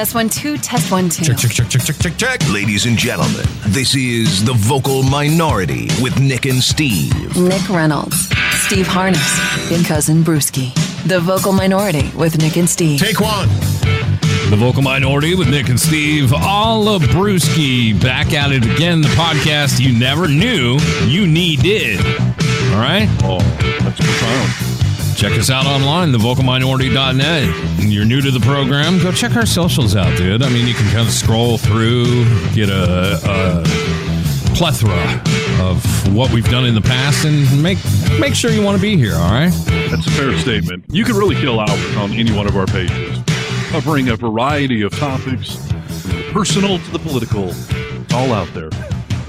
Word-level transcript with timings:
Test 0.00 0.14
one, 0.14 0.30
two, 0.30 0.56
test 0.56 0.90
one, 0.90 1.10
two. 1.10 1.26
Check, 1.26 1.36
check, 1.36 1.50
check, 1.50 1.68
check, 1.68 1.82
check, 1.82 1.96
check, 1.98 2.16
check. 2.16 2.48
Ladies 2.50 2.86
and 2.86 2.96
gentlemen, 2.96 3.44
this 3.66 3.94
is 3.94 4.42
The 4.42 4.54
Vocal 4.54 5.02
Minority 5.02 5.88
with 6.00 6.18
Nick 6.18 6.46
and 6.46 6.62
Steve. 6.62 7.36
Nick 7.36 7.68
Reynolds, 7.68 8.30
Steve 8.64 8.86
Harness, 8.86 9.68
Big 9.68 9.84
Cousin 9.84 10.24
Brewski. 10.24 10.72
The 11.06 11.20
Vocal 11.20 11.52
Minority 11.52 12.10
with 12.16 12.38
Nick 12.38 12.56
and 12.56 12.66
Steve. 12.66 12.98
Take 12.98 13.20
one. 13.20 13.50
The 14.48 14.56
Vocal 14.58 14.80
Minority 14.80 15.34
with 15.34 15.50
Nick 15.50 15.68
and 15.68 15.78
Steve. 15.78 16.32
All 16.32 16.88
of 16.88 17.02
Brewski 17.02 17.92
back 18.00 18.32
at 18.32 18.52
it 18.52 18.64
again. 18.64 19.02
The 19.02 19.08
podcast 19.08 19.80
you 19.80 19.92
never 19.92 20.28
knew 20.28 20.78
you 21.04 21.26
needed. 21.26 22.00
All 22.72 22.80
right? 22.80 23.06
Oh, 23.22 23.40
that's 23.82 24.00
profound. 24.00 24.69
Check 25.20 25.38
us 25.38 25.50
out 25.50 25.66
online, 25.66 26.12
thevocalminority.net. 26.12 27.78
And 27.78 27.92
you're 27.92 28.06
new 28.06 28.22
to 28.22 28.30
the 28.30 28.40
program, 28.40 28.98
go 29.02 29.12
check 29.12 29.36
our 29.36 29.44
socials 29.44 29.94
out, 29.94 30.16
dude. 30.16 30.42
I 30.42 30.48
mean, 30.48 30.66
you 30.66 30.72
can 30.72 30.90
kind 30.90 31.06
of 31.06 31.12
scroll 31.12 31.58
through, 31.58 32.24
get 32.54 32.70
a, 32.70 33.20
a 33.22 33.62
plethora 34.56 35.22
of 35.60 35.84
what 36.14 36.32
we've 36.32 36.48
done 36.48 36.64
in 36.64 36.74
the 36.74 36.80
past, 36.80 37.26
and 37.26 37.62
make 37.62 37.76
make 38.18 38.34
sure 38.34 38.50
you 38.50 38.62
want 38.62 38.78
to 38.78 38.80
be 38.80 38.96
here, 38.96 39.14
all 39.14 39.30
right? 39.30 39.52
That's 39.90 40.06
a 40.06 40.10
fair 40.12 40.38
statement. 40.38 40.86
You 40.88 41.04
can 41.04 41.16
really 41.16 41.34
kill 41.34 41.60
hours 41.60 41.96
on 41.96 42.12
any 42.12 42.32
one 42.32 42.46
of 42.46 42.56
our 42.56 42.64
pages, 42.64 43.22
covering 43.68 44.08
a 44.08 44.16
variety 44.16 44.80
of 44.80 44.98
topics, 44.98 45.58
personal 46.32 46.78
to 46.78 46.90
the 46.92 46.98
political. 46.98 47.52
All 48.16 48.32
out 48.32 48.48
there. 48.54 48.70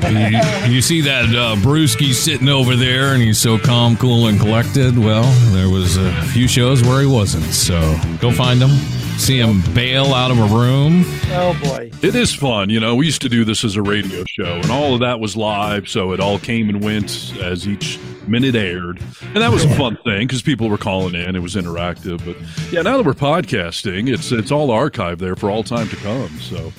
You, 0.04 0.74
you 0.76 0.82
see 0.82 1.02
that 1.02 1.26
uh, 1.26 1.56
Brewski 1.58 2.14
sitting 2.14 2.50
over 2.50 2.76
there, 2.76 3.14
and 3.14 3.22
he's 3.22 3.40
so 3.40 3.58
calm, 3.58 3.98
cool, 3.98 4.28
and 4.28 4.40
collected. 4.40 4.98
Well, 4.98 5.24
there 5.54 5.70
was 5.70 5.98
a 5.98 6.12
few 6.28 6.48
shows 6.48 6.82
where 6.84 7.02
he 7.02 7.08
wasn't. 7.08 7.46
So 7.46 7.80
go 8.20 8.32
find 8.32 8.62
him. 8.62 8.72
See 9.18 9.40
him 9.40 9.62
bail 9.74 10.14
out 10.14 10.32
of 10.32 10.40
a 10.40 10.48
room. 10.56 11.04
Oh 11.32 11.58
boy. 11.64 11.92
It 12.02 12.16
is 12.16 12.34
fun, 12.34 12.70
you 12.70 12.80
know. 12.80 12.96
We 12.96 13.06
used 13.06 13.22
to 13.22 13.30
do 13.30 13.46
this 13.46 13.64
as 13.64 13.76
a 13.76 13.82
radio 13.82 14.24
show, 14.28 14.56
and 14.56 14.72
all 14.72 14.96
of 14.96 15.02
that 15.02 15.20
was 15.20 15.38
live, 15.38 15.88
so 15.88 16.12
it 16.12 16.20
all 16.20 16.40
came 16.40 16.70
and 16.70 16.84
went 16.84 17.34
as 17.40 17.68
each 17.68 18.00
minute 18.28 18.56
aired, 18.56 19.00
and 19.22 19.38
that 19.38 19.52
was 19.52 19.64
a 19.64 19.76
fun 19.76 19.98
thing 20.04 20.28
because 20.28 20.42
people 20.42 20.70
were 20.70 20.78
calling 20.78 21.14
in. 21.16 21.36
It 21.36 21.42
was 21.42 21.56
interactive, 21.56 22.24
but 22.26 22.36
yeah, 22.72 22.82
now 22.82 22.98
that 22.98 23.06
we're 23.06 23.14
podcasting, 23.14 24.12
it's 24.12 24.32
it's 24.32 24.52
all 24.52 24.70
archived 24.70 25.20
there 25.20 25.36
for 25.36 25.52
all 25.52 25.64
time 25.64 25.88
to 25.90 25.96
come. 25.98 26.30
So. 26.40 26.72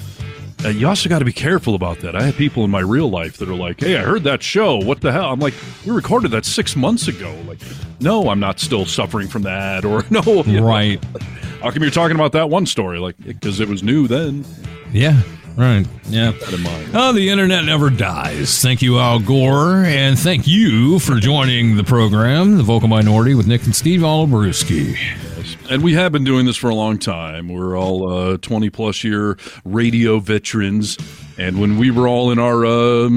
Uh, 0.64 0.68
you 0.68 0.86
also 0.86 1.08
got 1.08 1.18
to 1.18 1.24
be 1.24 1.32
careful 1.32 1.74
about 1.74 1.98
that. 2.00 2.14
I 2.14 2.22
have 2.22 2.36
people 2.36 2.64
in 2.64 2.70
my 2.70 2.80
real 2.80 3.10
life 3.10 3.38
that 3.38 3.48
are 3.48 3.54
like, 3.54 3.80
"Hey, 3.80 3.96
I 3.96 4.02
heard 4.02 4.22
that 4.24 4.42
show. 4.42 4.76
What 4.76 5.00
the 5.00 5.10
hell?" 5.12 5.32
I'm 5.32 5.40
like, 5.40 5.54
"We 5.84 5.92
recorded 5.92 6.30
that 6.32 6.44
six 6.44 6.76
months 6.76 7.08
ago." 7.08 7.34
Like, 7.46 7.58
no, 8.00 8.28
I'm 8.28 8.40
not 8.40 8.60
still 8.60 8.86
suffering 8.86 9.28
from 9.28 9.42
that, 9.42 9.84
or 9.86 10.04
no, 10.10 10.22
you 10.44 10.60
know, 10.60 10.66
Right. 10.66 11.02
How 11.62 11.70
come 11.70 11.82
you're 11.82 11.90
talking 11.92 12.16
about 12.16 12.32
that 12.32 12.50
one 12.50 12.66
story? 12.66 12.98
Like, 12.98 13.16
because 13.18 13.60
it 13.60 13.68
was 13.68 13.82
new 13.82 14.08
then. 14.08 14.44
Yeah. 14.92 15.20
Right. 15.56 15.86
Yeah. 16.06 16.30
That 16.32 16.52
in 16.54 16.62
mind. 16.62 16.90
Oh, 16.94 17.12
the 17.12 17.28
internet 17.28 17.64
never 17.64 17.90
dies. 17.90 18.60
Thank 18.62 18.82
you, 18.82 18.98
Al 18.98 19.18
Gore, 19.20 19.84
and 19.84 20.18
thank 20.18 20.46
you 20.46 20.98
for 20.98 21.16
joining 21.16 21.76
the 21.76 21.84
program, 21.84 22.56
The 22.56 22.62
Vocal 22.62 22.88
Minority 22.88 23.34
with 23.34 23.46
Nick 23.46 23.64
and 23.64 23.76
Steve 23.76 24.00
Olabruski. 24.00 24.96
And 25.70 25.82
we 25.82 25.94
have 25.94 26.12
been 26.12 26.24
doing 26.24 26.46
this 26.46 26.56
for 26.56 26.70
a 26.70 26.74
long 26.74 26.98
time. 26.98 27.48
We're 27.48 27.76
all 27.78 28.08
uh, 28.08 28.36
20 28.38 28.70
plus 28.70 29.04
year 29.04 29.38
radio 29.64 30.18
veterans. 30.18 30.98
And 31.38 31.60
when 31.60 31.78
we 31.78 31.90
were 31.90 32.06
all 32.08 32.30
in 32.30 32.38
our 32.38 32.64
uh, 32.64 33.08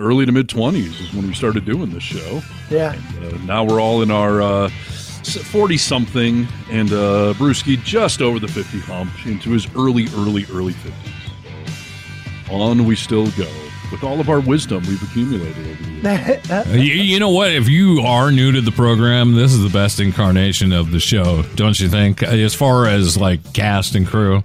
early 0.00 0.26
to 0.26 0.32
mid 0.32 0.48
20s 0.48 1.00
is 1.00 1.12
when 1.14 1.26
we 1.26 1.34
started 1.34 1.64
doing 1.64 1.90
this 1.90 2.02
show. 2.02 2.42
Yeah. 2.70 2.98
Uh, 3.20 3.36
now 3.44 3.64
we're 3.64 3.80
all 3.80 4.02
in 4.02 4.10
our 4.10 4.68
40 4.70 5.76
something, 5.76 6.48
and 6.70 6.90
uh, 6.90 7.34
Brewski 7.34 7.82
just 7.82 8.22
over 8.22 8.38
the 8.38 8.48
50 8.48 8.80
hump 8.80 9.10
into 9.26 9.50
his 9.50 9.66
early, 9.74 10.06
early, 10.16 10.46
early 10.52 10.72
50s. 10.72 12.50
On 12.50 12.86
we 12.86 12.96
still 12.96 13.30
go 13.32 13.67
with 13.90 14.02
all 14.04 14.20
of 14.20 14.28
our 14.28 14.40
wisdom 14.40 14.82
we've 14.86 15.02
accumulated 15.02 15.56
over 15.58 15.82
the 15.82 15.90
years. 15.90 16.50
Uh, 16.50 16.64
You, 16.72 16.80
you 16.94 17.18
know 17.18 17.30
what? 17.30 17.50
If 17.50 17.68
you 17.68 18.00
are 18.00 18.30
new 18.30 18.52
to 18.52 18.60
the 18.60 18.70
program, 18.72 19.34
this 19.34 19.52
is 19.52 19.62
the 19.62 19.68
best 19.68 19.98
incarnation 20.00 20.72
of 20.72 20.90
the 20.92 21.00
show, 21.00 21.42
don't 21.56 21.78
you 21.80 21.88
think? 21.88 22.22
As 22.22 22.54
far 22.54 22.86
as 22.86 23.16
like 23.16 23.52
cast 23.52 23.94
and 23.94 24.06
crew. 24.06 24.42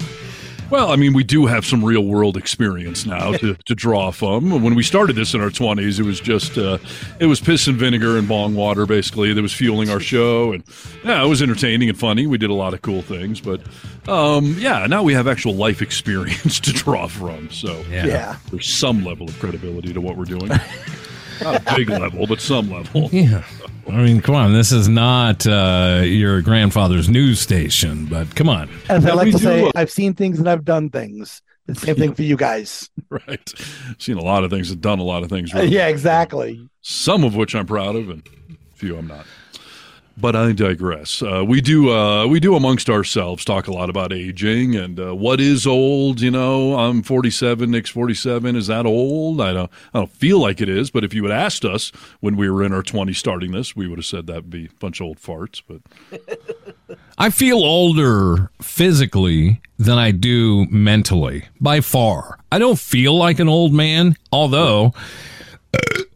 Well, 0.73 0.89
I 0.89 0.95
mean, 0.95 1.13
we 1.13 1.23
do 1.23 1.45
have 1.45 1.67
some 1.67 1.85
real 1.85 2.03
world 2.03 2.35
experience 2.35 3.05
now 3.05 3.33
to, 3.33 3.53
to 3.65 3.75
draw 3.75 4.09
from. 4.09 4.49
When 4.63 4.73
we 4.73 4.81
started 4.81 5.15
this 5.15 5.35
in 5.35 5.39
our 5.39 5.51
20s, 5.51 5.99
it 5.99 6.03
was 6.03 6.19
just, 6.19 6.57
uh, 6.57 6.79
it 7.19 7.27
was 7.27 7.39
piss 7.39 7.67
and 7.67 7.77
vinegar 7.77 8.17
and 8.17 8.27
bong 8.27 8.55
water, 8.55 8.87
basically, 8.87 9.31
that 9.35 9.41
was 9.43 9.53
fueling 9.53 9.91
our 9.91 9.99
show. 9.99 10.51
And 10.51 10.63
yeah, 11.03 11.23
it 11.23 11.27
was 11.27 11.43
entertaining 11.43 11.89
and 11.89 11.99
funny. 11.99 12.25
We 12.25 12.39
did 12.39 12.49
a 12.49 12.55
lot 12.55 12.73
of 12.73 12.81
cool 12.81 13.03
things. 13.03 13.39
But 13.39 13.61
um, 14.09 14.55
yeah, 14.57 14.87
now 14.87 15.03
we 15.03 15.13
have 15.13 15.27
actual 15.27 15.53
life 15.53 15.79
experience 15.79 16.59
to 16.61 16.73
draw 16.73 17.05
from. 17.07 17.51
So 17.51 17.79
Yeah. 17.91 18.37
there's 18.49 18.67
some 18.67 19.05
level 19.05 19.27
of 19.29 19.37
credibility 19.39 19.93
to 19.93 20.01
what 20.01 20.17
we're 20.17 20.25
doing. 20.25 20.47
Not 20.47 21.67
a 21.67 21.75
big 21.75 21.87
level, 21.91 22.25
but 22.25 22.41
some 22.41 22.71
level. 22.71 23.09
Yeah. 23.13 23.43
I 23.87 23.97
mean, 23.97 24.21
come 24.21 24.35
on. 24.35 24.53
This 24.53 24.71
is 24.71 24.87
not 24.87 25.45
uh, 25.45 26.01
your 26.03 26.41
grandfather's 26.41 27.09
news 27.09 27.39
station, 27.39 28.05
but 28.05 28.33
come 28.35 28.49
on. 28.49 28.69
As 28.89 29.05
I 29.05 29.13
like 29.13 29.31
to 29.31 29.39
say, 29.39 29.63
look. 29.63 29.75
I've 29.75 29.91
seen 29.91 30.13
things 30.13 30.39
and 30.39 30.49
I've 30.49 30.63
done 30.65 30.89
things. 30.89 31.41
The 31.67 31.75
same 31.75 31.95
thing 31.95 32.13
for 32.13 32.23
you 32.23 32.35
guys. 32.35 32.89
Right. 33.09 33.53
Seen 33.99 34.17
a 34.17 34.23
lot 34.23 34.43
of 34.43 34.49
things 34.49 34.71
and 34.71 34.81
done 34.81 34.99
a 34.99 35.03
lot 35.03 35.23
of 35.23 35.29
things. 35.29 35.53
Really. 35.53 35.67
yeah, 35.67 35.87
exactly. 35.87 36.67
some 36.81 37.23
of 37.23 37.35
which 37.35 37.53
I'm 37.55 37.67
proud 37.67 37.95
of, 37.95 38.09
and 38.09 38.27
a 38.49 38.75
few 38.75 38.97
I'm 38.97 39.07
not. 39.07 39.25
But 40.15 40.35
I 40.35 40.51
digress. 40.51 41.23
Uh, 41.23 41.43
we 41.45 41.59
do 41.59 41.91
uh, 41.91 42.27
we 42.27 42.39
do 42.39 42.55
amongst 42.55 42.87
ourselves 42.87 43.43
talk 43.43 43.67
a 43.67 43.73
lot 43.73 43.89
about 43.89 44.13
aging 44.13 44.75
and 44.75 44.99
uh, 44.99 45.15
what 45.15 45.41
is 45.41 45.65
old. 45.65 46.21
You 46.21 46.29
know, 46.29 46.77
I'm 46.77 47.01
47. 47.01 47.71
Nick's 47.71 47.89
47. 47.89 48.55
Is 48.55 48.67
that 48.67 48.85
old? 48.85 49.41
I 49.41 49.53
don't. 49.53 49.71
I 49.93 49.99
don't 49.99 50.11
feel 50.11 50.39
like 50.39 50.61
it 50.61 50.69
is. 50.69 50.91
But 50.91 51.03
if 51.03 51.15
you 51.15 51.23
had 51.23 51.31
asked 51.31 51.65
us 51.65 51.91
when 52.19 52.37
we 52.37 52.47
were 52.49 52.63
in 52.63 52.73
our 52.73 52.83
20s 52.83 53.15
starting 53.15 53.51
this, 53.53 53.75
we 53.75 53.87
would 53.87 53.97
have 53.97 54.05
said 54.05 54.27
that 54.27 54.35
would 54.35 54.49
be 54.51 54.65
a 54.67 54.79
bunch 54.79 55.01
of 55.01 55.07
old 55.07 55.19
farts. 55.19 55.63
But 55.67 55.81
I 57.17 57.31
feel 57.31 57.57
older 57.57 58.51
physically 58.61 59.61
than 59.79 59.97
I 59.97 60.11
do 60.11 60.67
mentally 60.69 61.45
by 61.59 61.81
far. 61.81 62.37
I 62.51 62.59
don't 62.59 62.77
feel 62.77 63.17
like 63.17 63.39
an 63.39 63.49
old 63.49 63.73
man, 63.73 64.15
although 64.31 64.93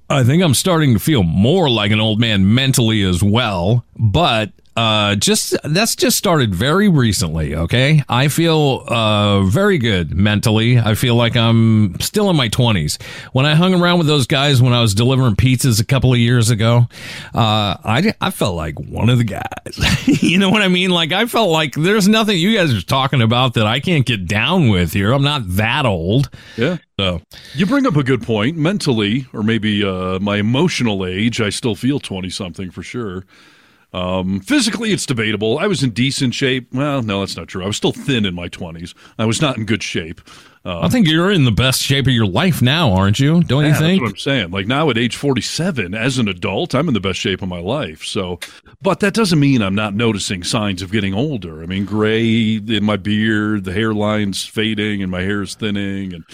I 0.10 0.24
think 0.24 0.42
I'm 0.42 0.54
starting 0.54 0.94
to 0.94 1.00
feel 1.00 1.24
more 1.24 1.70
like 1.70 1.92
an 1.92 2.00
old 2.00 2.20
man 2.20 2.54
mentally 2.54 3.02
as 3.04 3.22
well. 3.22 3.86
But 3.98 4.52
uh, 4.78 5.16
just 5.16 5.56
that's 5.64 5.96
just 5.96 6.20
started 6.20 6.54
very 6.54 6.88
recently. 6.88 7.56
Okay, 7.56 8.04
I 8.08 8.28
feel 8.28 8.84
uh, 8.88 9.42
very 9.42 9.80
good 9.80 10.16
mentally. 10.16 10.78
I 10.78 10.94
feel 10.94 11.16
like 11.16 11.36
I'm 11.36 12.00
still 12.00 12.30
in 12.30 12.36
my 12.36 12.48
20s. 12.48 13.02
When 13.32 13.48
I 13.48 13.56
hung 13.56 13.74
around 13.74 13.98
with 13.98 14.06
those 14.06 14.28
guys 14.28 14.62
when 14.62 14.74
I 14.74 14.82
was 14.82 14.94
delivering 14.94 15.36
pizzas 15.36 15.82
a 15.82 15.86
couple 15.86 16.14
of 16.14 16.20
years 16.20 16.52
ago, 16.52 16.86
uh, 17.34 17.76
I 17.84 18.14
I 18.22 18.30
felt 18.30 18.56
like 18.56 18.80
one 18.80 19.10
of 19.10 19.18
the 19.18 19.24
guys. 19.24 20.06
you 20.22 20.38
know 20.38 20.52
what 20.52 20.62
I 20.62 20.68
mean? 20.68 20.92
Like 20.92 21.12
I 21.12 21.26
felt 21.26 21.50
like 21.50 21.74
there's 21.74 22.08
nothing 22.08 22.38
you 22.38 22.56
guys 22.56 22.72
are 22.72 22.82
talking 22.84 23.24
about 23.24 23.56
that 23.56 23.66
I 23.66 23.80
can't 23.80 24.06
get 24.06 24.28
down 24.28 24.70
with 24.70 24.94
here. 24.94 25.12
I'm 25.12 25.24
not 25.24 25.42
that 25.56 25.88
old. 25.88 26.30
yeah, 26.56 26.78
So 27.00 27.24
you 27.56 27.66
bring 27.66 27.88
up 27.88 27.96
a 27.96 28.04
good 28.04 28.22
point. 28.22 28.58
Mentally, 28.58 29.26
or 29.34 29.42
maybe 29.42 29.84
uh, 29.84 30.20
my 30.20 30.38
emotional 30.38 31.04
age, 31.04 31.42
I 31.42 31.50
still 31.50 31.74
feel 31.74 32.00
20 32.00 32.30
something 32.30 32.70
for 32.70 32.84
sure. 32.84 33.26
Um, 33.98 34.40
physically, 34.42 34.92
it's 34.92 35.06
debatable. 35.06 35.58
I 35.58 35.66
was 35.66 35.82
in 35.82 35.90
decent 35.90 36.36
shape. 36.36 36.72
Well, 36.72 37.02
no, 37.02 37.22
that's 37.22 37.36
not 37.36 37.48
true. 37.48 37.64
I 37.64 37.68
was 37.68 37.78
still 37.78 37.94
thin 37.94 38.26
in 38.26 38.36
my 38.36 38.48
20s. 38.48 38.94
I 39.18 39.26
was 39.26 39.42
not 39.42 39.58
in 39.58 39.66
good 39.66 39.82
shape. 39.82 40.22
Uh, 40.64 40.82
I 40.82 40.90
think 40.90 41.08
you're 41.08 41.32
in 41.32 41.46
the 41.46 41.52
best 41.52 41.82
shape 41.82 42.08
of 42.08 42.14
your 42.14 42.28
life 42.28 42.62
now, 42.62 42.92
aren't 42.92 43.20
you? 43.20 43.42
Don't 43.42 43.62
yeah, 43.62 43.68
you 43.68 43.74
that's 43.74 43.82
think? 43.82 44.02
what 44.02 44.10
I'm 44.12 44.18
saying. 44.18 44.52
Like 44.52 44.68
now 44.68 44.90
at 44.90 44.98
age 44.98 45.16
47, 45.16 45.96
as 45.96 46.20
an 46.20 46.28
adult, 46.28 46.76
I'm 46.76 46.88
in 46.90 46.94
the 46.94 47.00
best 47.00 47.20
shape 47.20 47.42
of 47.42 47.48
my 47.48 47.60
life. 47.60 48.04
So, 48.04 48.40
but 48.82 49.00
that 49.00 49.14
doesn't 49.14 49.40
mean 49.40 49.62
I'm 49.62 49.76
not 49.76 49.96
noticing 49.96 50.44
signs 50.44 50.82
of 50.82 50.92
getting 50.92 51.14
older. 51.14 51.64
I 51.64 51.66
mean, 51.66 51.86
gray 51.86 52.58
in 52.58 52.84
my 52.84 52.98
beard, 52.98 53.64
the 53.64 53.72
hairline's 53.72 54.46
fading, 54.46 55.02
and 55.02 55.10
my 55.10 55.22
hair 55.22 55.42
is 55.42 55.56
thinning, 55.56 56.14
and 56.14 56.26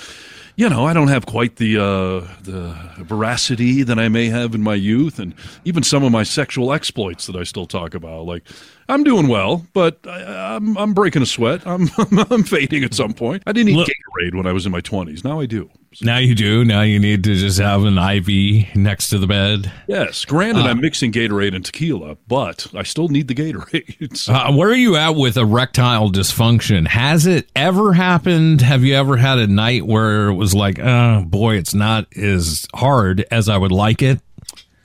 you 0.56 0.70
know, 0.70 0.86
I 0.86 0.94
don't 0.94 1.08
have 1.08 1.26
quite 1.26 1.56
the 1.58 1.78
uh, 1.78 2.28
the 2.42 2.76
veracity 3.00 3.84
that 3.84 3.98
I 3.98 4.10
may 4.10 4.28
have 4.28 4.54
in 4.54 4.62
my 4.62 4.76
youth, 4.76 5.20
and 5.20 5.34
even 5.66 5.84
some 5.84 6.04
of 6.04 6.12
my 6.12 6.24
sexual 6.24 6.72
exploits 6.74 7.26
that 7.28 7.36
I 7.36 7.44
still 7.44 7.66
talk 7.66 7.94
about. 7.94 8.26
Like, 8.26 8.44
I'm 8.90 9.04
doing 9.04 9.28
well, 9.28 9.66
but 9.74 10.00
I, 10.08 10.56
I'm 10.56 10.78
I'm 10.78 10.94
breaking 10.94 11.22
a 11.22 11.26
sweat. 11.26 11.66
I'm 11.66 11.90
I'm 12.30 12.44
fading 12.44 12.84
at 12.84 12.94
some 12.94 13.14
point. 13.14 13.44
I 13.48 13.52
didn't 13.52 13.70
eat 13.70 13.76
Look- 13.78 13.88
Gatorade 13.90 14.36
when 14.36 14.46
I 14.48 14.52
was 14.52 14.66
in 14.66 14.72
my 14.72 14.82
20s. 14.82 15.24
Now 15.24 15.40
I 15.40 15.46
do. 15.46 15.70
Now 16.01 16.18
you 16.18 16.34
do. 16.36 16.63
Now 16.66 16.81
you 16.81 17.00
need 17.00 17.24
to 17.25 17.36
just 17.36 17.60
have 17.60 17.84
an 17.84 17.98
IV 17.98 18.75
next 18.75 19.10
to 19.10 19.18
the 19.19 19.28
bed. 19.28 19.72
Yes, 19.88 20.25
granted, 20.25 20.66
I'm 20.66 20.81
mixing 20.81 21.12
Gatorade 21.12 21.56
and 21.56 21.63
tequila, 21.66 22.18
but 22.28 22.68
I 22.74 22.84
still 22.84 23.07
need 23.10 23.28
the 23.28 23.36
Gatorade. 23.36 24.18
So- 24.18 24.34
Uh, 24.44 24.51
where 24.51 24.69
are 24.69 24.74
you 24.75 24.95
at 24.95 25.16
with 25.16 25.38
erectile 25.38 26.12
dysfunction? 26.12 26.88
Has 26.88 27.25
it 27.28 27.48
ever 27.56 27.94
happened? 27.94 28.62
Have 28.62 28.84
you 28.84 28.95
ever 28.95 29.16
had 29.18 29.38
a 29.38 29.48
night 29.48 29.86
where 29.86 30.30
it 30.30 30.34
was 30.34 30.54
like, 30.56 30.80
oh 30.80 31.24
boy, 31.28 31.56
it's 31.57 31.74
not 31.74 32.07
as 32.18 32.66
hard 32.74 33.25
as 33.30 33.48
I 33.48 33.57
would 33.57 33.72
like 33.72 34.01
it? 34.01 34.19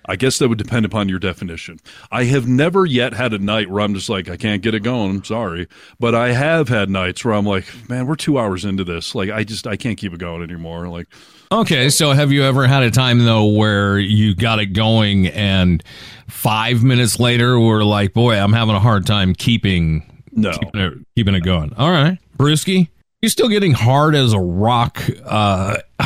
I 0.08 0.16
guess 0.16 0.38
that 0.38 0.48
would 0.48 0.58
depend 0.58 0.86
upon 0.86 1.08
your 1.08 1.18
definition. 1.18 1.78
I 2.10 2.24
have 2.24 2.48
never 2.48 2.86
yet 2.86 3.12
had 3.12 3.32
a 3.32 3.38
night 3.38 3.70
where 3.70 3.82
I'm 3.82 3.94
just 3.94 4.08
like, 4.08 4.28
I 4.28 4.36
can't 4.36 4.62
get 4.62 4.74
it 4.74 4.80
going. 4.80 5.10
I'm 5.10 5.24
sorry. 5.24 5.68
But 6.00 6.14
I 6.14 6.32
have 6.32 6.68
had 6.68 6.90
nights 6.90 7.24
where 7.24 7.34
I'm 7.34 7.46
like, 7.46 7.66
man, 7.88 8.06
we're 8.06 8.16
two 8.16 8.38
hours 8.38 8.64
into 8.64 8.84
this. 8.84 9.14
Like, 9.14 9.30
I 9.30 9.44
just, 9.44 9.66
I 9.66 9.76
can't 9.76 9.98
keep 9.98 10.12
it 10.12 10.18
going 10.18 10.42
anymore. 10.42 10.88
Like, 10.88 11.06
Okay, 11.50 11.88
so 11.88 12.12
have 12.12 12.30
you 12.30 12.42
ever 12.42 12.66
had 12.66 12.82
a 12.82 12.90
time 12.90 13.24
though 13.24 13.46
where 13.46 13.98
you 13.98 14.34
got 14.34 14.58
it 14.58 14.74
going 14.74 15.28
and 15.28 15.82
five 16.28 16.84
minutes 16.84 17.18
later 17.18 17.58
we're 17.58 17.84
like, 17.84 18.12
boy, 18.12 18.36
I'm 18.36 18.52
having 18.52 18.74
a 18.74 18.80
hard 18.80 19.06
time 19.06 19.34
keeping 19.34 20.02
no. 20.32 20.52
keeping 20.52 20.80
it, 20.80 20.92
keeping 21.16 21.34
it 21.34 21.40
going. 21.40 21.72
All 21.78 21.90
right, 21.90 22.18
Brewski, 22.36 22.88
You're 23.22 23.30
still 23.30 23.48
getting 23.48 23.72
hard 23.72 24.14
as 24.14 24.34
a 24.34 24.38
rock? 24.38 25.02
Uh, 25.24 25.78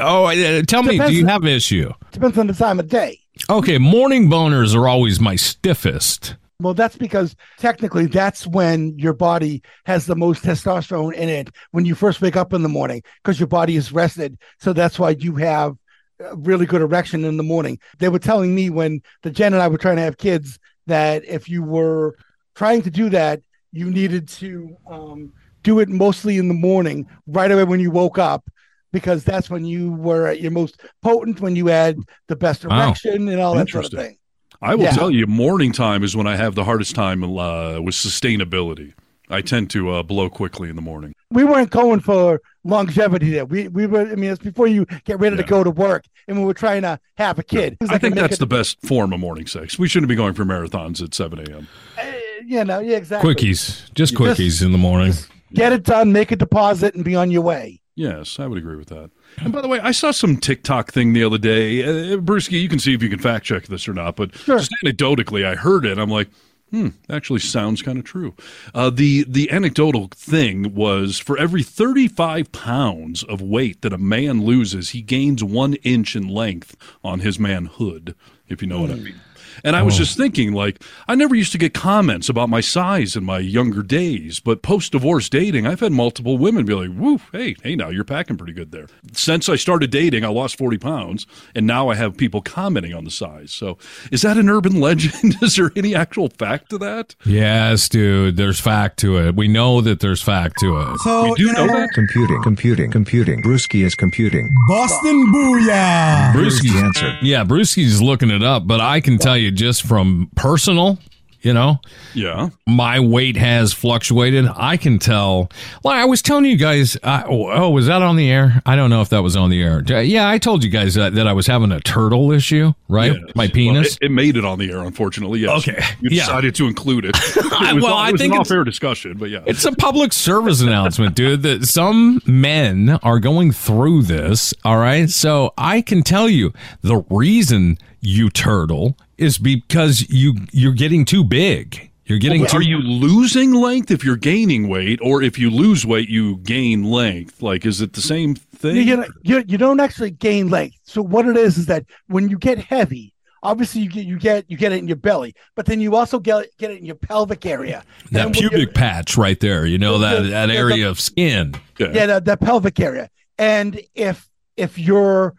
oh, 0.00 0.24
uh, 0.24 0.62
tell 0.62 0.82
me, 0.82 0.94
Depends- 0.94 1.12
do 1.12 1.16
you 1.16 1.26
have 1.26 1.42
an 1.42 1.48
issue? 1.48 1.92
Depends 2.10 2.36
on 2.36 2.48
the 2.48 2.54
time 2.54 2.80
of 2.80 2.88
day. 2.88 3.20
Okay, 3.50 3.78
morning 3.78 4.28
boners 4.28 4.74
are 4.74 4.86
always 4.86 5.20
my 5.20 5.34
stiffest. 5.34 6.36
Well, 6.60 6.74
that's 6.74 6.98
because 6.98 7.34
technically 7.56 8.04
that's 8.04 8.46
when 8.46 8.98
your 8.98 9.14
body 9.14 9.62
has 9.86 10.04
the 10.04 10.14
most 10.14 10.44
testosterone 10.44 11.14
in 11.14 11.30
it 11.30 11.48
when 11.70 11.86
you 11.86 11.94
first 11.94 12.20
wake 12.20 12.36
up 12.36 12.52
in 12.52 12.62
the 12.62 12.68
morning 12.68 13.02
because 13.22 13.40
your 13.40 13.46
body 13.46 13.76
is 13.76 13.90
rested. 13.90 14.36
So 14.60 14.74
that's 14.74 14.98
why 14.98 15.16
you 15.18 15.36
have 15.36 15.78
a 16.20 16.36
really 16.36 16.66
good 16.66 16.82
erection 16.82 17.24
in 17.24 17.38
the 17.38 17.42
morning. 17.42 17.78
They 18.00 18.10
were 18.10 18.18
telling 18.18 18.54
me 18.54 18.68
when 18.68 19.00
the 19.22 19.30
Jen 19.30 19.54
and 19.54 19.62
I 19.62 19.68
were 19.68 19.78
trying 19.78 19.96
to 19.96 20.02
have 20.02 20.18
kids 20.18 20.58
that 20.86 21.24
if 21.24 21.48
you 21.48 21.62
were 21.62 22.16
trying 22.54 22.82
to 22.82 22.90
do 22.90 23.08
that, 23.08 23.40
you 23.72 23.90
needed 23.90 24.28
to 24.28 24.76
um, 24.86 25.32
do 25.62 25.78
it 25.80 25.88
mostly 25.88 26.36
in 26.36 26.48
the 26.48 26.54
morning, 26.54 27.06
right 27.26 27.50
away 27.50 27.64
when 27.64 27.80
you 27.80 27.90
woke 27.90 28.18
up. 28.18 28.44
Because 28.92 29.22
that's 29.24 29.50
when 29.50 29.64
you 29.64 29.92
were 29.92 30.26
at 30.26 30.40
your 30.40 30.50
most 30.50 30.80
potent, 31.02 31.40
when 31.40 31.54
you 31.56 31.66
had 31.66 31.98
the 32.28 32.36
best 32.36 32.64
Wow. 32.64 32.86
erection 32.86 33.28
and 33.28 33.40
all 33.40 33.54
that 33.54 33.68
sort 33.68 33.84
of 33.84 33.92
Interesting. 33.92 34.00
thing. 34.12 34.18
I 34.62 34.74
will 34.74 34.84
Yeah. 34.84 34.90
tell 34.92 35.10
you, 35.10 35.26
morning 35.26 35.72
time 35.72 36.02
is 36.02 36.16
when 36.16 36.26
I 36.26 36.36
have 36.36 36.54
the 36.54 36.64
hardest 36.64 36.94
time 36.94 37.22
uh, 37.22 37.80
with 37.80 37.94
sustainability. 37.94 38.94
I 39.30 39.42
tend 39.42 39.68
to 39.70 39.90
uh, 39.90 40.02
blow 40.02 40.30
quickly 40.30 40.70
in 40.70 40.76
the 40.76 40.80
morning. 40.82 41.12
we 41.30 41.44
weren't 41.44 41.68
going 41.68 42.00
for 42.00 42.40
longevity 42.64 43.30
there. 43.30 43.44
We 43.44 43.68
we 43.68 43.86
were. 43.86 44.10
I 44.10 44.14
mean, 44.14 44.30
it's 44.30 44.42
before 44.42 44.66
you 44.66 44.86
get 45.04 45.20
ready 45.20 45.36
to 45.36 45.42
go 45.42 45.62
to 45.62 45.70
work, 45.70 46.06
and 46.26 46.38
we 46.38 46.44
were 46.46 46.54
trying 46.54 46.80
to 46.82 46.98
have 47.18 47.38
a 47.38 47.42
kid. 47.42 47.74
It 47.74 47.80
was 47.82 47.90
I 47.90 47.98
think 47.98 48.14
that's 48.14 48.36
it- 48.36 48.40
the 48.40 48.46
best 48.46 48.80
form 48.86 49.12
of 49.12 49.20
morning 49.20 49.46
sex. 49.46 49.78
We 49.78 49.86
shouldn't 49.86 50.08
be 50.08 50.14
going 50.14 50.32
for 50.32 50.46
marathons 50.46 51.02
at 51.02 51.12
7 51.12 51.38
a.m. 51.40 51.68
uh, 51.98 52.02
you 52.46 52.64
know, 52.64 52.80
yeah, 52.80 52.96
exactly. 52.96 53.34
Quickies, 53.34 53.92
just 53.94 54.14
quickies 54.14 54.36
just- 54.36 54.62
in 54.62 54.72
the 54.72 54.78
morning. 54.78 55.12
Get 55.52 55.72
it 55.74 55.82
done, 55.82 56.10
make 56.12 56.32
a 56.32 56.36
deposit, 56.36 56.94
and 56.94 57.04
be 57.04 57.14
on 57.14 57.30
your 57.30 57.42
way. 57.42 57.80
Yes, 57.98 58.38
I 58.38 58.46
would 58.46 58.58
agree 58.58 58.76
with 58.76 58.90
that. 58.90 59.10
And 59.38 59.52
by 59.52 59.60
the 59.60 59.66
way, 59.66 59.80
I 59.80 59.90
saw 59.90 60.12
some 60.12 60.36
TikTok 60.36 60.92
thing 60.92 61.14
the 61.14 61.24
other 61.24 61.36
day. 61.36 61.82
Uh, 61.82 62.16
Brewski, 62.18 62.62
you 62.62 62.68
can 62.68 62.78
see 62.78 62.94
if 62.94 63.02
you 63.02 63.08
can 63.08 63.18
fact 63.18 63.44
check 63.44 63.64
this 63.66 63.88
or 63.88 63.92
not, 63.92 64.14
but 64.14 64.36
Sure. 64.36 64.58
just 64.58 64.72
anecdotally, 64.84 65.44
I 65.44 65.56
heard 65.56 65.84
it. 65.84 65.98
I'm 65.98 66.08
like, 66.08 66.28
hmm, 66.70 66.90
actually 67.10 67.40
sounds 67.40 67.82
kind 67.82 67.98
of 67.98 68.04
true. 68.04 68.34
Uh, 68.72 68.90
the 68.90 69.24
the 69.26 69.50
anecdotal 69.50 70.06
thing 70.14 70.76
was 70.76 71.18
for 71.18 71.36
every 71.38 71.64
35 71.64 72.52
pounds 72.52 73.24
of 73.24 73.42
weight 73.42 73.82
that 73.82 73.92
a 73.92 73.98
man 73.98 74.44
loses, 74.44 74.90
he 74.90 75.02
gains 75.02 75.42
one 75.42 75.74
inch 75.82 76.14
in 76.14 76.28
length 76.28 76.76
on 77.02 77.18
his 77.18 77.40
manhood, 77.40 78.14
if 78.48 78.62
you 78.62 78.68
know 78.68 78.80
what 78.80 78.90
I 78.90 78.94
hmm. 78.94 79.04
mean. 79.04 79.20
And 79.64 79.76
I 79.76 79.82
was 79.82 79.94
oh. 79.94 79.98
just 79.98 80.16
thinking, 80.16 80.52
like, 80.52 80.82
I 81.06 81.14
never 81.14 81.34
used 81.34 81.52
to 81.52 81.58
get 81.58 81.74
comments 81.74 82.28
about 82.28 82.48
my 82.48 82.60
size 82.60 83.16
in 83.16 83.24
my 83.24 83.38
younger 83.38 83.82
days, 83.82 84.40
but 84.40 84.62
post 84.62 84.92
divorce 84.92 85.28
dating, 85.28 85.66
I've 85.66 85.80
had 85.80 85.92
multiple 85.92 86.38
women 86.38 86.64
be 86.64 86.74
like, 86.74 86.90
woo, 86.96 87.20
hey, 87.32 87.56
hey, 87.62 87.74
now 87.76 87.88
you're 87.88 88.04
packing 88.04 88.36
pretty 88.36 88.52
good 88.52 88.72
there. 88.72 88.86
Since 89.12 89.48
I 89.48 89.56
started 89.56 89.90
dating, 89.90 90.24
I 90.24 90.28
lost 90.28 90.58
40 90.58 90.78
pounds, 90.78 91.26
and 91.54 91.66
now 91.66 91.88
I 91.88 91.94
have 91.94 92.16
people 92.16 92.40
commenting 92.40 92.94
on 92.94 93.04
the 93.04 93.10
size. 93.10 93.50
So 93.52 93.78
is 94.12 94.22
that 94.22 94.36
an 94.36 94.48
urban 94.48 94.80
legend? 94.80 95.36
is 95.42 95.56
there 95.56 95.72
any 95.76 95.94
actual 95.94 96.28
fact 96.28 96.70
to 96.70 96.78
that? 96.78 97.14
Yes, 97.24 97.88
dude. 97.88 98.36
There's 98.36 98.60
fact 98.60 98.98
to 99.00 99.18
it. 99.18 99.36
We 99.36 99.48
know 99.48 99.80
that 99.80 100.00
there's 100.00 100.22
fact 100.22 100.58
to 100.60 100.78
it. 100.78 100.98
So, 101.00 101.26
You 101.26 101.36
do 101.36 101.42
you 101.44 101.52
know 101.52 101.66
know, 101.66 101.80
that? 101.80 101.90
Computing, 101.94 102.42
computing, 102.42 102.90
computing. 102.90 103.42
Brewski 103.42 103.84
is 103.84 103.94
computing. 103.94 104.54
Boston 104.68 105.32
Booyah! 105.32 106.32
Here's 106.32 106.60
the 106.60 106.68
Brewski's 106.68 106.82
answer. 106.82 107.18
Yeah, 107.22 107.44
Brewski's 107.44 108.00
looking 108.02 108.30
it 108.38 108.46
up, 108.46 108.66
but 108.66 108.80
I 108.80 109.00
can 109.00 109.18
tell 109.18 109.36
you 109.36 109.50
just 109.50 109.82
from 109.82 110.30
personal, 110.34 110.98
you 111.42 111.52
know, 111.52 111.80
Yeah. 112.14 112.48
my 112.66 112.98
weight 113.00 113.36
has 113.36 113.72
fluctuated. 113.72 114.46
I 114.56 114.76
can 114.76 114.98
tell. 114.98 115.50
Well, 115.84 115.94
I 115.94 116.04
was 116.04 116.20
telling 116.22 116.44
you 116.46 116.56
guys. 116.56 116.96
Uh, 117.02 117.22
oh, 117.26 117.70
was 117.70 117.86
that 117.86 118.02
on 118.02 118.16
the 118.16 118.30
air? 118.30 118.62
I 118.66 118.74
don't 118.76 118.90
know 118.90 119.00
if 119.02 119.08
that 119.10 119.22
was 119.22 119.36
on 119.36 119.50
the 119.50 119.62
air. 119.62 119.82
Yeah, 120.02 120.28
I 120.28 120.38
told 120.38 120.64
you 120.64 120.70
guys 120.70 120.94
that, 120.94 121.14
that 121.14 121.26
I 121.28 121.32
was 121.32 121.46
having 121.46 121.70
a 121.72 121.80
turtle 121.80 122.32
issue, 122.32 122.72
right? 122.88 123.12
Yes. 123.12 123.22
My 123.34 123.44
Well, 123.44 123.50
penis. 123.52 123.96
it, 124.00 124.06
it 124.06 124.10
made 124.10 124.36
it 124.36 124.44
on 124.44 124.58
the 124.58 124.70
air, 124.70 124.80
unfortunately. 124.80 125.40
Yes. 125.40 125.68
Okay. 125.68 125.80
You 126.00 126.10
Yeah. 126.10 126.22
decided 126.26 126.54
to 126.56 126.66
include 126.66 127.04
it. 127.04 127.16
It 127.68 127.74
was, 127.74 127.84
Well, 127.84 127.98
it 127.98 128.02
I 128.02 128.06
think 128.12 128.32
an 128.34 128.40
it's- 128.40 128.50
off-air 128.50 128.64
discussion, 128.64 129.16
but 129.18 129.30
yeah. 129.30 129.40
It's 129.46 129.64
a 129.64 129.72
public 129.72 130.12
service 130.12 130.60
announcement, 130.60 131.14
dude, 131.14 131.42
that 131.42 131.64
some 131.64 132.20
men 132.26 132.98
are 133.02 133.18
going 133.20 133.52
through 133.52 134.02
this. 134.02 134.54
All 134.64 134.78
right. 134.78 135.08
So 135.10 135.52
I 135.58 135.82
can 135.82 136.02
tell 136.02 136.28
you 136.28 136.52
the 136.82 137.04
reason 137.10 137.78
you 138.00 138.30
turtle 138.30 138.96
is 139.18 139.38
because 139.38 140.08
you 140.08 140.34
you're 140.52 140.72
getting 140.72 141.04
too 141.04 141.24
big. 141.24 141.90
You're 142.06 142.18
getting 142.18 142.40
Well, 142.40 142.50
too 142.50 142.56
are 142.58 142.62
you 142.62 142.78
losing 142.78 143.52
length 143.52 143.90
if 143.90 144.02
you're 144.02 144.16
gaining 144.16 144.66
weight, 144.68 144.98
or 145.02 145.22
if 145.22 145.38
you 145.38 145.50
lose 145.50 145.84
weight, 145.84 146.08
you 146.08 146.36
gain 146.38 146.84
length? 146.84 147.42
Like, 147.42 147.66
is 147.66 147.82
it 147.82 147.92
the 147.92 148.00
same 148.00 148.34
thing? 148.34 148.76
You, 148.76 148.82
you, 148.82 149.04
you, 149.22 149.44
you 149.46 149.58
don't 149.58 149.78
actually 149.78 150.12
gain 150.12 150.48
length. 150.48 150.76
So 150.84 151.02
what 151.02 151.26
it 151.28 151.36
is 151.36 151.58
is 151.58 151.66
that 151.66 151.84
when 152.06 152.30
you 152.30 152.38
get 152.38 152.56
heavy, 152.58 153.12
obviously 153.42 153.82
you 153.82 153.90
get 153.90 154.06
you 154.06 154.18
get 154.18 154.46
you 154.48 154.56
get 154.56 154.72
it 154.72 154.78
in 154.78 154.88
your 154.88 154.96
belly, 154.96 155.34
but 155.54 155.66
then 155.66 155.80
you 155.82 155.96
also 155.96 156.18
get 156.18 156.46
get 156.56 156.70
it 156.70 156.78
in 156.78 156.86
your 156.86 156.94
pelvic 156.94 157.44
area. 157.44 157.84
that 158.12 158.26
And 158.26 158.34
pubic 158.34 158.72
patch 158.72 159.18
right 159.18 159.38
there, 159.38 159.66
you 159.66 159.76
know, 159.76 159.98
that, 159.98 160.22
The- 160.22 160.28
that 160.30 160.46
the- 160.46 160.54
area 160.56 160.88
of 160.88 160.98
skin. 160.98 161.56
yeah. 161.78 161.88
yeah, 161.92 162.06
the, 162.06 162.20
the 162.20 162.36
pelvic 162.38 162.80
area. 162.80 163.10
And 163.36 163.78
if 163.94 164.26
if 164.56 164.78
you're 164.78 165.34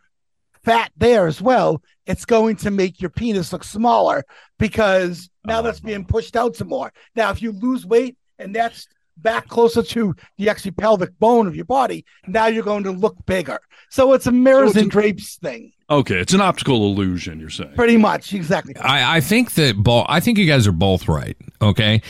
fat 0.63 0.91
there 0.97 1.25
as 1.25 1.41
well, 1.41 1.81
it's 2.09 2.25
going 2.25 2.55
to 2.57 2.71
make 2.71 2.99
your 2.99 3.09
penis 3.11 3.53
look 3.53 3.63
smaller 3.63 4.23
because 4.57 5.29
now 5.45 5.61
that's 5.61 5.79
being 5.79 6.03
pushed 6.03 6.35
out 6.35 6.55
some 6.55 6.67
more. 6.67 6.91
Now, 7.15 7.29
if 7.31 7.41
you 7.41 7.51
lose 7.51 7.85
weight 7.85 8.17
and 8.39 8.53
that's 8.53 8.87
back 9.17 9.47
closer 9.47 9.83
to 9.83 10.15
the 10.37 10.49
actually 10.49 10.71
pelvic 10.71 11.17
bone 11.19 11.47
of 11.47 11.55
your 11.55 11.65
body, 11.65 12.03
now 12.27 12.47
you're 12.47 12.63
going 12.63 12.83
to 12.85 12.91
look 12.91 13.15
bigger. 13.25 13.59
So 13.89 14.13
it's 14.13 14.27
a 14.27 14.31
mirrors 14.31 14.73
So 14.73 14.77
it's 14.79 14.81
and 14.83 14.91
drapes 14.91 15.35
thing, 15.37 15.71
Okay, 15.89 16.19
it's 16.19 16.33
an 16.33 16.41
optical 16.41 16.83
illusion. 16.85 17.39
You're 17.39 17.49
saying. 17.49 17.73
pretty 17.75 17.97
much. 17.97 18.33
Exactly. 18.33 18.75
I, 18.77 19.17
I 19.17 19.21
think 19.21 19.53
that 19.53 19.75
both. 19.77 20.05
I 20.09 20.19
think 20.19 20.37
you 20.37 20.45
guys 20.45 20.67
are 20.67 20.71
both 20.71 21.07
right. 21.07 21.35
Okay, 21.61 22.01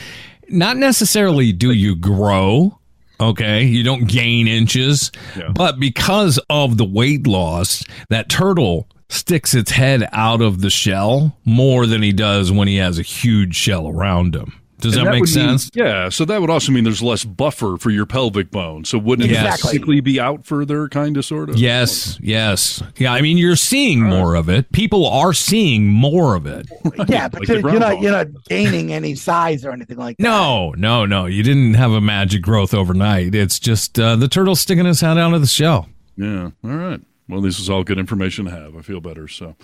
not 0.50 0.76
necessarily 0.76 1.52
do 1.52 1.72
you 1.72 1.96
grow. 1.96 2.78
Okay, 3.20 3.64
you 3.64 3.82
don't 3.82 4.06
gain 4.08 4.48
inches, 4.48 5.10
Yeah. 5.36 5.50
but 5.54 5.78
because 5.80 6.38
of 6.48 6.76
the 6.78 6.84
weight 6.86 7.26
loss, 7.26 7.84
that 8.08 8.28
turtle 8.30 8.86
sticks 9.10 9.54
its 9.54 9.70
head 9.72 10.08
out 10.12 10.40
of 10.40 10.60
the 10.62 10.70
shell 10.70 11.36
more 11.44 11.86
than 11.86 12.02
he 12.02 12.12
does 12.12 12.50
when 12.50 12.68
he 12.68 12.76
has 12.76 12.98
a 12.98 13.02
huge 13.02 13.54
shell 13.54 13.88
around 13.88 14.34
him. 14.34 14.54
Does 14.78 14.96
And 14.96 15.06
that, 15.06 15.10
make 15.10 15.20
would 15.20 15.36
mean- 15.36 15.58
sense? 15.58 15.70
yeah. 15.74 16.08
So 16.08 16.24
that 16.24 16.40
would 16.40 16.48
also 16.48 16.72
mean 16.72 16.84
there's 16.84 17.02
less 17.02 17.22
buffer 17.22 17.76
for 17.76 17.90
your 17.90 18.06
pelvic 18.06 18.50
bone. 18.50 18.86
So 18.86 18.96
wouldn't 18.96 19.30
it 19.30 19.34
basically 19.34 20.00
be 20.00 20.18
out 20.18 20.46
further, 20.46 20.88
kind 20.88 21.18
of, 21.18 21.24
sort 21.26 21.50
of? 21.50 21.56
Yes, 21.56 22.18
yes. 22.22 22.82
Yeah, 22.96 23.12
I 23.12 23.20
mean 23.20 23.36
you're 23.36 23.56
seeing 23.56 24.02
more 24.02 24.36
of 24.36 24.48
it. 24.48 24.72
People 24.72 25.06
are 25.06 25.34
seeing 25.34 25.86
more 25.88 26.34
of 26.34 26.46
it. 26.46 26.66
yeah, 27.10 27.28
but 27.28 27.40
Like 27.40 27.48
you're, 27.48 27.60
you're 27.60 27.78
not 27.78 28.00
you're 28.00 28.10
not 28.12 28.28
gaining 28.48 28.90
any 28.90 29.16
size 29.16 29.66
or 29.66 29.70
anything 29.72 29.98
like 29.98 30.16
that. 30.16 30.22
No, 30.22 30.70
no, 30.78 31.04
no. 31.04 31.26
You 31.26 31.42
didn't 31.42 31.74
have 31.74 31.90
a 31.92 32.00
magic 32.00 32.40
growth 32.40 32.72
overnight. 32.72 33.34
It's 33.34 33.58
just 33.58 34.00
uh, 34.00 34.16
the 34.16 34.28
turtle 34.28 34.56
sticking 34.56 34.86
his 34.86 35.02
head 35.02 35.18
out 35.18 35.34
of 35.34 35.42
the 35.42 35.46
shell. 35.46 35.90
Yeah. 36.16 36.52
All 36.64 36.70
right. 36.70 37.00
Well, 37.30 37.40
this 37.40 37.58
is 37.58 37.70
all 37.70 37.84
good 37.84 37.98
information 37.98 38.44
to 38.46 38.50
have. 38.50 38.76
I 38.76 38.82
feel 38.82 39.00
better. 39.00 39.28
So. 39.28 39.56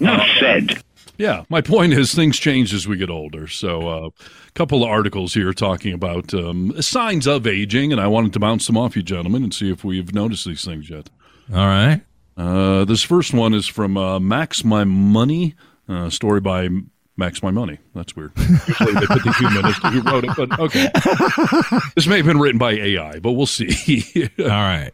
Enough 0.00 0.26
said. 0.38 0.82
Yeah, 1.18 1.44
my 1.48 1.60
point 1.60 1.92
is 1.92 2.14
things 2.14 2.38
change 2.38 2.72
as 2.72 2.88
we 2.88 2.96
get 2.96 3.10
older. 3.10 3.46
So, 3.46 3.88
a 3.88 4.06
uh, 4.06 4.10
couple 4.54 4.82
of 4.82 4.88
articles 4.88 5.34
here 5.34 5.52
talking 5.52 5.92
about 5.92 6.32
um, 6.32 6.80
signs 6.80 7.26
of 7.26 7.46
aging, 7.46 7.92
and 7.92 8.00
I 8.00 8.06
wanted 8.06 8.32
to 8.32 8.38
bounce 8.38 8.66
them 8.66 8.78
off 8.78 8.96
you 8.96 9.02
gentlemen 9.02 9.42
and 9.42 9.52
see 9.52 9.70
if 9.70 9.84
we've 9.84 10.14
noticed 10.14 10.46
these 10.46 10.64
things 10.64 10.88
yet. 10.88 11.10
All 11.52 11.66
right. 11.66 12.00
Uh, 12.36 12.84
this 12.86 13.02
first 13.02 13.34
one 13.34 13.52
is 13.52 13.66
from 13.66 13.98
uh, 13.98 14.18
Max 14.18 14.64
My 14.64 14.84
Money, 14.84 15.54
uh, 15.88 16.08
story 16.08 16.40
by 16.40 16.68
Max 17.20 17.40
My 17.42 17.52
Money. 17.52 17.78
That's 17.94 18.16
weird. 18.16 18.32
Usually 18.36 18.94
they 18.94 19.06
put 19.06 19.22
the 19.22 19.32
human 19.38 19.64
as 19.64 19.76
who 19.76 20.00
wrote 20.02 20.24
it, 20.24 20.30
but 20.36 20.58
okay. 20.58 20.90
this 21.94 22.08
may 22.08 22.16
have 22.16 22.26
been 22.26 22.40
written 22.40 22.58
by 22.58 22.72
AI, 22.72 23.20
but 23.20 23.32
we'll 23.32 23.46
see. 23.46 24.28
All 24.40 24.46
right. 24.46 24.90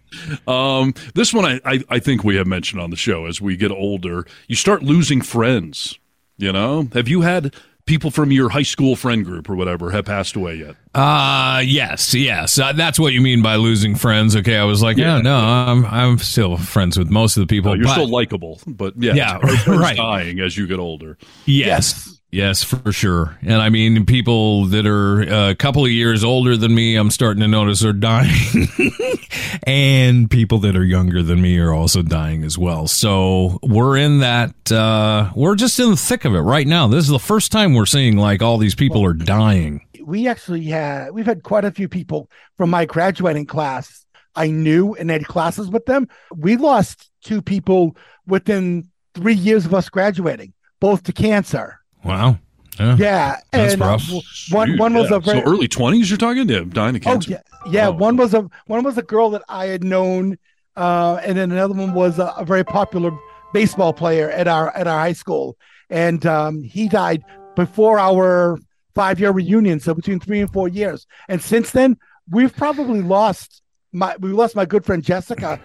Um, 0.46 0.92
this 1.14 1.32
one 1.32 1.46
I, 1.46 1.60
I, 1.64 1.84
I 1.88 1.98
think 2.00 2.24
we 2.24 2.36
have 2.36 2.46
mentioned 2.46 2.82
on 2.82 2.90
the 2.90 2.96
show 2.96 3.24
as 3.26 3.40
we 3.40 3.56
get 3.56 3.70
older, 3.70 4.26
you 4.48 4.56
start 4.56 4.82
losing 4.82 5.22
friends. 5.22 5.98
You 6.36 6.52
know, 6.52 6.88
have 6.92 7.08
you 7.08 7.22
had 7.22 7.54
people 7.86 8.10
from 8.10 8.30
your 8.32 8.48
high 8.50 8.62
school 8.64 8.96
friend 8.96 9.24
group 9.24 9.48
or 9.48 9.54
whatever 9.54 9.90
have 9.92 10.04
passed 10.04 10.36
away 10.36 10.56
yet? 10.56 10.74
Uh 10.94 11.62
yes, 11.64 12.12
yes. 12.14 12.58
Uh, 12.58 12.72
that's 12.72 12.98
what 12.98 13.12
you 13.14 13.20
mean 13.22 13.40
by 13.42 13.56
losing 13.56 13.94
friends. 13.94 14.36
Okay, 14.36 14.56
I 14.56 14.64
was 14.64 14.82
like, 14.82 14.96
yeah, 14.98 15.16
Yeah. 15.16 15.22
no, 15.22 15.36
I'm 15.36 15.86
I'm 15.86 16.18
still 16.18 16.56
friends 16.58 16.98
with 16.98 17.08
most 17.08 17.36
of 17.38 17.40
the 17.42 17.46
people. 17.46 17.70
Oh, 17.70 17.74
you're 17.74 17.84
but- 17.84 17.92
still 17.92 18.08
likable, 18.10 18.60
but 18.66 18.92
yeah, 18.98 19.14
Yeah, 19.14 19.38
right. 19.66 19.96
dying 19.96 20.40
as 20.40 20.58
you 20.58 20.66
get 20.66 20.78
older. 20.78 21.16
Yes. 21.46 21.66
Yes, 22.06 22.15
for 22.62 22.92
sure. 22.92 23.38
And 23.42 23.62
I 23.62 23.70
mean, 23.70 24.04
people 24.04 24.66
that 24.66 24.86
are 24.86 25.50
a 25.50 25.54
couple 25.54 25.84
of 25.84 25.90
years 25.90 26.24
older 26.24 26.56
than 26.56 26.74
me, 26.74 26.96
I'm 26.96 27.10
starting 27.10 27.40
to 27.40 27.48
notice 27.48 27.84
are 27.84 27.92
dying. 27.92 28.68
and 29.62 30.30
people 30.30 30.58
that 30.58 30.76
are 30.76 30.84
younger 30.84 31.22
than 31.22 31.40
me 31.40 31.58
are 31.58 31.72
also 31.72 32.02
dying 32.02 32.44
as 32.44 32.58
well. 32.58 32.88
So 32.88 33.58
we're 33.62 33.96
in 33.96 34.18
that, 34.20 34.72
uh, 34.72 35.30
we're 35.34 35.54
just 35.54 35.78
in 35.78 35.90
the 35.90 35.96
thick 35.96 36.24
of 36.24 36.34
it 36.34 36.40
right 36.40 36.66
now. 36.66 36.88
This 36.88 37.04
is 37.04 37.10
the 37.10 37.18
first 37.18 37.52
time 37.52 37.74
we're 37.74 37.86
seeing 37.86 38.16
like 38.16 38.42
all 38.42 38.58
these 38.58 38.74
people 38.74 39.04
are 39.04 39.14
dying. 39.14 39.86
we 40.04 40.28
actually 40.28 40.64
had 40.64 41.12
we've 41.12 41.26
had 41.26 41.42
quite 41.42 41.64
a 41.64 41.70
few 41.70 41.88
people 41.88 42.30
from 42.56 42.70
my 42.70 42.84
graduating 42.84 43.46
class 43.46 44.06
I 44.36 44.50
knew 44.50 44.94
and 44.94 45.10
had 45.10 45.26
classes 45.26 45.68
with 45.68 45.86
them. 45.86 46.08
We 46.34 46.56
lost 46.56 47.10
two 47.22 47.40
people 47.42 47.96
within 48.26 48.90
three 49.14 49.34
years 49.34 49.64
of 49.64 49.74
us 49.74 49.88
graduating, 49.88 50.52
both 50.78 51.02
to 51.04 51.12
cancer. 51.12 51.80
Wow. 52.04 52.38
Yeah. 52.78 52.96
Yeah, 52.98 53.40
That's 53.52 53.72
and 53.72 53.82
uh, 53.82 53.86
rough. 53.86 54.02
w- 54.04 54.22
one 54.50 54.68
Shoot, 54.68 54.78
one 54.80 54.94
was 54.94 55.10
yeah. 55.10 55.16
a 55.16 55.20
very 55.20 55.38
so 55.40 55.44
early 55.46 55.66
twenties. 55.68 56.10
You're 56.10 56.18
talking, 56.18 56.46
to 56.48 56.64
dying 56.66 56.96
of 56.96 57.02
oh 57.06 57.20
yeah 57.26 57.40
yeah 57.70 57.88
Oh. 57.88 57.92
one 57.92 58.16
was 58.16 58.34
a 58.34 58.46
one 58.66 58.84
was 58.84 58.98
a 58.98 59.02
girl 59.02 59.30
that 59.30 59.42
I 59.48 59.66
had 59.66 59.82
known, 59.82 60.36
uh, 60.76 61.18
and 61.24 61.38
then 61.38 61.50
another 61.52 61.72
one 61.74 61.94
was 61.94 62.18
a, 62.18 62.34
a 62.36 62.44
very 62.44 62.64
popular 62.64 63.12
baseball 63.54 63.94
player 63.94 64.28
at 64.30 64.46
our 64.46 64.76
at 64.76 64.86
our 64.86 64.98
high 64.98 65.14
school, 65.14 65.56
and 65.88 66.26
um, 66.26 66.62
he 66.62 66.86
died 66.88 67.24
before 67.54 67.98
our 67.98 68.58
five 68.94 69.18
year 69.18 69.30
reunion, 69.32 69.80
so 69.80 69.94
between 69.94 70.20
three 70.20 70.40
and 70.40 70.52
four 70.52 70.68
years. 70.68 71.06
And 71.30 71.40
since 71.40 71.70
then, 71.70 71.96
we've 72.30 72.54
probably 72.54 73.00
lost 73.00 73.62
my 73.92 74.16
we 74.20 74.32
lost 74.32 74.54
my 74.54 74.66
good 74.66 74.84
friend 74.84 75.02
Jessica, 75.02 75.58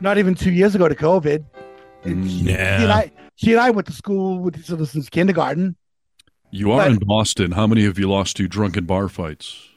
not 0.00 0.16
even 0.16 0.34
two 0.34 0.52
years 0.52 0.74
ago 0.74 0.88
to 0.88 0.94
COVID. 0.94 1.44
And 2.04 2.24
she, 2.30 2.44
she 2.44 2.50
and 2.54 2.82
Yeah. 2.88 2.94
I 2.94 3.12
she 3.42 3.52
and 3.52 3.60
I 3.60 3.70
went 3.70 3.86
to 3.86 3.92
school 3.92 4.38
with 4.38 4.58
each 4.58 4.70
other 4.70 4.84
since 4.86 5.08
kindergarten. 5.08 5.76
You 6.50 6.72
are 6.72 6.78
But- 6.84 6.92
in 6.92 6.98
Boston. 6.98 7.52
How 7.52 7.66
many 7.66 7.84
have 7.84 7.98
you 7.98 8.08
lost 8.08 8.36
to 8.36 8.48
drunken 8.48 8.84
bar 8.84 9.08
fights? 9.08 9.68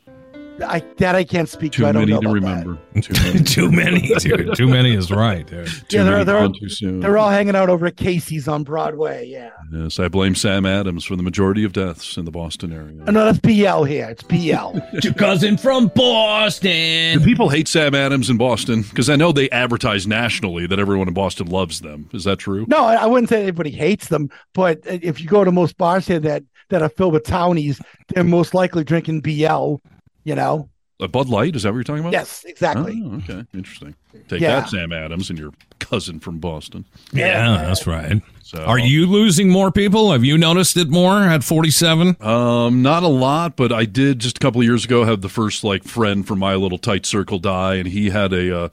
I 0.65 0.79
that 0.97 1.15
I 1.15 1.23
can't 1.23 1.49
speak 1.49 1.71
Too 1.71 1.83
to. 1.83 1.89
I 1.89 1.91
don't 1.91 2.01
many 2.03 2.11
know 2.13 2.19
to 2.21 2.27
about 2.29 2.33
remember. 2.65 2.79
Too 3.01 3.13
many. 3.23 3.43
too 3.43 3.71
many, 3.71 4.07
dude. 4.19 4.55
Too 4.55 4.67
many 4.67 4.93
is 4.93 5.11
right, 5.11 5.45
dude. 5.47 5.67
Too 5.67 5.97
Yeah, 5.97 6.03
they're- 6.03 6.11
many 6.13 6.23
they're- 6.25 6.39
gone 6.41 6.53
too 6.59 6.69
soon. 6.69 6.99
They're 6.99 7.17
all 7.17 7.29
hanging 7.31 7.55
out 7.55 7.69
over 7.69 7.87
at 7.87 7.97
Casey's 7.97 8.47
on 8.47 8.63
Broadway. 8.63 9.25
Yeah. 9.27 9.49
Yes, 9.71 9.97
I 9.99 10.07
blame 10.09 10.35
Sam 10.35 10.65
Adams 10.65 11.05
for 11.05 11.15
the 11.15 11.23
majority 11.23 11.63
of 11.63 11.73
deaths 11.73 12.17
in 12.17 12.25
the 12.25 12.31
Boston 12.31 12.71
area. 12.71 13.03
Oh, 13.07 13.11
no, 13.11 13.25
that's 13.25 13.39
PL 13.39 13.83
here. 13.85 14.09
It's 14.09 14.21
PL. 14.23 14.79
Your 15.01 15.13
cousin 15.17 15.57
from 15.57 15.87
Boston. 15.95 17.17
Do 17.19 17.25
people 17.25 17.49
hate 17.49 17.67
Sam 17.67 17.95
Adams 17.95 18.29
in 18.29 18.37
Boston? 18.37 18.83
Because 18.83 19.09
I 19.09 19.15
know 19.15 19.31
they 19.31 19.49
advertise 19.49 20.05
nationally 20.05 20.67
that 20.67 20.79
everyone 20.79 21.07
in 21.07 21.13
Boston 21.13 21.47
loves 21.47 21.81
them. 21.81 22.09
Is 22.13 22.23
that 22.25 22.37
true? 22.39 22.65
no, 22.67 22.83
I 22.85 22.95
I 22.95 23.05
wouldn't 23.07 23.29
say 23.29 23.41
everybody 23.41 23.71
hates 23.71 24.07
them, 24.07 24.29
but 24.53 24.77
uh, 24.87 24.97
if 25.01 25.19
you 25.19 25.27
go 25.27 25.43
to 25.43 25.51
most 25.51 25.77
bars 25.77 26.07
here 26.07 26.19
that 26.19 26.43
that 26.69 26.81
are 26.81 26.89
filled 26.89 27.13
with 27.13 27.23
townies, 27.25 27.81
they're 28.09 28.23
most 28.23 28.53
likely 28.53 28.83
drinking 28.83 29.21
BL. 29.21 29.75
You 30.23 30.35
know. 30.35 30.69
A 30.99 31.07
Bud 31.07 31.27
Light? 31.27 31.55
Is 31.55 31.63
that 31.63 31.69
what 31.71 31.77
you're 31.77 31.83
talking 31.83 32.01
about? 32.01 32.13
Yes, 32.13 32.45
exactly. 32.45 33.01
Oh, 33.03 33.15
okay. 33.15 33.45
Interesting. 33.53 33.95
Take 34.29 34.39
Yeah. 34.41 34.59
that, 34.61 34.69
Sam 34.69 34.93
Adams, 34.93 35.29
and 35.29 35.37
your 35.39 35.51
cousin 35.79 36.19
from 36.19 36.37
Boston. 36.37 36.85
Yeah, 37.11 37.63
that's 37.65 37.85
right. 37.87 38.21
So, 38.43 38.63
Are 38.63 38.77
you 38.79 39.07
losing 39.07 39.49
more 39.49 39.71
people? 39.71 40.11
Have 40.11 40.23
you 40.23 40.37
noticed 40.37 40.77
it 40.77 40.89
more 40.89 41.17
at 41.23 41.43
47? 41.43 42.15
Um, 42.21 42.83
not 42.83 43.01
a 43.03 43.07
lot, 43.07 43.57
but 43.57 43.73
I 43.73 43.85
did 43.85 44.19
just 44.19 44.37
a 44.37 44.39
couple 44.39 44.61
of 44.61 44.65
years 44.65 44.85
ago 44.85 45.03
have 45.03 45.21
the 45.21 45.29
first 45.29 45.63
like 45.63 45.83
friend 45.83 46.25
from 46.25 46.39
my 46.39 46.55
little 46.55 46.77
tight 46.77 47.05
circle 47.07 47.39
die, 47.39 47.75
and 47.75 47.87
he 47.87 48.11
had 48.11 48.31
a. 48.31 48.65
Uh, 48.65 48.69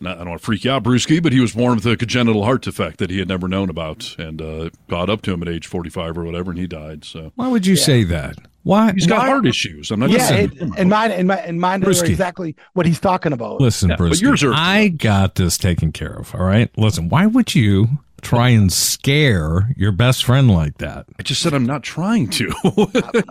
not- 0.00 0.14
I 0.16 0.20
don't 0.20 0.28
want 0.30 0.40
to 0.40 0.46
freak 0.46 0.64
you 0.64 0.70
out, 0.70 0.84
Brewski, 0.84 1.20
but 1.22 1.32
he 1.32 1.40
was 1.40 1.52
born 1.54 1.74
with 1.74 1.86
a 1.86 1.96
congenital 1.96 2.44
heart 2.44 2.62
defect 2.62 2.98
that 2.98 3.10
he 3.10 3.18
had 3.18 3.28
never 3.28 3.48
known 3.48 3.68
about, 3.68 4.14
and 4.18 4.40
uh, 4.40 4.70
got 4.88 5.10
up 5.10 5.22
to 5.22 5.32
him 5.34 5.42
at 5.42 5.48
age 5.48 5.66
forty-five 5.66 6.16
or 6.16 6.24
whatever, 6.24 6.52
and 6.52 6.60
he 6.60 6.68
died. 6.68 7.04
So 7.04 7.32
Why 7.34 7.48
would 7.48 7.66
you 7.66 7.76
say 7.76 8.04
that? 8.04 8.36
Why? 8.64 8.92
he's 8.92 9.06
got 9.06 9.18
why- 9.18 9.26
heart 9.28 9.46
issues. 9.46 9.90
I'm 9.90 10.00
not. 10.00 10.10
Yeah, 10.10 10.26
saying- 10.26 10.52
it, 10.56 10.70
and 10.76 10.90
mine 10.90 11.12
and 11.12 11.28
my 11.28 11.36
and 11.36 11.60
mine 11.60 11.84
are 11.84 11.90
exactly 11.90 12.56
what 12.72 12.86
he's 12.86 12.98
talking 12.98 13.32
about. 13.32 13.60
Listen, 13.60 13.90
Yeah, 13.90 13.96
but 13.96 14.04
Bruce. 14.08 14.20
yours 14.20 14.42
are- 14.42 14.52
I 14.54 14.88
got 14.88 15.36
this 15.36 15.56
taken 15.56 15.92
care 15.92 16.12
of. 16.14 16.34
All 16.34 16.44
right. 16.44 16.70
Listen, 16.76 17.08
why 17.08 17.26
would 17.26 17.54
you 17.54 17.98
try 18.24 18.48
and 18.48 18.72
scare 18.72 19.72
your 19.76 19.92
best 19.92 20.24
friend 20.24 20.50
like 20.50 20.78
that? 20.78 21.06
I 21.18 21.22
just 21.22 21.40
said 21.42 21.54
I'm 21.54 21.66
not 21.66 21.82
trying 21.82 22.28
to. 22.30 22.52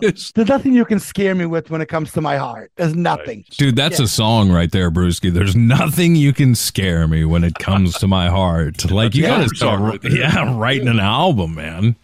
There's 0.00 0.32
nothing 0.36 0.72
you 0.74 0.84
can 0.84 1.00
scare 1.00 1.34
me 1.34 1.44
with 1.46 1.70
when 1.70 1.80
it 1.80 1.88
comes 1.88 2.12
to 2.12 2.20
my 2.20 2.36
heart. 2.36 2.70
There's 2.76 2.94
nothing. 2.94 3.44
Dude, 3.50 3.76
that's 3.76 3.98
a 4.00 4.08
song 4.08 4.50
right 4.50 4.70
there, 4.72 4.90
Brewski. 4.90 5.32
There's 5.32 5.54
nothing 5.56 6.16
you 6.16 6.32
can 6.32 6.54
scare 6.54 7.06
me 7.06 7.24
when 7.24 7.44
it 7.44 7.54
comes 7.58 7.98
to 7.98 8.06
my 8.08 8.28
heart. 8.28 8.82
Like 8.94 9.14
you 9.16 9.22
Yeah, 9.24 9.38
gotta 9.40 9.48
start, 9.48 9.80
right 9.80 10.00
yeah, 10.04 10.56
writing 10.58 10.86
an 10.86 11.00
album, 11.00 11.54
man. 11.56 11.96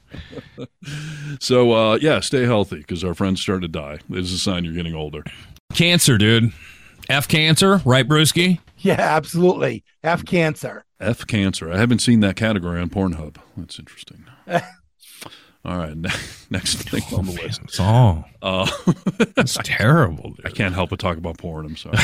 so 1.38 1.73
uh, 1.73 1.99
yeah, 2.00 2.18
stay 2.20 2.44
healthy 2.44 2.78
because 2.78 3.04
our 3.04 3.14
friends 3.14 3.40
start 3.40 3.62
to 3.62 3.68
die. 3.68 3.99
This 4.09 4.25
is 4.26 4.32
a 4.32 4.38
sign 4.38 4.64
you're 4.64 4.75
getting 4.75 4.94
older. 4.94 5.23
Cancer, 5.73 6.18
dude. 6.18 6.52
F 7.11 7.26
cancer, 7.29 7.83
right, 7.85 8.07
Brewski? 8.09 8.59
Yeah, 8.83 8.97
absolutely. 8.99 9.85
F 10.02 10.25
cancer. 10.25 10.87
F 10.99 11.26
cancer. 11.26 11.71
I 11.71 11.76
haven't 11.76 11.99
seen 11.99 12.21
that 12.21 12.35
category 12.35 12.81
on 12.81 12.88
Pornhub. 12.88 13.37
That's 13.55 13.79
interesting. 13.79 14.25
All 15.67 15.76
right, 15.76 15.95
next 16.50 16.88
thing 16.88 17.02
on 17.14 17.26
the 17.26 17.33
list. 17.33 17.61
It's 17.64 17.79
all. 17.79 18.25
Uh, 18.40 18.67
It's 19.37 19.59
terrible, 19.62 20.35
I 20.47 20.49
can't 20.49 20.73
help 20.75 20.88
but 20.88 20.99
talk 20.99 21.19
about 21.19 21.37
porn. 21.37 21.67
I'm 21.67 21.76
sorry. 21.76 21.99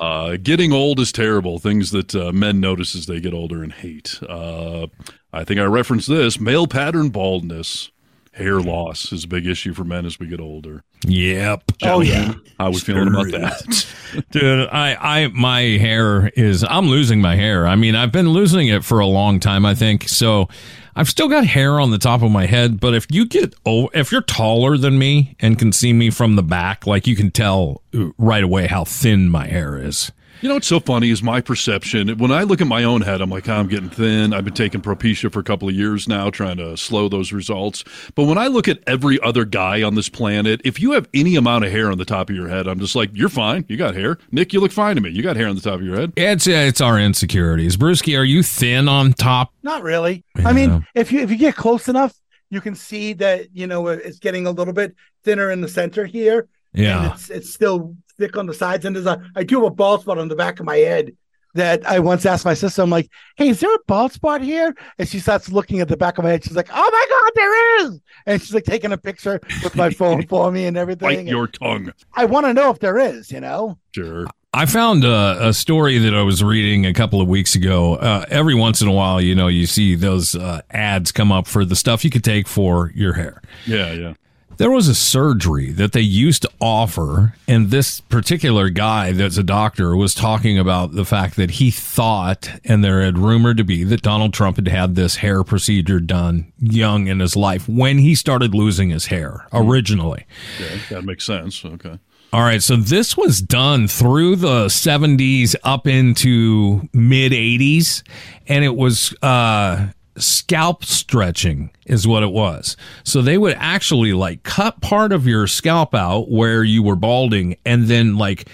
uh, 0.00 0.38
getting 0.42 0.72
old 0.72 1.00
is 1.00 1.12
terrible. 1.12 1.58
Things 1.58 1.90
that 1.90 2.14
uh, 2.14 2.32
men 2.32 2.60
notice 2.60 2.94
as 2.94 3.04
they 3.04 3.20
get 3.20 3.34
older 3.34 3.62
and 3.62 3.70
hate. 3.70 4.18
Uh, 4.26 4.86
I 5.34 5.44
think 5.44 5.60
I 5.60 5.64
referenced 5.64 6.08
this. 6.08 6.40
Male 6.40 6.66
pattern 6.66 7.10
baldness, 7.10 7.90
hair 8.34 8.60
loss 8.60 9.12
is 9.12 9.24
a 9.24 9.28
big 9.28 9.46
issue 9.46 9.72
for 9.72 9.84
men 9.84 10.04
as 10.04 10.18
we 10.18 10.26
get 10.26 10.40
older. 10.40 10.82
Yep. 11.06 11.62
Oh 11.82 12.00
yeah. 12.00 12.34
How 12.58 12.70
we 12.70 12.80
feeling 12.80 13.08
about 13.08 13.30
that? 13.30 13.86
Dude, 14.30 14.68
I, 14.70 14.96
I, 15.00 15.28
my 15.28 15.60
hair 15.60 16.28
is, 16.28 16.64
I'm 16.64 16.88
losing 16.88 17.20
my 17.20 17.36
hair. 17.36 17.66
I 17.66 17.76
mean, 17.76 17.94
I've 17.94 18.12
been 18.12 18.30
losing 18.30 18.68
it 18.68 18.84
for 18.84 19.00
a 19.00 19.06
long 19.06 19.40
time, 19.40 19.64
I 19.64 19.74
think. 19.74 20.08
So 20.08 20.48
I've 20.96 21.08
still 21.08 21.28
got 21.28 21.46
hair 21.46 21.80
on 21.80 21.90
the 21.90 21.98
top 21.98 22.22
of 22.22 22.30
my 22.30 22.46
head, 22.46 22.80
but 22.80 22.94
if 22.94 23.06
you 23.10 23.26
get, 23.26 23.54
oh, 23.66 23.88
if 23.94 24.12
you're 24.12 24.22
taller 24.22 24.76
than 24.76 24.98
me 24.98 25.36
and 25.40 25.58
can 25.58 25.72
see 25.72 25.92
me 25.92 26.10
from 26.10 26.36
the 26.36 26.42
back, 26.42 26.86
like 26.86 27.06
you 27.06 27.16
can 27.16 27.30
tell 27.30 27.82
uh, 27.94 28.06
right 28.18 28.44
away 28.44 28.66
how 28.66 28.84
thin 28.84 29.28
my 29.28 29.46
hair 29.46 29.76
is. 29.76 30.12
You 30.40 30.48
know 30.48 30.56
what's 30.56 30.66
so 30.66 30.78
funny 30.80 31.08
is 31.10 31.22
my 31.22 31.40
perception. 31.40 32.18
When 32.18 32.30
I 32.30 32.42
look 32.42 32.60
at 32.60 32.66
my 32.66 32.84
own 32.84 33.00
head, 33.00 33.22
I'm 33.22 33.30
like, 33.30 33.48
"Ah, 33.48 33.58
I'm 33.58 33.66
getting 33.66 33.88
thin. 33.88 34.34
I've 34.34 34.44
been 34.44 34.52
taking 34.52 34.82
Propecia 34.82 35.32
for 35.32 35.38
a 35.40 35.42
couple 35.42 35.68
of 35.68 35.74
years 35.74 36.06
now, 36.06 36.28
trying 36.28 36.58
to 36.58 36.76
slow 36.76 37.08
those 37.08 37.32
results. 37.32 37.82
But 38.14 38.24
when 38.24 38.36
I 38.36 38.48
look 38.48 38.68
at 38.68 38.80
every 38.86 39.18
other 39.22 39.46
guy 39.46 39.82
on 39.82 39.94
this 39.94 40.10
planet, 40.10 40.60
if 40.64 40.80
you 40.80 40.92
have 40.92 41.08
any 41.14 41.36
amount 41.36 41.64
of 41.64 41.72
hair 41.72 41.90
on 41.90 41.96
the 41.96 42.04
top 42.04 42.28
of 42.28 42.36
your 42.36 42.48
head, 42.48 42.66
I'm 42.66 42.78
just 42.78 42.94
like, 42.94 43.08
you're 43.14 43.30
fine. 43.30 43.64
You 43.68 43.78
got 43.78 43.94
hair. 43.94 44.18
Nick, 44.32 44.52
you 44.52 44.60
look 44.60 44.72
fine 44.72 44.96
to 44.96 45.00
me. 45.00 45.08
You 45.10 45.22
got 45.22 45.36
hair 45.36 45.48
on 45.48 45.54
the 45.54 45.62
top 45.62 45.80
of 45.80 45.82
your 45.86 45.96
head. 45.96 46.12
It's, 46.16 46.46
it's 46.46 46.80
our 46.82 46.98
insecurities. 47.00 47.78
Brewski, 47.78 48.18
are 48.18 48.24
you 48.24 48.42
thin 48.42 48.86
on 48.86 49.14
top? 49.14 49.52
Not 49.62 49.82
really. 49.82 50.24
Yeah. 50.38 50.48
I 50.48 50.52
mean, 50.52 50.86
if 50.94 51.10
you 51.10 51.20
if 51.20 51.30
you 51.30 51.38
get 51.38 51.56
close 51.56 51.88
enough, 51.88 52.14
you 52.50 52.60
can 52.60 52.74
see 52.74 53.14
that 53.14 53.46
you 53.54 53.66
know 53.66 53.88
it's 53.88 54.18
getting 54.18 54.46
a 54.46 54.50
little 54.50 54.74
bit 54.74 54.94
thinner 55.22 55.50
in 55.50 55.62
the 55.62 55.68
center 55.68 56.04
here. 56.04 56.48
and 56.74 56.82
Yeah. 56.82 57.12
it's 57.14 57.30
it's 57.30 57.54
still 57.54 57.96
thick 58.18 58.36
on 58.36 58.46
the 58.46 58.54
sides. 58.54 58.84
And 58.84 58.94
there's 58.94 59.06
a 59.06 59.22
I 59.36 59.44
do 59.44 59.56
have 59.56 59.72
a 59.72 59.74
bald 59.74 60.02
spot 60.02 60.18
on 60.18 60.28
the 60.28 60.36
back 60.36 60.60
of 60.60 60.66
my 60.66 60.76
head 60.76 61.12
that 61.54 61.86
I 61.86 62.00
once 62.00 62.26
asked 62.26 62.44
my 62.44 62.54
sister. 62.54 62.82
I'm 62.82 62.90
like, 62.90 63.08
"Hey, 63.36 63.48
is 63.48 63.60
there 63.60 63.74
a 63.74 63.78
bald 63.86 64.12
spot 64.12 64.42
here?" 64.42 64.74
And 64.98 65.08
she 65.08 65.20
starts 65.20 65.50
looking 65.50 65.80
at 65.80 65.88
the 65.88 65.96
back 65.96 66.18
of 66.18 66.24
my 66.24 66.30
head. 66.30 66.44
She's 66.44 66.56
like, 66.56 66.70
"Oh 66.72 66.90
my 66.90 67.06
god, 67.08 67.32
there 67.34 67.86
is!" 67.86 68.00
And 68.26 68.42
she's 68.42 68.54
like 68.54 68.64
taking 68.64 68.92
a 68.92 68.98
picture 68.98 69.40
with 69.62 69.74
my 69.76 69.90
phone 69.90 70.26
for 70.28 70.50
me 70.50 70.66
and 70.66 70.76
everything. 70.76 71.08
Bite 71.08 71.26
your 71.26 71.46
tongue. 71.46 71.92
I 72.14 72.24
want 72.24 72.46
to 72.46 72.54
know 72.54 72.70
if 72.70 72.80
there 72.80 72.98
is. 72.98 73.30
You 73.30 73.40
know. 73.40 73.78
Sure. 73.94 74.26
I 74.52 74.66
found 74.66 75.02
a, 75.02 75.48
a 75.48 75.52
story 75.52 75.98
that 75.98 76.14
I 76.14 76.22
was 76.22 76.40
reading 76.40 76.86
a 76.86 76.92
couple 76.92 77.20
of 77.20 77.26
weeks 77.26 77.56
ago. 77.56 77.96
Uh, 77.96 78.24
every 78.28 78.54
once 78.54 78.80
in 78.80 78.86
a 78.86 78.92
while, 78.92 79.20
you 79.20 79.34
know, 79.34 79.48
you 79.48 79.66
see 79.66 79.96
those 79.96 80.36
uh, 80.36 80.60
ads 80.70 81.10
come 81.10 81.32
up 81.32 81.48
for 81.48 81.64
the 81.64 81.74
stuff 81.74 82.04
you 82.04 82.10
could 82.10 82.22
take 82.22 82.46
for 82.46 82.92
your 82.94 83.14
hair. 83.14 83.42
Yeah, 83.66 83.92
yeah. 83.92 84.14
There 84.56 84.70
was 84.70 84.88
a 84.88 84.94
surgery 84.94 85.72
that 85.72 85.92
they 85.92 86.00
used 86.00 86.42
to 86.42 86.50
offer, 86.60 87.34
and 87.48 87.70
this 87.70 88.00
particular 88.00 88.70
guy 88.70 89.12
that's 89.12 89.36
a 89.36 89.42
doctor 89.42 89.96
was 89.96 90.14
talking 90.14 90.58
about 90.58 90.92
the 90.92 91.04
fact 91.04 91.36
that 91.36 91.52
he 91.52 91.70
thought, 91.70 92.48
and 92.64 92.84
there 92.84 93.02
had 93.02 93.18
rumored 93.18 93.56
to 93.56 93.64
be, 93.64 93.84
that 93.84 94.02
Donald 94.02 94.32
Trump 94.32 94.56
had 94.56 94.68
had 94.68 94.94
this 94.94 95.16
hair 95.16 95.42
procedure 95.42 96.00
done 96.00 96.52
young 96.60 97.08
in 97.08 97.20
his 97.20 97.36
life 97.36 97.68
when 97.68 97.98
he 97.98 98.14
started 98.14 98.54
losing 98.54 98.90
his 98.90 99.06
hair 99.06 99.46
originally. 99.52 100.26
Okay. 100.60 100.80
That 100.90 101.04
makes 101.04 101.24
sense. 101.24 101.64
Okay. 101.64 101.98
All 102.32 102.42
right, 102.42 102.60
so 102.60 102.74
this 102.74 103.16
was 103.16 103.40
done 103.40 103.86
through 103.86 104.34
the 104.36 104.66
70s 104.66 105.54
up 105.62 105.86
into 105.86 106.88
mid 106.92 107.30
80s, 107.30 108.02
and 108.48 108.64
it 108.64 108.74
was 108.74 109.14
uh, 109.22 109.86
scalp 110.16 110.84
stretching 110.84 111.70
is 111.86 112.06
what 112.06 112.22
it 112.22 112.30
was. 112.30 112.76
So 113.04 113.22
they 113.22 113.38
would 113.38 113.56
actually 113.58 114.12
like 114.12 114.42
cut 114.42 114.80
part 114.80 115.12
of 115.12 115.26
your 115.26 115.46
scalp 115.46 115.94
out 115.94 116.30
where 116.30 116.62
you 116.64 116.82
were 116.82 116.96
balding 116.96 117.56
and 117.64 117.84
then 117.84 118.16
like 118.16 118.48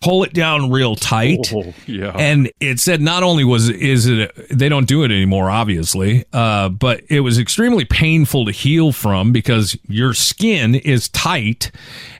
pull 0.00 0.24
it 0.24 0.32
down 0.32 0.70
real 0.70 0.96
tight. 0.96 1.52
Oh, 1.54 1.72
yeah. 1.86 2.12
And 2.16 2.50
it 2.60 2.80
said 2.80 3.00
not 3.00 3.22
only 3.22 3.44
was 3.44 3.68
is 3.70 4.06
it 4.06 4.32
they 4.50 4.68
don't 4.68 4.88
do 4.88 5.02
it 5.02 5.10
anymore 5.10 5.50
obviously, 5.50 6.24
uh, 6.32 6.68
but 6.68 7.02
it 7.08 7.20
was 7.20 7.38
extremely 7.38 7.84
painful 7.84 8.44
to 8.46 8.52
heal 8.52 8.92
from 8.92 9.32
because 9.32 9.76
your 9.88 10.14
skin 10.14 10.74
is 10.74 11.08
tight 11.08 11.70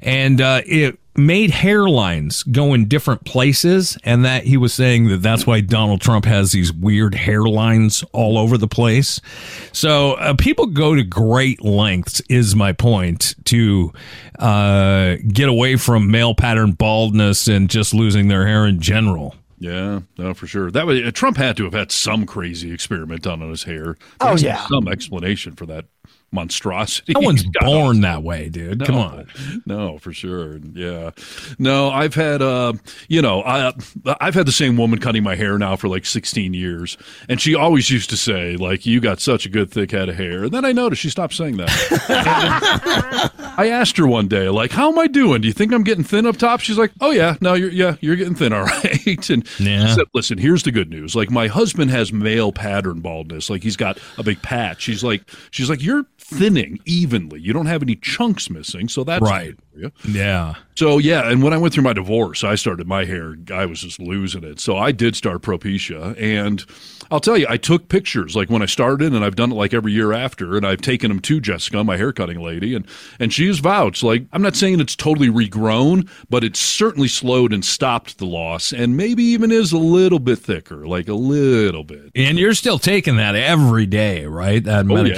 and 0.03 0.41
uh, 0.41 0.63
it 0.67 0.99
made 1.19 1.51
hairlines 1.51 2.51
go 2.51 2.73
in 2.73 2.89
different 2.89 3.25
places 3.25 3.99
and 4.05 4.25
that 4.25 4.45
he 4.45 4.57
was 4.57 4.73
saying 4.73 5.09
that 5.09 5.19
that's 5.19 5.47
why 5.47 5.61
Donald 5.61 6.01
Trump 6.01 6.25
has 6.25 6.53
these 6.53 6.73
weird 6.73 7.13
hairlines 7.13 8.05
all 8.13 8.39
over 8.39 8.57
the 8.57 8.69
place. 8.69 9.21
So 9.73 10.13
uh, 10.15 10.35
people 10.35 10.67
go 10.67 10.95
to 10.95 11.03
great 11.03 11.63
lengths 11.63 12.23
is 12.29 12.55
my 12.55 12.73
point 12.73 13.35
to 13.47 13.93
uh, 14.39 15.17
get 15.27 15.49
away 15.49 15.77
from 15.77 16.11
male 16.11 16.35
pattern 16.35 16.73
baldness 16.73 17.49
and 17.49 17.69
just 17.69 17.93
losing 17.93 18.29
their 18.29 18.47
hair 18.47 18.67
in 18.67 18.81
general. 18.81 19.35
Yeah, 19.61 20.01
no, 20.17 20.35
for 20.35 20.47
sure. 20.47 20.71
That 20.71 20.87
was 20.87 21.01
uh, 21.03 21.11
Trump 21.13 21.37
had 21.37 21.57
to 21.57 21.65
have 21.65 21.73
had 21.73 21.91
some 21.91 22.27
crazy 22.27 22.73
experiment 22.73 23.23
done 23.23 23.43
on 23.43 23.51
his 23.51 23.65
hair. 23.65 23.97
Oh, 24.21 24.37
yeah. 24.37 24.65
some 24.69 24.87
explanation 24.87 25.55
for 25.55 25.67
that 25.67 25.87
monstrosity. 26.31 27.13
No 27.15 27.21
one's 27.21 27.45
born 27.61 28.01
that 28.03 28.23
way, 28.23 28.49
dude. 28.49 28.81
No, 28.81 28.85
Come 28.87 28.97
on. 28.97 29.63
no, 29.67 29.99
for 29.99 30.13
sure. 30.13 30.59
Yeah, 30.75 31.11
no, 31.59 31.91
I've 31.91 32.15
had, 32.15 32.43
uh, 32.43 32.75
you 33.09 33.23
know, 33.23 33.43
I, 33.43 33.73
I've 34.21 34.35
had 34.35 34.47
the 34.47 34.53
same 34.53 34.77
woman 34.77 34.99
cutting 34.99 35.23
my 35.23 35.37
hair 35.37 35.59
now 35.59 35.77
for 35.77 35.89
like 35.89 36.05
16 36.07 36.55
years, 36.55 36.97
and 37.29 37.41
she 37.41 37.55
always 37.55 37.91
used 37.91 38.11
to 38.11 38.17
say, 38.17 38.57
like, 38.57 38.85
"You 38.87 39.01
got 39.01 39.21
such 39.21 39.47
a 39.47 39.49
good 39.49 39.71
thick 39.71 39.91
head 39.91 40.09
of 40.09 40.17
hair." 40.17 40.45
And 40.45 40.53
then 40.53 40.65
I 40.65 40.73
noticed 40.73 41.01
she 41.03 41.11
stopped 41.11 41.35
saying 41.35 41.57
that. 41.59 43.33
I 43.59 43.69
asked 43.71 43.97
her 43.97 44.07
one 44.07 44.29
day, 44.29 44.49
like, 44.49 44.71
"How 44.71 44.91
am 44.93 44.99
I 44.99 45.07
doing? 45.07 45.41
Do 45.41 45.49
you 45.49 45.55
think 45.55 45.73
I'm 45.73 45.83
getting 45.85 46.05
thin 46.05 46.27
up 46.27 46.37
top?" 46.37 46.61
She's 46.61 46.79
like, 46.79 46.93
"Oh 47.01 47.11
yeah, 47.11 47.37
no, 47.41 47.55
you're 47.55 47.71
yeah, 47.71 47.97
you're 48.01 48.17
getting 48.17 48.35
thin, 48.35 48.53
all 48.55 48.65
right." 48.65 49.31
And 49.31 49.47
Yeah. 49.59 49.95
Said, 49.95 50.07
"Listen, 50.15 50.39
here's 50.39 50.63
the 50.63 50.73
good 50.73 50.91
news. 50.91 51.17
Like, 51.17 51.31
my 51.31 51.47
husband 51.49 51.91
has 51.91 52.13
male 52.13 52.53
pattern 52.53 53.01
baldness. 53.01 53.51
Like, 53.51 53.63
he's 53.63 53.77
got 53.77 53.99
a 54.17 54.23
big 54.23 54.41
patch. 54.43 54.83
She's 54.83 55.03
like, 55.05 55.29
she's 55.51 55.69
like, 55.71 55.83
you're 55.83 56.05
thinning 56.31 56.79
evenly. 56.85 57.41
You 57.41 57.53
don't 57.55 57.67
have 57.67 57.83
any 57.83 57.97
chunks 57.97 58.51
missing, 58.51 58.89
so 58.89 59.03
that's 59.03 59.23
Right. 59.23 59.57
good 59.57 59.59
for 59.73 59.81
you." 59.81 59.93
Yeah. 60.21 60.55
So 60.75 60.99
yeah, 60.99 61.29
and 61.31 61.43
when 61.43 61.53
I 61.53 61.57
went 61.57 61.73
through 61.75 61.85
my 61.85 61.93
divorce, 61.95 62.45
I 62.45 62.55
started 62.55 62.87
my 62.87 63.05
hair. 63.05 63.35
I 63.53 63.65
was 63.67 63.81
just 63.81 63.99
losing 63.99 64.45
it. 64.45 64.61
So 64.61 64.77
I 64.77 64.93
did 64.93 65.17
start 65.17 65.43
Propecia, 65.43 66.15
and 66.21 66.65
I'll 67.11 67.21
tell 67.21 67.39
you, 67.39 67.47
I 67.49 67.57
took 67.57 67.89
pictures 67.89 68.37
like 68.37 68.51
when 68.51 68.61
I 68.61 68.67
started, 68.67 69.15
and 69.15 69.25
I've 69.25 69.35
done 69.37 69.51
it 69.51 69.55
like 69.55 69.73
every 69.73 69.93
year 69.93 70.13
after, 70.13 70.57
and 70.57 70.67
I've 70.67 70.83
taken 70.83 71.09
them 71.09 71.21
to 71.21 71.41
Jessica, 71.41 71.83
my 71.83 71.97
hair 71.97 72.13
cutting 72.13 72.41
lady, 72.41 72.75
and 72.75 72.87
and 73.19 73.33
she 73.33 73.47
has 73.47 73.59
vouched. 73.61 74.03
Like 74.03 74.27
I'm 74.33 74.43
not 74.43 74.55
saying 74.55 74.79
it's 74.81 74.95
totally 74.95 75.29
regrown, 75.31 76.09
but 76.29 76.45
it's 76.45 76.61
certainly 76.61 77.09
slowed 77.09 77.53
and 77.55 77.65
stopped 77.65 78.19
the 78.19 78.27
loss, 78.27 78.73
and 78.73 78.97
maybe 78.97 79.23
even 79.25 79.51
is 79.51 79.73
a 79.73 79.79
little 79.79 80.19
bit 80.19 80.39
thicker, 80.39 80.87
like 80.87 81.09
a 81.09 81.15
little 81.15 81.85
bit. 81.85 82.11
And 82.15 82.39
you're 82.39 82.55
still 82.55 82.79
taking 82.79 83.17
that 83.17 83.35
every 83.35 83.87
day, 83.87 84.27
right? 84.27 84.63
That 84.63 84.85
Oh, 84.91 84.95
yeah. 85.05 85.15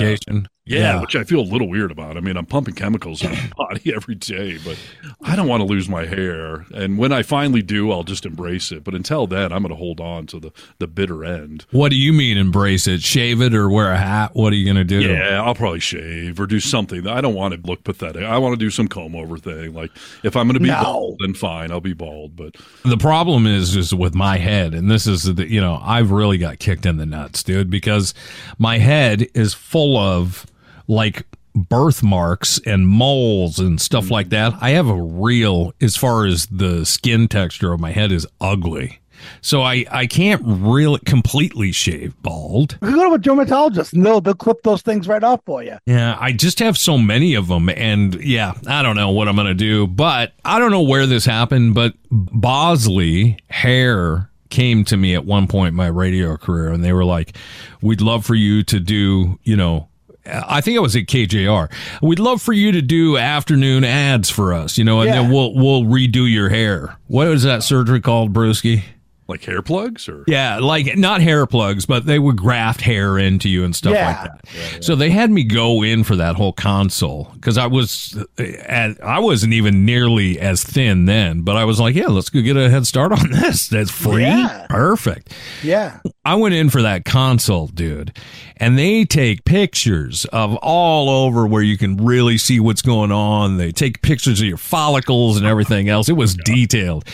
Medication. 0.70 0.96
Yeah, 0.96 1.00
which 1.00 1.16
I 1.16 1.24
feel 1.24 1.40
a 1.40 1.42
little 1.50 1.68
weird 1.68 1.90
about. 1.90 2.16
I 2.16 2.20
mean, 2.20 2.36
I'm 2.36 2.46
pumping 2.46 2.74
chemicals 2.74 3.22
in 3.22 3.32
my 3.32 3.50
body 3.56 3.92
every 3.94 4.14
day, 4.14 4.58
but 4.64 4.78
I 5.22 5.36
don't 5.36 5.48
want 5.48 5.60
to 5.60 5.66
lose 5.66 5.88
my 5.88 6.06
hair. 6.06 6.66
And 6.74 6.98
when 6.98 7.12
I 7.12 7.22
finally 7.22 7.62
do, 7.62 7.90
I'll 7.90 8.02
just 8.04 8.24
embrace 8.26 8.72
it. 8.72 8.84
But 8.84 8.94
until 8.94 9.26
then, 9.26 9.52
I'm 9.52 9.62
going 9.62 9.70
to 9.70 9.76
hold 9.76 10.00
on 10.00 10.26
to 10.28 10.40
the, 10.40 10.52
the 10.78 10.86
bitter 10.86 11.24
end. 11.24 11.66
What 11.70 11.90
do 11.90 11.96
you 11.96 12.12
mean 12.12 12.38
embrace 12.38 12.86
it? 12.86 13.02
Shave 13.02 13.40
it 13.42 13.54
or 13.54 13.68
wear 13.70 13.92
a 13.92 13.98
hat? 13.98 14.30
What 14.34 14.52
are 14.52 14.56
you 14.56 14.64
going 14.64 14.76
to 14.76 14.84
do? 14.84 15.00
Yeah, 15.00 15.42
I'll 15.42 15.54
probably 15.54 15.80
shave 15.80 16.38
or 16.40 16.46
do 16.46 16.60
something. 16.60 17.06
I 17.06 17.20
don't 17.20 17.34
want 17.34 17.54
to 17.54 17.60
look 17.68 17.84
pathetic. 17.84 18.22
I 18.24 18.38
want 18.38 18.52
to 18.52 18.58
do 18.58 18.70
some 18.70 18.88
comb 18.88 19.14
over 19.16 19.36
thing. 19.38 19.74
Like 19.74 19.90
if 20.22 20.36
I'm 20.36 20.46
going 20.46 20.54
to 20.54 20.60
be 20.60 20.68
No. 20.68 20.82
bald, 20.82 21.18
then 21.20 21.34
fine, 21.34 21.70
I'll 21.70 21.80
be 21.80 21.92
bald. 21.94 22.36
But 22.36 22.56
The 22.84 22.96
problem 22.96 23.46
is 23.46 23.76
is 23.76 23.94
with 23.94 24.14
my 24.14 24.38
head, 24.38 24.74
and 24.74 24.90
this 24.90 25.06
is 25.06 25.24
the 25.24 25.48
you 25.50 25.60
know 25.60 25.80
I've 25.82 26.10
really 26.10 26.38
got 26.38 26.58
kicked 26.58 26.86
in 26.86 26.96
the 26.96 27.06
nuts, 27.06 27.42
dude, 27.42 27.70
because 27.70 28.14
my 28.58 28.78
head 28.78 29.28
is 29.34 29.54
full 29.54 29.96
of 29.96 30.46
like 30.90 31.24
birthmarks 31.54 32.60
and 32.66 32.86
moles 32.86 33.58
and 33.58 33.80
stuff 33.80 34.10
like 34.10 34.28
mm-hmm. 34.28 34.52
that. 34.52 34.62
I 34.62 34.70
have 34.70 34.88
a 34.88 35.00
real, 35.00 35.72
as 35.80 35.96
far 35.96 36.26
as 36.26 36.46
the 36.46 36.84
skin 36.84 37.28
texture 37.28 37.72
of 37.72 37.80
my 37.80 37.92
head 37.92 38.12
is 38.12 38.26
ugly, 38.40 39.00
so 39.40 39.62
I 39.62 39.84
I 39.90 40.06
can't 40.06 40.42
really 40.44 40.98
completely 41.00 41.72
shave 41.72 42.20
bald. 42.22 42.78
You 42.82 42.94
go 42.94 43.08
to 43.08 43.14
a 43.14 43.18
dermatologist 43.18 43.92
and 43.92 44.04
they'll, 44.04 44.20
they'll 44.20 44.34
clip 44.34 44.62
those 44.62 44.82
things 44.82 45.06
right 45.06 45.22
off 45.22 45.40
for 45.44 45.62
you. 45.62 45.76
Yeah, 45.86 46.16
I 46.18 46.32
just 46.32 46.58
have 46.58 46.76
so 46.76 46.98
many 46.98 47.34
of 47.34 47.48
them, 47.48 47.68
and 47.68 48.14
yeah, 48.22 48.54
I 48.66 48.82
don't 48.82 48.96
know 48.96 49.10
what 49.10 49.28
I'm 49.28 49.36
gonna 49.36 49.54
do, 49.54 49.86
but 49.86 50.32
I 50.44 50.58
don't 50.58 50.70
know 50.70 50.82
where 50.82 51.06
this 51.06 51.24
happened, 51.24 51.74
but 51.74 51.94
Bosley 52.10 53.38
Hair 53.48 54.30
came 54.48 54.84
to 54.84 54.96
me 54.96 55.14
at 55.14 55.24
one 55.24 55.46
point 55.46 55.68
in 55.68 55.76
my 55.76 55.86
radio 55.86 56.36
career, 56.36 56.72
and 56.72 56.82
they 56.82 56.92
were 56.92 57.04
like, 57.04 57.36
"We'd 57.80 58.00
love 58.00 58.24
for 58.24 58.34
you 58.34 58.62
to 58.64 58.80
do, 58.80 59.38
you 59.44 59.56
know." 59.56 59.89
I 60.26 60.60
think 60.60 60.76
it 60.76 60.80
was 60.80 60.94
at 60.96 61.04
KJR. 61.06 61.70
We'd 62.02 62.18
love 62.18 62.42
for 62.42 62.52
you 62.52 62.72
to 62.72 62.82
do 62.82 63.16
afternoon 63.16 63.84
ads 63.84 64.28
for 64.30 64.52
us, 64.52 64.76
you 64.78 64.84
know, 64.84 65.00
and 65.00 65.08
Yeah. 65.08 65.22
then 65.22 65.30
we'll 65.30 65.54
we'll 65.54 65.84
redo 65.84 66.30
your 66.30 66.48
hair. 66.50 66.96
What 67.06 67.28
was 67.28 67.42
that 67.44 67.62
surgery 67.62 68.00
called, 68.00 68.32
Brewski? 68.32 68.82
Like 69.30 69.42
hair 69.44 69.62
plugs 69.62 70.08
or 70.08 70.24
Yeah, 70.26 70.58
like 70.58 70.96
not 70.98 71.22
hair 71.22 71.46
plugs, 71.46 71.86
but 71.86 72.04
they 72.06 72.18
would 72.18 72.36
graft 72.36 72.80
hair 72.82 73.16
into 73.18 73.48
you 73.48 73.64
and 73.64 73.74
stuff 73.74 73.94
Yeah. 73.94 74.06
like 74.06 74.42
that. 74.42 74.84
So 74.84 74.94
they 74.96 75.10
had 75.10 75.30
me 75.30 75.44
go 75.44 75.82
in 75.82 76.04
for 76.04 76.16
that 76.16 76.36
whole 76.36 76.52
console 76.52 77.30
because 77.34 77.56
I 77.56 77.66
was, 77.66 78.22
eh, 78.38 78.52
at, 78.66 79.02
I 79.02 79.18
wasn't 79.20 79.52
even 79.54 79.84
nearly 79.84 80.38
as 80.38 80.62
thin 80.62 81.06
then, 81.06 81.42
but 81.42 81.56
I 81.56 81.64
was 81.64 81.80
like, 81.80 81.94
yeah, 81.94 82.08
let's 82.08 82.28
go 82.30 82.42
get 82.42 82.56
a 82.56 82.68
head 82.68 82.86
start 82.86 83.12
on 83.12 83.30
this. 83.30 83.68
That's 83.68 83.90
free, 83.90 84.22
Yeah. 84.24 84.66
perfect. 84.68 85.32
Yeah. 85.62 86.00
I 86.24 86.34
went 86.34 86.54
in 86.54 86.68
for 86.68 86.82
that 86.82 87.04
consult, 87.04 87.74
dude, 87.74 88.14
and 88.58 88.78
they 88.78 89.04
take 89.06 89.44
pictures 89.44 90.26
of 90.26 90.54
all 90.56 91.08
over 91.08 91.46
where 91.46 91.62
you 91.62 91.78
can 91.78 91.96
really 91.96 92.36
see 92.36 92.60
what's 92.60 92.82
going 92.82 93.10
on. 93.10 93.56
They 93.56 93.72
take 93.72 94.02
pictures 94.02 94.40
of 94.40 94.46
your 94.46 94.58
follicles 94.58 95.38
and 95.38 95.46
everything 95.46 95.88
else. 95.88 96.08
It 96.08 96.12
was 96.16 96.36
oh 96.38 96.42
detailed. 96.44 97.04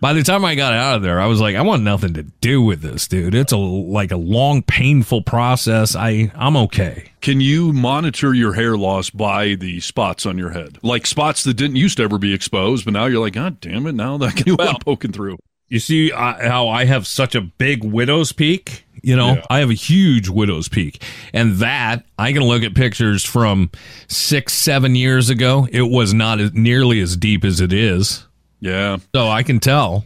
By 0.00 0.12
the 0.14 0.22
time 0.24 0.44
I 0.44 0.54
got 0.56 0.72
out 0.72 0.96
of 0.96 1.02
there, 1.02 1.20
I 1.20 1.26
was 1.26 1.40
like, 1.40 1.54
I 1.54 1.62
want 1.66 1.82
nothing 1.82 2.14
to 2.14 2.22
do 2.22 2.62
with 2.62 2.80
this, 2.80 3.06
dude. 3.08 3.34
It's 3.34 3.52
a 3.52 3.56
like 3.56 4.10
a 4.12 4.16
long, 4.16 4.62
painful 4.62 5.22
process. 5.22 5.94
I 5.94 6.30
I'm 6.34 6.56
okay. 6.56 7.10
Can 7.20 7.40
you 7.40 7.72
monitor 7.72 8.32
your 8.34 8.52
hair 8.54 8.76
loss 8.76 9.10
by 9.10 9.54
the 9.56 9.80
spots 9.80 10.26
on 10.26 10.38
your 10.38 10.50
head? 10.50 10.78
Like 10.82 11.06
spots 11.06 11.44
that 11.44 11.54
didn't 11.54 11.76
used 11.76 11.96
to 11.98 12.04
ever 12.04 12.18
be 12.18 12.32
exposed, 12.32 12.84
but 12.84 12.94
now 12.94 13.06
you're 13.06 13.20
like, 13.20 13.34
God 13.34 13.60
damn 13.60 13.86
it, 13.86 13.92
now 13.94 14.16
that 14.18 14.36
can 14.36 14.56
well, 14.56 14.78
poking 14.78 15.12
through. 15.12 15.38
You 15.68 15.80
see 15.80 16.12
uh, 16.12 16.48
how 16.48 16.68
I 16.68 16.84
have 16.84 17.06
such 17.06 17.34
a 17.34 17.40
big 17.40 17.82
widow's 17.82 18.32
peak? 18.32 18.84
You 19.02 19.16
know, 19.16 19.34
Yeah. 19.34 19.42
I 19.50 19.58
have 19.58 19.70
a 19.70 19.74
huge 19.74 20.28
widow's 20.28 20.68
peak. 20.68 21.02
And 21.32 21.56
that, 21.56 22.04
I 22.18 22.32
can 22.32 22.42
look 22.42 22.62
at 22.62 22.74
pictures 22.74 23.24
from 23.24 23.70
six, 24.08 24.52
seven 24.52 24.94
years 24.94 25.28
ago. 25.28 25.68
It 25.70 25.82
was 25.82 26.14
not 26.14 26.40
as, 26.40 26.52
nearly 26.54 27.00
as 27.00 27.16
deep 27.16 27.44
as 27.44 27.60
it 27.60 27.72
is. 27.72 28.26
Yeah. 28.60 28.98
So 29.14 29.28
I 29.28 29.42
can 29.42 29.60
tell. 29.60 30.04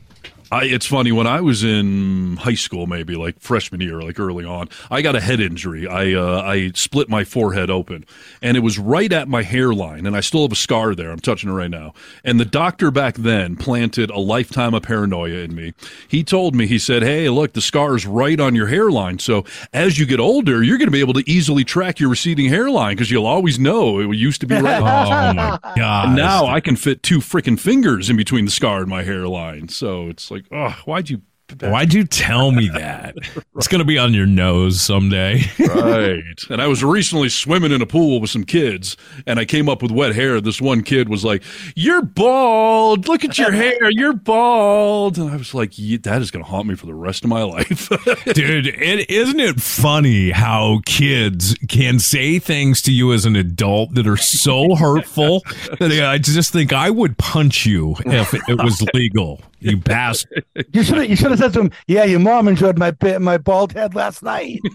I, 0.53 0.65
it's 0.65 0.87
funny 0.87 1.13
when 1.13 1.27
I 1.27 1.41
was 1.41 1.63
in 1.63 2.37
high 2.37 2.55
school, 2.55 2.87
maybe 2.87 3.15
like 3.15 3.39
freshman 3.41 3.81
year, 3.81 4.03
like 4.03 4.19
early 4.19 4.45
on. 4.45 4.69
I 4.91 5.01
got 5.01 5.15
a 5.15 5.21
head 5.21 5.41
injury. 5.41 5.87
I 5.87 6.13
uh, 6.15 6.43
I 6.43 6.73
split 6.75 7.09
my 7.09 7.25
forehead 7.25 7.71
open, 7.71 8.05
and 8.43 8.57
it 8.57 8.61
was 8.61 8.79
right 8.79 9.13
at 9.13 9.29
my 9.29 9.43
hairline, 9.43 10.07
and 10.07 10.17
I 10.17 10.21
still 10.21 10.43
have 10.43 10.53
a 10.53 10.57
scar 10.57 10.95
there. 10.95 11.11
I'm 11.11 11.21
touching 11.21 11.51
it 11.51 11.53
right 11.53 11.71
now. 11.71 11.95
And 12.25 12.41
the 12.41 12.45
doctor 12.45 12.91
back 12.91 13.15
then 13.15 13.57
planted 13.57 14.11
a 14.11 14.19
lifetime 14.19 14.75
of 14.75 14.83
paranoia 14.83 15.39
in 15.39 15.55
me. 15.55 15.73
He 16.09 16.25
told 16.25 16.55
me, 16.55 16.67
he 16.67 16.79
said, 16.79 17.03
"Hey, 17.03 17.29
look, 17.29 17.53
the 17.53 17.61
scar 17.61 17.95
is 17.95 18.05
right 18.05 18.41
on 18.41 18.55
your 18.55 18.67
hairline. 18.67 19.21
So 19.21 19.45
as 19.73 19.99
you 19.99 20.07
get 20.07 20.19
older, 20.19 20.63
you're 20.63 20.79
going 20.79 20.89
to 20.89 20.93
be 20.93 21.01
able 21.01 21.15
to 21.15 21.31
easily 21.31 21.65
track 21.65 22.01
your 22.01 22.11
receding 22.11 22.49
hairline 22.49 22.97
because 22.97 23.11
you'll 23.11 23.27
always 23.27 23.59
know 23.59 24.01
it 24.01 24.17
used 24.17 24.41
to 24.41 24.47
be 24.47 24.57
right." 24.57 24.81
Oh 24.91 25.33
my 25.35 25.59
god! 25.77 26.17
Now 26.17 26.47
I 26.47 26.61
can 26.61 26.75
fit 26.77 27.03
two 27.03 27.19
freaking 27.19 27.59
fingers 27.59 28.11
in 28.11 28.17
between 28.17 28.45
the 28.45 28.51
scar 28.51 28.81
and 28.81 28.89
my 28.89 29.03
hairline. 29.03 29.69
So 29.69 30.09
it's 30.09 30.31
like, 30.31 30.40
oh, 30.53 30.77
why'd 30.85 31.11
you? 31.11 31.23
why'd 31.59 31.93
you 31.93 32.05
tell 32.05 32.53
me 32.53 32.69
that? 32.69 33.17
It's 33.57 33.69
gonna 33.69 33.85
be 33.85 33.99
on 33.99 34.15
your 34.15 34.25
nose 34.25 34.81
someday. 34.81 35.43
right. 35.59 36.23
And 36.49 36.63
I 36.63 36.67
was 36.67 36.83
recently 36.83 37.29
swimming 37.29 37.73
in 37.73 37.83
a 37.83 37.87
pool 37.87 38.19
with 38.19 38.31
some 38.31 38.45
kids, 38.45 38.97
and 39.27 39.39
I 39.39 39.45
came 39.45 39.69
up 39.69 39.83
with 39.83 39.91
wet 39.91 40.15
hair. 40.15 40.41
This 40.41 40.63
one 40.63 40.83
kid 40.83 41.11
was 41.11 41.27
like, 41.27 41.43
"You're 41.77 42.01
bald. 42.01 43.07
Look 43.07 43.23
at 43.23 43.37
your 43.37 43.53
hair. 43.53 43.91
You're 43.91 44.15
bald." 44.15 45.19
And 45.19 45.29
I 45.29 45.37
was 45.37 45.53
like, 45.53 45.73
"That 45.75 46.23
is 46.23 46.31
going 46.31 46.43
to 46.43 46.51
haunt 46.51 46.69
me 46.69 46.75
for 46.75 46.87
the 46.87 46.95
rest 46.95 47.23
of 47.23 47.29
my 47.29 47.43
life." 47.43 47.89
Dude, 48.33 48.69
it, 48.69 49.11
isn't 49.11 49.41
it 49.41 49.61
funny 49.61 50.31
how 50.31 50.81
kids 50.87 51.55
can 51.69 51.99
say 51.99 52.39
things 52.39 52.81
to 52.83 52.93
you 52.93 53.13
as 53.13 53.27
an 53.27 53.37
adult 53.37 53.95
that 53.95 54.07
are 54.07 54.17
so 54.17 54.75
hurtful 54.75 55.43
that 55.81 56.03
I 56.03 56.17
just 56.17 56.51
think 56.51 56.73
I 56.73 56.89
would 56.89 57.19
punch 57.19 57.67
you 57.67 57.95
if 58.07 58.33
it 58.33 58.57
was 58.57 58.83
legal. 58.95 59.43
You 59.61 59.77
bastard. 59.77 60.45
You 60.73 60.83
should 60.83 60.99
have 60.99 61.09
you 61.11 61.17
should 61.17 61.31
have 61.31 61.39
said 61.41 61.53
to 61.55 61.61
him, 61.61 61.71
"Yeah, 61.87 62.05
your 62.05 62.21
mom 62.21 62.49
enjoyed 62.49 62.79
my 62.79 62.91
bit 62.93 63.21
my 63.21 63.39
bald 63.39 63.73
head 63.73 63.95
last 63.95 64.23
night." 64.23 64.59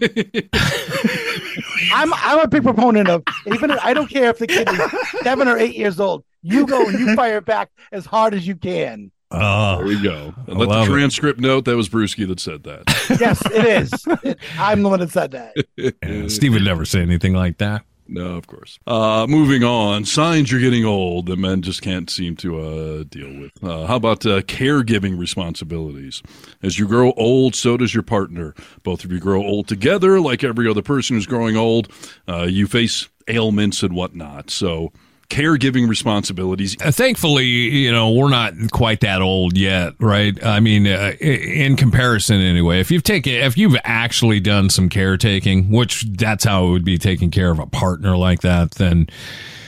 I'm 1.92 2.12
I'm 2.14 2.40
a 2.40 2.48
big 2.48 2.62
proponent 2.62 3.08
of 3.08 3.22
even 3.46 3.70
if, 3.70 3.78
I 3.84 3.94
don't 3.94 4.08
care 4.08 4.30
if 4.30 4.38
the 4.38 4.46
kid 4.46 4.68
is 4.68 4.80
seven 5.22 5.48
or 5.48 5.56
eight 5.58 5.76
years 5.76 5.98
old. 6.00 6.24
You 6.42 6.66
go 6.66 6.86
and 6.88 6.98
you 6.98 7.14
fire 7.16 7.40
back 7.40 7.70
as 7.92 8.06
hard 8.06 8.34
as 8.34 8.46
you 8.46 8.56
can. 8.56 9.10
Oh, 9.32 9.78
There 9.78 9.86
we 9.86 10.00
go. 10.00 10.32
And 10.46 10.56
I 10.56 10.60
let 10.60 10.68
the 10.68 10.74
love 10.74 10.86
it. 10.88 10.90
transcript 10.92 11.40
note 11.40 11.64
that 11.64 11.76
was 11.76 11.88
Brewski 11.88 12.28
that 12.28 12.38
said 12.38 12.62
that. 12.64 12.84
Yes, 13.20 13.44
it 13.46 13.64
is. 13.64 13.92
It- 14.22 14.38
I'm 14.58 14.82
the 14.84 14.88
one 14.88 15.00
that 15.00 15.10
said 15.10 15.32
that. 15.32 15.56
yeah, 15.76 16.28
Steve 16.28 16.52
would 16.52 16.62
never 16.62 16.84
say 16.84 17.00
anything 17.00 17.34
like 17.34 17.58
that. 17.58 17.84
No, 18.08 18.36
of 18.36 18.46
course. 18.46 18.78
Uh, 18.86 19.26
moving 19.28 19.64
on, 19.64 20.04
signs 20.04 20.50
you're 20.50 20.60
getting 20.60 20.84
old 20.84 21.26
that 21.26 21.38
men 21.38 21.62
just 21.62 21.82
can't 21.82 22.08
seem 22.08 22.36
to 22.36 22.60
uh, 22.60 23.04
deal 23.08 23.40
with. 23.40 23.52
Uh, 23.62 23.86
how 23.86 23.96
about 23.96 24.24
uh, 24.24 24.42
caregiving 24.42 25.18
responsibilities? 25.18 26.22
As 26.62 26.78
you 26.78 26.86
grow 26.86 27.12
old, 27.12 27.54
so 27.54 27.76
does 27.76 27.94
your 27.94 28.02
partner. 28.02 28.54
Both 28.82 29.04
of 29.04 29.12
you 29.12 29.18
grow 29.18 29.42
old 29.42 29.68
together, 29.68 30.20
like 30.20 30.44
every 30.44 30.68
other 30.68 30.82
person 30.82 31.16
who's 31.16 31.26
growing 31.26 31.56
old. 31.56 31.88
Uh, 32.28 32.42
you 32.42 32.66
face 32.66 33.08
ailments 33.28 33.82
and 33.82 33.94
whatnot. 33.94 34.50
So, 34.50 34.92
caregiving 35.28 35.88
responsibilities. 35.88 36.76
Uh, 36.80 36.90
thankfully, 36.90 37.46
you 37.46 37.92
know, 37.92 38.12
we're 38.12 38.30
not 38.30 38.54
quite 38.72 39.00
that 39.00 39.22
old 39.22 39.56
yet, 39.56 39.94
right? 39.98 40.42
I 40.44 40.60
mean, 40.60 40.86
uh, 40.86 41.12
in 41.20 41.76
comparison, 41.76 42.40
anyway. 42.40 42.80
If 42.80 42.90
you've 42.90 43.02
taken, 43.02 43.32
if 43.32 43.56
you've 43.56 43.76
actually 43.84 44.40
done 44.40 44.70
some 44.70 44.88
caretaking, 44.88 45.70
which 45.70 46.02
that's 46.02 46.44
how 46.44 46.66
it 46.66 46.70
would 46.70 46.84
be 46.84 46.98
taking 46.98 47.30
care 47.30 47.50
of 47.50 47.58
a 47.58 47.66
partner 47.66 48.16
like 48.16 48.40
that, 48.42 48.72
then, 48.72 49.08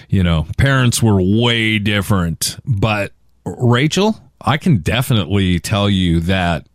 you 0.08 0.22
know, 0.22 0.46
parents 0.56 1.02
were 1.02 1.20
way 1.20 1.78
different. 1.78 2.56
But 2.64 3.12
Rachel, 3.44 4.20
I 4.40 4.56
can 4.56 4.78
definitely 4.78 5.58
tell 5.58 5.90
you 5.90 6.20
that 6.20 6.66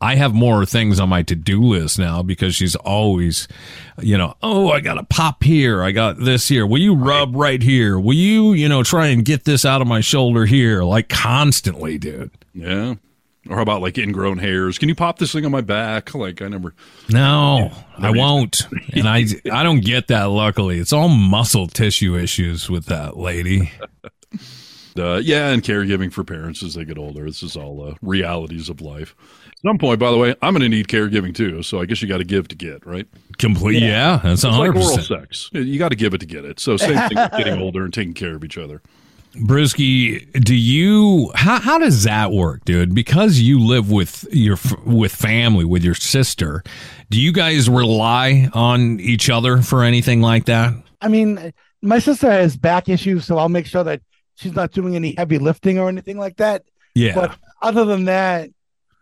I 0.00 0.14
have 0.14 0.32
more 0.32 0.64
things 0.64 1.00
on 1.00 1.08
my 1.08 1.22
to 1.24 1.34
do 1.34 1.62
list 1.62 1.98
now 1.98 2.22
because 2.22 2.54
she's 2.54 2.76
always, 2.76 3.48
you 4.00 4.16
know, 4.16 4.34
oh, 4.42 4.70
I 4.70 4.80
got 4.80 4.98
a 4.98 5.04
pop 5.04 5.42
here. 5.42 5.82
I 5.82 5.90
got 5.90 6.18
this 6.18 6.46
here. 6.48 6.66
Will 6.66 6.78
you 6.78 6.94
rub 6.94 7.34
right 7.34 7.60
here? 7.60 7.98
Will 7.98 8.14
you, 8.14 8.52
you 8.52 8.68
know, 8.68 8.82
try 8.82 9.08
and 9.08 9.24
get 9.24 9.44
this 9.44 9.64
out 9.64 9.82
of 9.82 9.88
my 9.88 10.00
shoulder 10.00 10.46
here? 10.46 10.84
Like 10.84 11.08
constantly, 11.08 11.98
dude. 11.98 12.30
Yeah. 12.54 12.94
Or 13.48 13.56
how 13.56 13.62
about 13.62 13.82
like 13.82 13.98
ingrown 13.98 14.38
hairs? 14.38 14.78
Can 14.78 14.88
you 14.88 14.94
pop 14.94 15.18
this 15.18 15.32
thing 15.32 15.44
on 15.44 15.50
my 15.50 15.62
back? 15.62 16.14
Like, 16.14 16.42
I 16.42 16.48
never. 16.48 16.74
No, 17.08 17.72
I 17.96 18.10
won't. 18.10 18.68
And 18.92 19.08
I, 19.08 19.24
I 19.50 19.62
don't 19.62 19.80
get 19.80 20.08
that. 20.08 20.24
Luckily, 20.24 20.78
it's 20.78 20.92
all 20.92 21.08
muscle 21.08 21.66
tissue 21.66 22.16
issues 22.16 22.68
with 22.68 22.86
that 22.86 23.16
lady. 23.16 23.72
Uh, 24.98 25.20
yeah, 25.22 25.50
and 25.50 25.62
caregiving 25.62 26.12
for 26.12 26.24
parents 26.24 26.60
as 26.60 26.74
they 26.74 26.84
get 26.84 26.98
older. 26.98 27.24
This 27.24 27.42
is 27.44 27.56
all 27.56 27.88
uh, 27.88 27.94
realities 28.02 28.68
of 28.68 28.80
life. 28.80 29.14
At 29.58 29.70
some 29.70 29.78
point, 29.78 29.98
by 29.98 30.12
the 30.12 30.16
way, 30.16 30.36
I'm 30.40 30.54
going 30.54 30.62
to 30.62 30.68
need 30.68 30.86
caregiving 30.86 31.34
too. 31.34 31.64
So 31.64 31.80
I 31.80 31.86
guess 31.86 32.00
you 32.00 32.06
got 32.06 32.18
to 32.18 32.24
give 32.24 32.46
to 32.48 32.54
get, 32.54 32.86
right? 32.86 33.08
Complete. 33.38 33.82
Yeah, 33.82 34.20
that's 34.22 34.44
It's 34.44 34.56
like 34.56 34.74
oral 34.74 34.98
sex. 34.98 35.50
You 35.52 35.80
got 35.80 35.88
to 35.88 35.96
give 35.96 36.14
it 36.14 36.18
to 36.18 36.26
get 36.26 36.44
it. 36.44 36.60
So 36.60 36.76
same 36.76 36.96
thing 37.08 37.18
with 37.18 37.32
getting 37.32 37.60
older 37.60 37.84
and 37.84 37.92
taking 37.92 38.14
care 38.14 38.36
of 38.36 38.44
each 38.44 38.56
other. 38.56 38.80
Brewski, 39.34 40.30
do 40.44 40.54
you 40.54 41.30
how 41.34 41.60
how 41.60 41.78
does 41.78 42.04
that 42.04 42.30
work, 42.30 42.64
dude? 42.64 42.94
Because 42.94 43.40
you 43.40 43.60
live 43.60 43.90
with 43.90 44.26
your 44.32 44.56
with 44.86 45.14
family 45.14 45.64
with 45.64 45.84
your 45.84 45.94
sister, 45.94 46.62
do 47.10 47.20
you 47.20 47.32
guys 47.32 47.68
rely 47.68 48.48
on 48.54 49.00
each 49.00 49.28
other 49.28 49.60
for 49.60 49.82
anything 49.82 50.22
like 50.22 50.46
that? 50.46 50.72
I 51.00 51.08
mean, 51.08 51.52
my 51.82 51.98
sister 51.98 52.30
has 52.30 52.56
back 52.56 52.88
issues, 52.88 53.26
so 53.26 53.38
I'll 53.38 53.48
make 53.48 53.66
sure 53.66 53.84
that 53.84 54.02
she's 54.36 54.54
not 54.54 54.72
doing 54.72 54.96
any 54.96 55.14
heavy 55.16 55.38
lifting 55.38 55.78
or 55.78 55.88
anything 55.88 56.18
like 56.18 56.36
that. 56.36 56.64
Yeah. 56.94 57.14
But 57.14 57.36
other 57.60 57.84
than 57.84 58.06
that, 58.06 58.50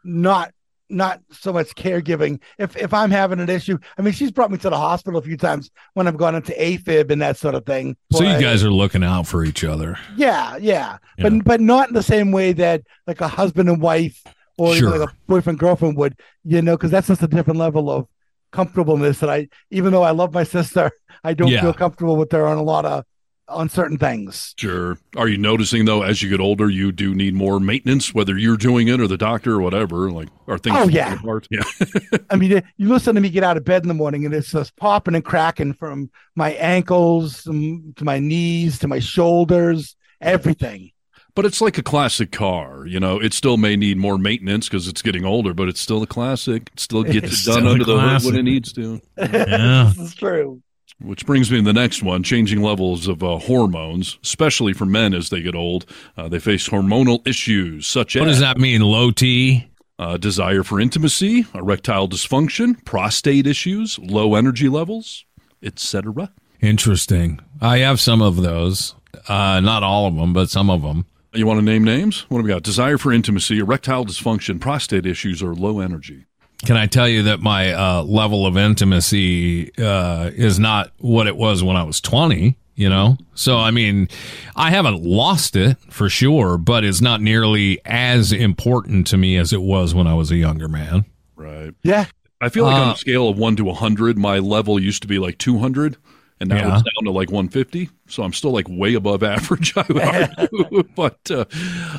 not 0.07 0.53
not 0.89 1.21
so 1.33 1.53
much 1.53 1.75
caregiving. 1.75 2.41
If 2.59 2.77
if 2.77 2.95
I'm 2.95 3.11
having 3.11 3.41
an 3.41 3.51
issue, 3.51 3.77
I 3.99 4.03
mean, 4.03 4.13
she's 4.15 4.31
brought 4.31 4.53
me 4.53 4.59
to 4.59 4.71
the 4.71 4.77
hospital 4.77 5.19
a 5.19 5.23
few 5.23 5.37
times 5.37 5.69
when 5.95 6.07
I've 6.07 6.17
gone 6.17 6.37
into 6.37 6.53
AFib 6.53 7.11
and 7.11 7.21
that 7.23 7.37
sort 7.37 7.57
of 7.57 7.67
thing. 7.67 7.97
so 8.13 8.23
you 8.23 8.39
guys 8.41 8.63
are 8.63 8.71
looking 8.71 9.03
out 9.03 9.27
for 9.27 9.45
each 9.45 9.65
other. 9.65 9.99
yeah, 10.17 10.57
yeah, 10.59 10.99
Yeah. 11.19 11.29
but 11.29 11.45
but 11.45 11.61
not 11.61 11.89
in 11.89 11.95
the 11.95 12.05
same 12.05 12.31
way 12.31 12.53
that 12.53 12.83
like 13.07 13.21
a 13.21 13.27
husband 13.27 13.69
and 13.69 13.83
wife 13.83 14.23
or 14.59 14.69
even 14.77 14.79
Sure. 14.91 14.99
like 14.99 15.11
a 15.11 15.13
boyfriend 15.27 15.59
girlfriend 15.59 15.97
would, 15.99 16.15
you 16.45 16.63
know, 16.63 16.77
because 16.77 16.93
that's 16.93 17.09
just 17.09 17.23
a 17.23 17.27
different 17.29 17.59
level 17.59 17.91
of 17.91 18.07
comfortableness. 18.53 19.19
that 19.21 19.29
I, 19.29 19.49
even 19.71 19.93
though 19.93 20.03
I 20.05 20.13
love 20.13 20.33
my 20.33 20.45
sister, 20.45 20.91
I 21.25 21.35
don't 21.35 21.49
Yeah. 21.49 21.63
feel 21.63 21.75
comfortable 21.75 22.17
with 22.17 22.31
her 22.33 22.47
on 22.47 22.57
a 22.59 22.63
lot 22.63 22.85
of 22.87 23.05
on 23.49 23.69
certain 23.69 23.99
things. 23.99 24.55
Sure. 24.59 24.99
Are 25.17 25.29
you 25.29 25.39
noticing 25.39 25.85
though, 25.85 26.03
as 26.03 26.23
you 26.23 26.29
get 26.29 26.41
older, 26.41 26.69
you 26.69 26.93
do 26.93 27.15
need 27.15 27.35
more 27.35 27.61
maintenance, 27.61 28.13
whether 28.15 28.37
you're 28.37 28.57
doing 28.57 28.89
it 28.89 29.01
or 29.01 29.07
the 29.07 29.17
doctor 29.17 29.53
or 29.53 29.61
whatever? 29.61 30.11
Like, 30.11 30.29
are 30.49 30.59
things? 30.59 30.77
Oh, 30.79 30.89
yeah. 30.89 31.17
falling 31.17 31.19
apart? 31.21 31.49
Yeah. 31.51 32.19
I 32.31 32.37
mean, 32.37 32.63
you 32.77 32.89
listen 32.89 33.15
to 33.15 33.21
me 33.21 33.31
get 33.31 33.45
out 33.45 33.57
of 33.57 33.65
bed 33.65 33.83
in 33.83 33.89
the 33.89 33.95
morning, 33.95 34.25
and 34.25 34.35
it's 34.35 34.51
just 34.51 34.77
popping 34.77 35.15
and 35.15 35.25
cracking 35.25 35.75
from 35.75 36.11
my 36.35 36.53
ankles 36.55 37.45
to 37.45 37.93
my 38.03 38.19
knees 38.19 38.79
to 38.81 38.89
my 38.89 38.99
shoulders, 38.99 39.97
everything. 40.21 40.91
But 41.37 41.45
it's 41.45 41.61
like 41.61 41.77
a 41.77 41.83
classic 41.83 42.33
car. 42.33 42.87
You 42.87 42.99
know, 42.99 43.21
it 43.21 43.35
still 43.35 43.59
may 43.59 43.77
need 43.77 43.99
more 43.99 44.17
maintenance 44.17 44.69
because 44.69 44.89
it's 44.89 45.03
getting 45.03 45.27
older, 45.27 45.53
but 45.53 45.69
it's 45.69 45.81
still 45.81 46.03
a 46.03 46.07
classic. 46.07 46.71
It 46.73 46.81
still 46.81 47.03
gets 47.05 47.17
it 47.17 47.47
done 47.47 47.59
still 47.59 47.69
a 47.69 47.71
under 47.73 47.85
the 47.85 48.01
hood 48.01 48.25
when 48.25 48.37
it 48.37 48.43
needs 48.43 48.73
to. 48.73 49.01
Yeah. 49.19 49.93
this 49.95 49.99
is 49.99 50.15
true. 50.15 50.63
Which 50.99 51.27
brings 51.27 51.51
me 51.51 51.59
to 51.59 51.63
the 51.63 51.73
next 51.75 52.03
one 52.03 52.23
changing 52.23 52.63
levels 52.63 53.07
of 53.07 53.23
uh, 53.23 53.39
hormones, 53.39 54.19
especially 54.23 54.73
for 54.73 54.87
men 54.87 55.13
as 55.13 55.29
they 55.29 55.43
get 55.43 55.55
old. 55.55 55.85
Uh, 56.17 56.29
they 56.29 56.39
face 56.39 56.69
hormonal 56.69 57.27
issues 57.27 57.87
such 57.87 58.17
as. 58.17 58.21
What 58.21 58.27
does 58.27 58.41
that 58.41 58.57
mean? 58.57 58.81
Low 58.81 59.11
T? 59.11 59.69
uh, 59.99 60.17
desire 60.17 60.63
for 60.63 60.81
intimacy, 60.81 61.47
erectile 61.55 62.09
dysfunction, 62.09 62.85
prostate 62.85 63.47
issues, 63.47 63.99
low 63.99 64.35
energy 64.35 64.69
levels, 64.69 65.25
etc. 65.63 66.33
Interesting. 66.61 67.41
I 67.61 67.79
have 67.79 68.01
some 68.01 68.23
of 68.23 68.37
those. 68.37 68.95
Uh, 69.29 69.61
not 69.61 69.83
all 69.83 70.07
of 70.07 70.15
them, 70.15 70.33
but 70.33 70.51
some 70.51 70.69
of 70.69 70.83
them. 70.83 71.07
You 71.33 71.47
want 71.47 71.59
to 71.59 71.65
name 71.65 71.85
names? 71.85 72.27
What 72.29 72.39
do 72.39 72.45
we 72.45 72.49
got? 72.49 72.63
Desire 72.63 72.99
for 72.99 73.13
intimacy, 73.13 73.59
erectile 73.59 74.07
dysfunction, 74.07 74.61
prostate 74.61 75.07
issues, 75.07 75.43
or 75.43 75.55
low 75.55 75.81
energy. 75.81 76.25
Can 76.65 76.77
I 76.77 76.87
tell 76.87 77.09
you 77.09 77.25
that 77.25 77.41
my 77.41 77.73
uh, 77.73 78.03
level 78.03 78.47
of 78.47 78.57
intimacy 78.57 79.71
uh, 79.79 80.31
is 80.35 80.59
not 80.59 80.91
what 80.99 81.27
it 81.27 81.37
was 81.37 81.63
when 81.63 81.77
I 81.77 81.83
was 81.85 82.01
20? 82.01 82.57
You 82.75 82.89
know? 82.91 83.17
So, 83.35 83.57
I 83.59 83.71
mean, 83.71 84.09
I 84.55 84.71
haven't 84.71 85.03
lost 85.03 85.57
it 85.57 85.79
for 85.91 86.09
sure, 86.11 86.59
but 86.59 86.85
it's 86.85 87.01
not 87.01 87.23
nearly 87.23 87.81
as 87.87 88.33
important 88.33 89.07
to 89.09 89.17
me 89.17 89.37
as 89.39 89.53
it 89.53 89.63
was 89.63 89.95
when 89.95 90.07
I 90.07 90.15
was 90.15 90.31
a 90.31 90.37
younger 90.37 90.69
man. 90.69 91.07
Right. 91.37 91.73
Yeah, 91.83 92.05
I 92.41 92.51
feel 92.51 92.65
like 92.65 92.75
on 92.77 92.89
Uh, 92.89 92.93
a 92.93 92.97
scale 92.97 93.29
of 93.31 93.39
1 93.39 93.57
to 93.57 93.65
100, 93.65 94.19
my 94.19 94.39
level 94.41 94.79
used 94.79 95.01
to 95.03 95.09
be 95.09 95.19
like 95.19 95.39
200, 95.39 95.97
and 96.41 96.49
now 96.51 96.57
Yeah. 96.57 96.75
it's 96.79 96.83
down 96.83 97.05
to 97.05 97.11
like 97.11 97.31
150. 97.31 97.89
So 98.09 98.23
I'm 98.23 98.33
still 98.33 98.51
like 98.53 98.67
way 98.69 98.95
above 98.95 99.23
average, 99.35 99.73
I 99.77 99.85
would 99.89 100.03
argue. 100.03 100.83
but 100.97 101.31
uh, 101.31 101.45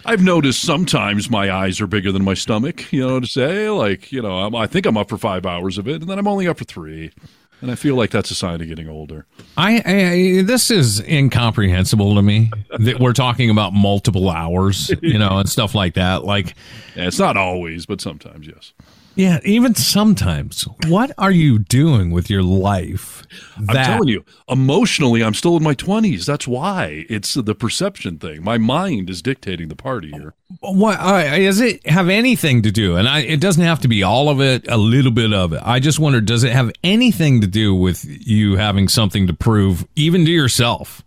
I've 0.06 0.24
noticed 0.24 0.62
sometimes 0.62 1.30
my 1.30 1.52
eyes 1.52 1.82
are 1.82 1.88
bigger 1.88 2.12
than 2.12 2.24
my 2.24 2.34
stomach, 2.34 2.92
you 2.94 3.02
know, 3.02 3.08
what 3.08 3.12
I 3.12 3.16
mean? 3.16 3.22
to 3.24 3.28
say, 3.30 3.70
like, 3.70 4.12
you 4.12 4.22
know, 4.22 4.40
I'm, 4.40 4.56
I 4.56 4.68
think 4.68 4.86
I'm 4.86 4.98
up 4.98 5.10
for 5.10 5.18
five 5.18 5.46
hours 5.46 5.78
of 5.78 5.88
it, 5.88 6.02
and 6.02 6.10
then 6.10 6.20
I'm 6.20 6.28
only 6.28 6.48
up 6.48 6.58
for 6.60 6.66
three. 6.66 7.12
And 7.60 7.72
I 7.72 7.76
feel 7.76 7.96
like 7.96 8.12
that's 8.12 8.30
a 8.30 8.36
sign 8.36 8.62
of 8.62 8.68
getting 8.68 8.88
older. 8.88 9.26
I, 9.58 9.82
I, 9.84 10.42
this 10.44 10.70
is 10.70 11.00
incomprehensible 11.00 12.14
to 12.14 12.22
me 12.22 12.52
that 12.80 13.00
we're 13.00 13.14
talking 13.14 13.50
about 13.50 13.74
multiple 13.74 14.30
hours, 14.30 14.92
you 15.02 15.18
know, 15.18 15.40
and 15.40 15.50
stuff 15.50 15.74
like 15.74 15.96
that. 15.96 16.24
Like, 16.24 16.54
And 16.96 17.08
it's 17.08 17.18
not 17.18 17.36
always, 17.36 17.88
but 17.88 18.00
sometimes, 18.00 18.46
yes. 18.48 18.74
Yeah, 19.18 19.40
even 19.44 19.76
sometimes. 19.76 20.68
What 20.88 21.12
are 21.18 21.32
you 21.32 21.60
doing 21.60 22.12
with 22.12 22.30
your 22.30 22.44
life? 22.44 23.24
I'm 23.58 23.76
telling 23.76 24.08
you, 24.08 24.24
emotionally, 24.48 25.24
I'm 25.24 25.34
still 25.34 25.58
in 25.58 25.64
my 25.64 25.76
20s. 25.76 26.26
That's 26.26 26.48
why. 26.48 27.06
It's 27.10 27.34
the 27.34 27.56
perception 27.56 28.20
thing. 28.20 28.44
My 28.44 28.58
mind 28.58 29.10
is 29.10 29.22
dictating 29.22 29.68
the 29.68 29.76
party 29.76 30.12
here. 30.12 30.34
What 30.60 30.98
does 30.98 31.60
it 31.60 31.86
have 31.88 32.10
anything 32.10 32.62
to 32.62 32.72
do? 32.72 32.96
And 32.96 33.08
I, 33.08 33.20
it 33.20 33.42
doesn't 33.42 33.64
have 33.64 33.82
to 33.82 33.88
be 33.88 34.04
all 34.04 34.30
of 34.30 34.40
it, 34.40 34.68
a 34.68 34.78
little 34.78 35.12
bit 35.12 35.34
of 35.34 35.52
it. 35.54 35.62
I 35.64 35.80
just 35.80 36.00
wonder, 36.00 36.22
does 36.22 36.44
it 36.44 36.54
have 36.54 36.72
anything 36.84 37.42
to 37.42 37.48
do 37.48 37.74
with 37.76 38.06
you 38.06 38.56
having 38.56 38.88
something 38.88 39.28
to 39.28 39.34
prove, 39.34 39.88
even 39.96 40.26
to 40.26 40.32
yourself? 40.32 41.04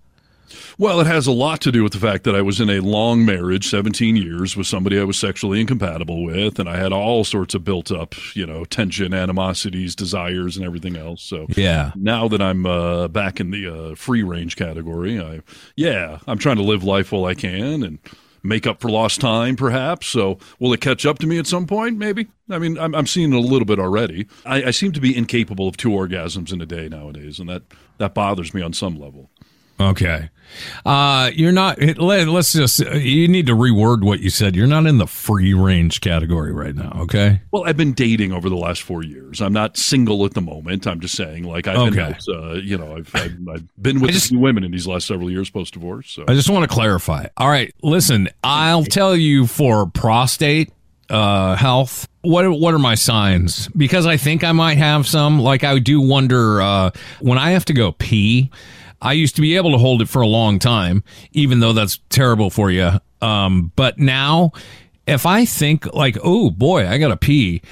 Well, 0.81 0.99
it 1.01 1.07
has 1.07 1.27
a 1.27 1.33
lot 1.33 1.61
to 1.61 1.71
do 1.71 1.83
with 1.83 1.93
the 1.93 1.99
fact 1.99 2.25
that 2.25 2.35
I 2.35 2.41
was 2.41 2.59
in 2.59 2.71
a 2.71 2.81
long 2.81 3.27
marriage, 3.27 3.69
17 3.69 4.17
years, 4.17 4.57
with 4.57 4.67
somebody 4.67 4.99
I 4.99 5.05
was 5.05 5.19
sexually 5.19 5.61
incompatible 5.61 6.25
with, 6.25 6.59
and 6.59 6.71
I 6.71 6.79
had 6.79 6.91
all 6.91 7.23
sorts 7.23 7.55
of 7.55 7.65
built 7.65 7.93
up, 7.93 8.15
you 8.35 8.47
know, 8.47 8.65
tension, 8.65 9.13
animosities, 9.13 9.95
desires, 9.95 10.57
and 10.57 10.65
everything 10.65 10.97
else. 10.97 11.23
So 11.23 11.49
Yeah. 11.55 11.93
now 11.97 12.29
that 12.29 12.41
I'm 12.41 12.65
uh, 12.65 13.09
back 13.09 13.41
in 13.41 13.51
the 13.51 13.91
uh, 13.91 13.95
free 13.95 14.23
range 14.23 14.57
category, 14.57 15.21
I 15.21 15.43
yeah, 15.77 16.21
I'm 16.27 16.39
trying 16.39 16.57
to 16.57 16.63
live 16.63 16.83
life 16.83 17.13
while 17.13 17.27
I 17.27 17.35
can 17.35 17.83
and 17.83 17.99
make 18.43 18.67
up 18.67 18.81
for 18.81 18.89
lost 18.89 19.21
time, 19.21 19.57
perhaps. 19.57 20.07
So 20.07 20.39
will 20.59 20.73
it 20.73 20.81
catch 20.81 21.05
up 21.05 21.19
to 21.19 21.27
me 21.27 21.39
at 21.39 21.47
some 21.47 21.67
point? 21.67 21.99
Maybe. 21.99 22.29
I 22.49 22.59
mean, 22.59 22.79
I'm, 22.79 22.95
I'm 22.95 23.07
seeing 23.07 23.35
it 23.35 23.37
a 23.37 23.41
little 23.41 23.67
bit 23.67 23.79
already. 23.79 24.29
I, 24.47 24.63
I 24.65 24.71
seem 24.71 24.93
to 24.93 25.01
be 25.01 25.15
incapable 25.15 25.69
of 25.69 25.77
two 25.77 25.91
orgasms 25.91 26.55
in 26.55 26.63
a 26.63 26.67
day 26.67 26.89
nowadays, 26.89 27.39
and 27.39 27.51
that 27.51 27.65
that 27.99 28.15
bothers 28.15 28.55
me 28.55 28.63
on 28.63 28.73
some 28.73 28.99
level. 28.99 29.29
Okay. 29.81 30.29
Uh, 30.85 31.31
you're 31.35 31.53
not. 31.53 31.81
it- 31.81 31.99
Let, 31.99 32.27
let's 32.29 32.53
just. 32.53 32.81
You 32.81 33.29
need 33.29 33.47
to 33.47 33.53
reword 33.55 34.03
what 34.03 34.19
you 34.21 34.31
said. 34.31 34.57
You're 34.57 34.67
not 34.67 34.85
in 34.87 34.99
the 34.99 35.07
free 35.07 35.55
range 35.55 36.01
category 36.01 36.53
right 36.53 36.75
now. 36.75 36.93
Okay. 37.03 37.41
Well, 37.53 37.65
I've 37.67 37.77
been 37.77 37.93
dating 37.93 38.33
over 38.33 38.49
the 38.49 38.57
last 38.57 38.83
four 38.83 39.05
years. 39.05 39.41
I'm 39.41 39.53
not 39.53 39.77
single 39.77 40.25
at 40.27 40.35
the 40.35 40.41
moment. 40.41 40.87
I'm 40.89 40.99
just 41.01 41.17
saying, 41.17 41.45
like, 41.45 41.69
I've 41.69 41.93
been, 41.93 42.01
Okay. 42.01 42.15
out, 42.15 42.29
uh, 42.29 42.53
you 42.55 42.77
know, 42.77 42.97
I've, 42.97 43.11
I've, 43.15 43.37
I've 43.49 43.83
been 43.83 44.01
with 44.01 44.11
just- 44.11 44.33
women 44.37 44.65
in 44.65 44.73
these 44.73 44.87
last 44.89 45.07
several 45.07 45.31
years 45.31 45.49
post 45.51 45.75
divorce. 45.75 46.11
So 46.11 46.25
I 46.27 46.35
just 46.35 46.51
want 46.51 46.69
to 46.69 46.75
clarify. 46.75 47.27
All 47.37 47.49
right. 47.49 47.73
Listen, 47.83 48.29
I'll 48.43 48.85
tell 48.85 49.15
you 49.17 49.47
for 49.47 49.87
prostate 49.87 50.73
uh, 51.09 51.55
health. 51.57 52.07
What 52.23 52.51
what 52.51 52.75
are 52.75 52.79
my 52.79 52.97
signs? 52.97 53.69
Because 53.69 54.05
I 54.05 54.17
think 54.19 54.45
I 54.45 54.53
might 54.53 54.77
have 54.79 55.07
some. 55.07 55.41
Like 55.41 55.65
I 55.65 55.79
do 55.79 56.01
wonder 56.03 56.61
uh, 56.61 56.91
when 57.21 57.39
I 57.39 57.53
have 57.53 57.65
to 57.67 57.73
go 57.73 57.93
pee. 57.93 58.51
I 59.01 59.15
used 59.15 59.37
to 59.37 59.43
be 59.43 59.57
able 59.57 59.73
to 59.73 59.79
hold 59.79 60.03
it 60.03 60.09
for 60.09 60.23
a 60.23 60.27
long 60.27 60.59
time, 60.59 61.03
even 61.33 61.61
though 61.61 61.73
that's 61.73 62.01
terrible 62.11 62.51
for 62.51 62.71
you. 62.71 62.93
Um, 63.23 63.73
but 63.77 63.99
now, 63.99 64.53
if 65.07 65.27
I 65.27 65.45
think 65.45 65.93
like, 65.95 66.19
oh 66.23 66.51
boy, 66.51 66.87
I 66.87 66.99
gotta 66.99 67.17
pee. 67.17 67.63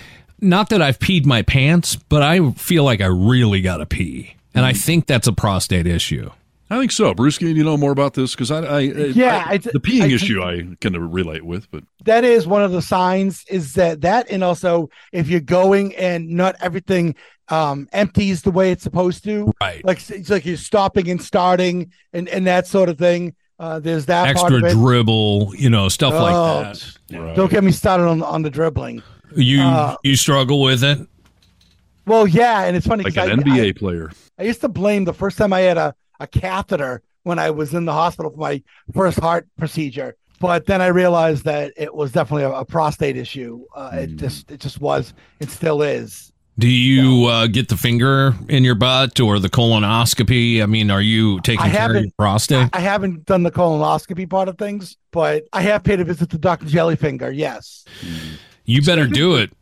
Not 0.40 0.68
that 0.68 0.80
I've 0.80 0.98
peed 0.98 1.26
my 1.26 1.42
pants, 1.42 1.96
but 1.96 2.22
I 2.22 2.52
feel 2.52 2.84
like 2.84 3.00
I 3.00 3.06
really 3.06 3.60
gotta 3.60 3.86
pee, 3.86 4.36
and 4.54 4.64
I 4.64 4.72
think 4.72 5.06
that's 5.06 5.26
a 5.26 5.32
prostate 5.32 5.86
issue. 5.86 6.30
I 6.70 6.78
think 6.78 6.92
so. 6.92 7.14
Bruce, 7.14 7.38
Can 7.38 7.48
you 7.56 7.64
know 7.64 7.76
more 7.78 7.92
about 7.92 8.12
this 8.14 8.34
because 8.34 8.50
I, 8.50 8.58
I, 8.60 8.78
Yeah, 8.80 9.44
I, 9.46 9.54
I- 9.54 9.56
the 9.58 9.80
peeing 9.80 10.02
I- 10.02 10.12
issue 10.12 10.42
I 10.42 10.76
can 10.80 11.10
relate 11.10 11.44
with, 11.44 11.70
but 11.70 11.82
that 12.04 12.24
is 12.24 12.46
one 12.46 12.62
of 12.62 12.72
the 12.72 12.82
signs 12.82 13.44
is 13.48 13.72
that 13.74 14.02
that 14.02 14.30
and 14.30 14.44
also 14.44 14.90
if 15.12 15.28
you're 15.28 15.40
going 15.40 15.94
and 15.96 16.28
not 16.28 16.56
everything 16.60 17.14
um 17.50 17.88
empties 17.92 18.42
the 18.42 18.50
way 18.50 18.70
it's 18.70 18.82
supposed 18.82 19.24
to 19.24 19.50
Right. 19.62 19.82
like 19.82 19.98
it's 20.10 20.28
like 20.28 20.44
you're 20.44 20.58
stopping 20.58 21.08
and 21.08 21.22
starting 21.22 21.90
and 22.12 22.28
and 22.28 22.46
that 22.46 22.66
sort 22.66 22.90
of 22.90 22.98
thing 22.98 23.34
uh 23.58 23.78
there's 23.78 24.04
that 24.06 24.24
part 24.36 24.52
extra 24.52 24.58
of 24.58 24.64
it. 24.64 24.72
dribble, 24.74 25.54
you 25.56 25.70
know, 25.70 25.88
stuff 25.88 26.12
Oh, 26.12 26.22
like 26.22 26.78
that. 26.78 26.92
Right. 27.18 27.34
don't 27.34 27.50
get 27.50 27.64
me 27.64 27.72
started 27.72 28.04
on 28.06 28.22
on 28.22 28.42
the 28.42 28.50
dribbling 28.50 29.02
You 29.34 29.62
Uh, 29.62 29.96
you 30.04 30.14
struggle 30.16 30.60
with 30.60 30.84
it? 30.84 30.98
well 32.06 32.26
yeah 32.26 32.64
and 32.64 32.76
it's 32.76 32.86
funny 32.86 33.04
like 33.04 33.14
'cause 33.14 33.28
an 33.30 33.40
I- 33.40 33.42
NBA 33.42 33.76
player. 33.78 34.10
I 34.38 34.42
used 34.42 34.60
to 34.60 34.68
blame 34.68 35.04
the 35.04 35.14
first 35.14 35.38
time 35.38 35.52
I 35.54 35.60
had 35.60 35.78
a, 35.78 35.94
a 36.20 36.26
catheter 36.26 37.02
when 37.22 37.38
I 37.38 37.50
was 37.50 37.74
in 37.74 37.84
the 37.84 37.92
hospital 37.92 38.30
for 38.30 38.38
my 38.38 38.62
first 38.94 39.18
heart 39.18 39.46
procedure. 39.58 40.16
But 40.40 40.66
then 40.66 40.80
I 40.80 40.86
realized 40.86 41.44
that 41.44 41.72
it 41.76 41.92
was 41.94 42.12
definitely 42.12 42.44
a, 42.44 42.52
a 42.52 42.64
prostate 42.64 43.16
issue. 43.16 43.64
Uh, 43.74 43.90
It 43.94 44.16
just 44.16 44.50
it 44.50 44.60
just 44.60 44.80
was. 44.80 45.12
It 45.40 45.50
still 45.50 45.82
is. 45.82 46.32
Do 46.58 46.68
you 46.68 47.26
uh, 47.26 47.46
get 47.46 47.68
the 47.68 47.76
finger 47.76 48.34
in 48.48 48.64
your 48.64 48.74
butt 48.74 49.20
or 49.20 49.38
the 49.38 49.48
colonoscopy? 49.48 50.60
I 50.60 50.66
mean, 50.66 50.90
are 50.90 51.00
you 51.00 51.40
taking 51.40 51.64
I 51.64 51.70
care 51.70 51.94
of 51.96 52.02
your 52.02 52.10
prostate? 52.18 52.70
I 52.72 52.80
haven't 52.80 53.26
done 53.26 53.44
the 53.44 53.52
colonoscopy 53.52 54.28
part 54.28 54.48
of 54.48 54.58
things, 54.58 54.96
but 55.12 55.44
I 55.52 55.62
have 55.62 55.84
paid 55.84 56.00
a 56.00 56.04
visit 56.04 56.30
to 56.30 56.38
Dr. 56.38 56.66
Jellyfinger. 56.66 57.32
Yes. 57.32 57.84
You 58.64 58.82
better 58.82 59.06
do 59.06 59.36
it. 59.36 59.52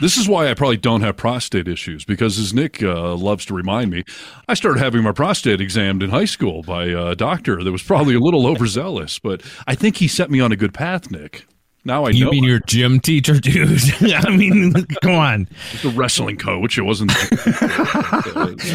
This 0.00 0.16
is 0.16 0.28
why 0.28 0.50
I 0.50 0.54
probably 0.54 0.76
don't 0.76 1.02
have 1.02 1.16
prostate 1.16 1.68
issues 1.68 2.04
because, 2.04 2.38
as 2.38 2.52
Nick 2.52 2.82
uh, 2.82 3.14
loves 3.14 3.44
to 3.46 3.54
remind 3.54 3.90
me, 3.90 4.02
I 4.48 4.54
started 4.54 4.80
having 4.80 5.02
my 5.02 5.12
prostate 5.12 5.60
examined 5.60 6.02
in 6.02 6.10
high 6.10 6.24
school 6.24 6.62
by 6.62 6.86
a 6.86 7.14
doctor 7.14 7.62
that 7.62 7.72
was 7.72 7.82
probably 7.82 8.14
a 8.14 8.20
little 8.20 8.46
overzealous, 8.52 9.18
but 9.18 9.42
I 9.66 9.74
think 9.74 9.96
he 9.96 10.08
set 10.08 10.30
me 10.30 10.40
on 10.40 10.52
a 10.52 10.56
good 10.56 10.74
path, 10.74 11.10
Nick. 11.10 11.46
Now 11.84 12.06
I 12.06 12.12
know. 12.12 12.16
You 12.16 12.24
know. 12.26 12.30
mean 12.30 12.44
your 12.44 12.60
gym 12.60 12.98
teacher, 13.00 13.38
dude? 13.38 13.80
I 14.00 14.30
mean, 14.30 14.72
come 15.02 15.12
on. 15.14 15.48
the 15.82 15.90
wrestling 15.90 16.36
coach. 16.38 16.78
It 16.78 16.82
wasn't. 16.82 17.12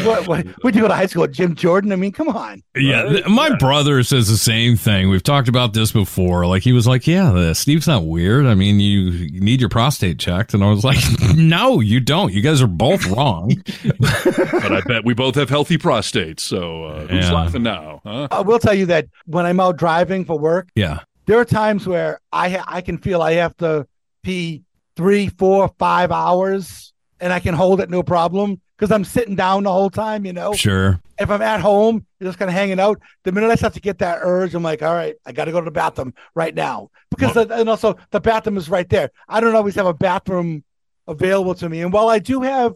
What, 0.04 0.26
what, 0.26 0.46
where'd 0.62 0.74
you 0.74 0.82
go 0.82 0.88
to 0.88 0.94
high 0.94 1.06
school? 1.06 1.26
Jim 1.26 1.54
Jordan? 1.54 1.92
I 1.92 1.96
mean, 1.96 2.12
come 2.12 2.28
on. 2.28 2.62
Yeah, 2.74 3.02
th- 3.04 3.26
my 3.26 3.54
brother 3.56 4.02
says 4.02 4.28
the 4.28 4.36
same 4.36 4.76
thing. 4.76 5.08
We've 5.10 5.22
talked 5.22 5.48
about 5.48 5.72
this 5.74 5.92
before. 5.92 6.46
Like 6.46 6.62
he 6.62 6.72
was 6.72 6.86
like, 6.86 7.06
"Yeah, 7.06 7.30
the, 7.32 7.54
Steve's 7.54 7.86
not 7.86 8.04
weird. 8.04 8.46
I 8.46 8.54
mean, 8.54 8.80
you, 8.80 9.10
you 9.10 9.40
need 9.40 9.60
your 9.60 9.68
prostate 9.68 10.18
checked." 10.18 10.54
And 10.54 10.62
I 10.64 10.70
was 10.70 10.84
like, 10.84 10.98
"No, 11.36 11.80
you 11.80 12.00
don't. 12.00 12.32
You 12.32 12.40
guys 12.40 12.62
are 12.62 12.66
both 12.66 13.06
wrong." 13.06 13.52
but 13.98 14.72
I 14.72 14.80
bet 14.86 15.04
we 15.04 15.14
both 15.14 15.34
have 15.34 15.48
healthy 15.48 15.78
prostates. 15.78 16.40
So 16.40 16.84
uh, 16.84 17.06
who's 17.06 17.26
Yeah. 17.26 17.32
laughing 17.32 17.62
now? 17.62 18.00
Huh? 18.04 18.28
I 18.30 18.40
will 18.40 18.58
tell 18.58 18.74
you 18.74 18.86
that 18.86 19.06
when 19.26 19.46
I'm 19.46 19.60
out 19.60 19.76
driving 19.76 20.24
for 20.24 20.38
work, 20.38 20.68
yeah. 20.74 21.00
There 21.30 21.38
are 21.38 21.44
times 21.44 21.86
where 21.86 22.20
I 22.32 22.60
I 22.66 22.80
can 22.80 22.98
feel 22.98 23.22
I 23.22 23.34
have 23.34 23.56
to 23.58 23.86
pee 24.24 24.64
three, 24.96 25.28
four, 25.28 25.70
five 25.78 26.10
hours, 26.10 26.92
and 27.20 27.32
I 27.32 27.38
can 27.38 27.54
hold 27.54 27.80
it 27.80 27.88
no 27.88 28.02
problem 28.02 28.60
because 28.76 28.90
I'm 28.90 29.04
sitting 29.04 29.36
down 29.36 29.62
the 29.62 29.70
whole 29.70 29.90
time. 29.90 30.26
You 30.26 30.32
know, 30.32 30.54
Sure. 30.54 31.00
if 31.20 31.30
I'm 31.30 31.40
at 31.40 31.60
home, 31.60 32.04
you're 32.18 32.28
just 32.28 32.40
kind 32.40 32.48
of 32.48 32.54
hanging 32.56 32.80
out. 32.80 33.00
The 33.22 33.30
minute 33.30 33.48
I 33.48 33.54
start 33.54 33.74
to 33.74 33.80
get 33.80 33.98
that 33.98 34.18
urge, 34.22 34.56
I'm 34.56 34.64
like, 34.64 34.82
all 34.82 34.92
right, 34.92 35.14
I 35.24 35.30
got 35.30 35.44
to 35.44 35.52
go 35.52 35.60
to 35.60 35.64
the 35.64 35.70
bathroom 35.70 36.14
right 36.34 36.52
now 36.52 36.90
because 37.10 37.34
the, 37.34 37.48
and 37.54 37.68
also 37.68 37.96
the 38.10 38.20
bathroom 38.20 38.56
is 38.56 38.68
right 38.68 38.88
there. 38.88 39.10
I 39.28 39.38
don't 39.38 39.54
always 39.54 39.76
have 39.76 39.86
a 39.86 39.94
bathroom 39.94 40.64
available 41.06 41.54
to 41.54 41.68
me, 41.68 41.82
and 41.82 41.92
while 41.92 42.08
I 42.08 42.18
do 42.18 42.40
have 42.42 42.74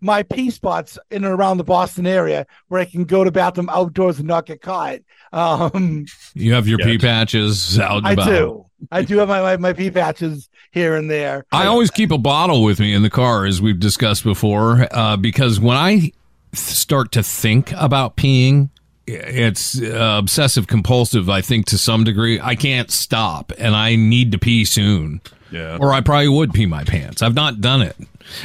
my 0.00 0.24
pee 0.24 0.50
spots 0.50 0.98
in 1.12 1.24
and 1.24 1.32
around 1.32 1.58
the 1.58 1.64
Boston 1.64 2.08
area 2.08 2.44
where 2.66 2.80
I 2.80 2.84
can 2.84 3.04
go 3.04 3.22
to 3.22 3.30
bathroom 3.30 3.70
outdoors 3.70 4.18
and 4.18 4.26
not 4.26 4.46
get 4.46 4.60
caught. 4.60 4.98
Um, 5.32 6.06
You 6.34 6.52
have 6.54 6.68
your 6.68 6.78
Yeah. 6.80 6.86
pea 6.86 6.98
patches 6.98 7.78
out 7.78 7.98
and 7.98 8.06
I 8.06 8.12
about. 8.12 8.26
do. 8.26 8.66
I 8.90 9.02
do 9.02 9.18
have 9.18 9.28
my, 9.28 9.40
my, 9.40 9.56
my 9.56 9.72
pee 9.72 9.90
patches 9.90 10.48
here 10.72 10.96
and 10.96 11.10
there. 11.10 11.44
I 11.52 11.66
always 11.66 11.90
keep 11.90 12.10
a 12.10 12.18
bottle 12.18 12.64
with 12.64 12.80
me 12.80 12.92
in 12.94 13.02
the 13.02 13.10
car, 13.10 13.46
as 13.46 13.62
we've 13.62 13.78
discussed 13.78 14.24
before, 14.24 14.88
uh, 14.90 15.16
because 15.16 15.60
when 15.60 15.76
I 15.76 16.10
start 16.52 17.12
to 17.12 17.22
think 17.22 17.72
about 17.76 18.16
peeing, 18.16 18.70
it's 19.06 19.80
uh, 19.80 20.16
obsessive 20.18 20.66
compulsive. 20.66 21.30
I 21.30 21.40
think 21.42 21.66
to 21.66 21.78
some 21.78 22.04
degree, 22.04 22.40
I 22.40 22.54
can't 22.56 22.90
stop, 22.90 23.52
and 23.58 23.74
I 23.76 23.94
need 23.96 24.32
to 24.32 24.38
pee 24.38 24.64
soon, 24.64 25.20
Yeah. 25.50 25.78
or 25.80 25.92
I 25.92 26.00
probably 26.00 26.28
would 26.28 26.52
pee 26.52 26.66
my 26.66 26.84
pants. 26.84 27.22
I've 27.22 27.34
not 27.34 27.60
done 27.60 27.82
it. 27.82 27.96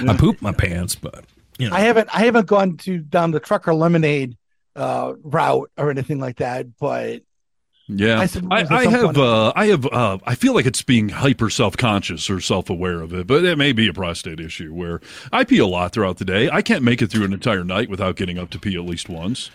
I 0.07 0.15
poop 0.15 0.41
my 0.41 0.51
pants, 0.51 0.95
but 0.95 1.25
you 1.57 1.69
know, 1.69 1.75
I 1.75 1.79
haven't 1.81 2.09
I 2.13 2.25
haven't 2.25 2.47
gone 2.47 2.77
to 2.77 2.97
down 2.99 3.31
the 3.31 3.39
trucker 3.39 3.73
lemonade 3.73 4.35
uh, 4.77 5.13
route 5.23 5.71
or 5.77 5.91
anything 5.91 6.19
like 6.19 6.37
that, 6.37 6.77
but 6.79 7.21
Yeah, 7.89 8.19
I 8.19 8.27
I, 8.51 8.65
I, 8.69 8.87
have. 8.87 9.17
Uh, 9.17 9.53
I 9.55 9.67
have. 9.67 9.85
Uh, 9.85 10.17
I 10.25 10.35
feel 10.35 10.53
like 10.53 10.65
it's 10.65 10.81
being 10.81 11.09
hyper 11.09 11.49
self 11.49 11.77
conscious 11.77 12.29
or 12.29 12.41
self 12.41 12.69
aware 12.69 13.01
of 13.01 13.13
it, 13.13 13.27
but 13.27 13.45
it 13.45 13.57
may 13.57 13.71
be 13.71 13.87
a 13.87 13.93
prostate 13.93 14.39
issue 14.41 14.73
where 14.73 14.99
I 15.31 15.45
pee 15.45 15.59
a 15.59 15.65
lot 15.67 15.93
throughout 15.93 16.17
the 16.17 16.25
day. 16.25 16.49
I 16.49 16.61
can't 16.61 16.83
make 16.83 17.01
it 17.01 17.07
through 17.07 17.25
an 17.25 17.33
entire 17.33 17.63
night 17.63 17.89
without 17.89 18.17
getting 18.17 18.37
up 18.37 18.49
to 18.51 18.59
pee 18.59 18.75
at 18.75 18.83
least 18.85 19.07
once. 19.09 19.51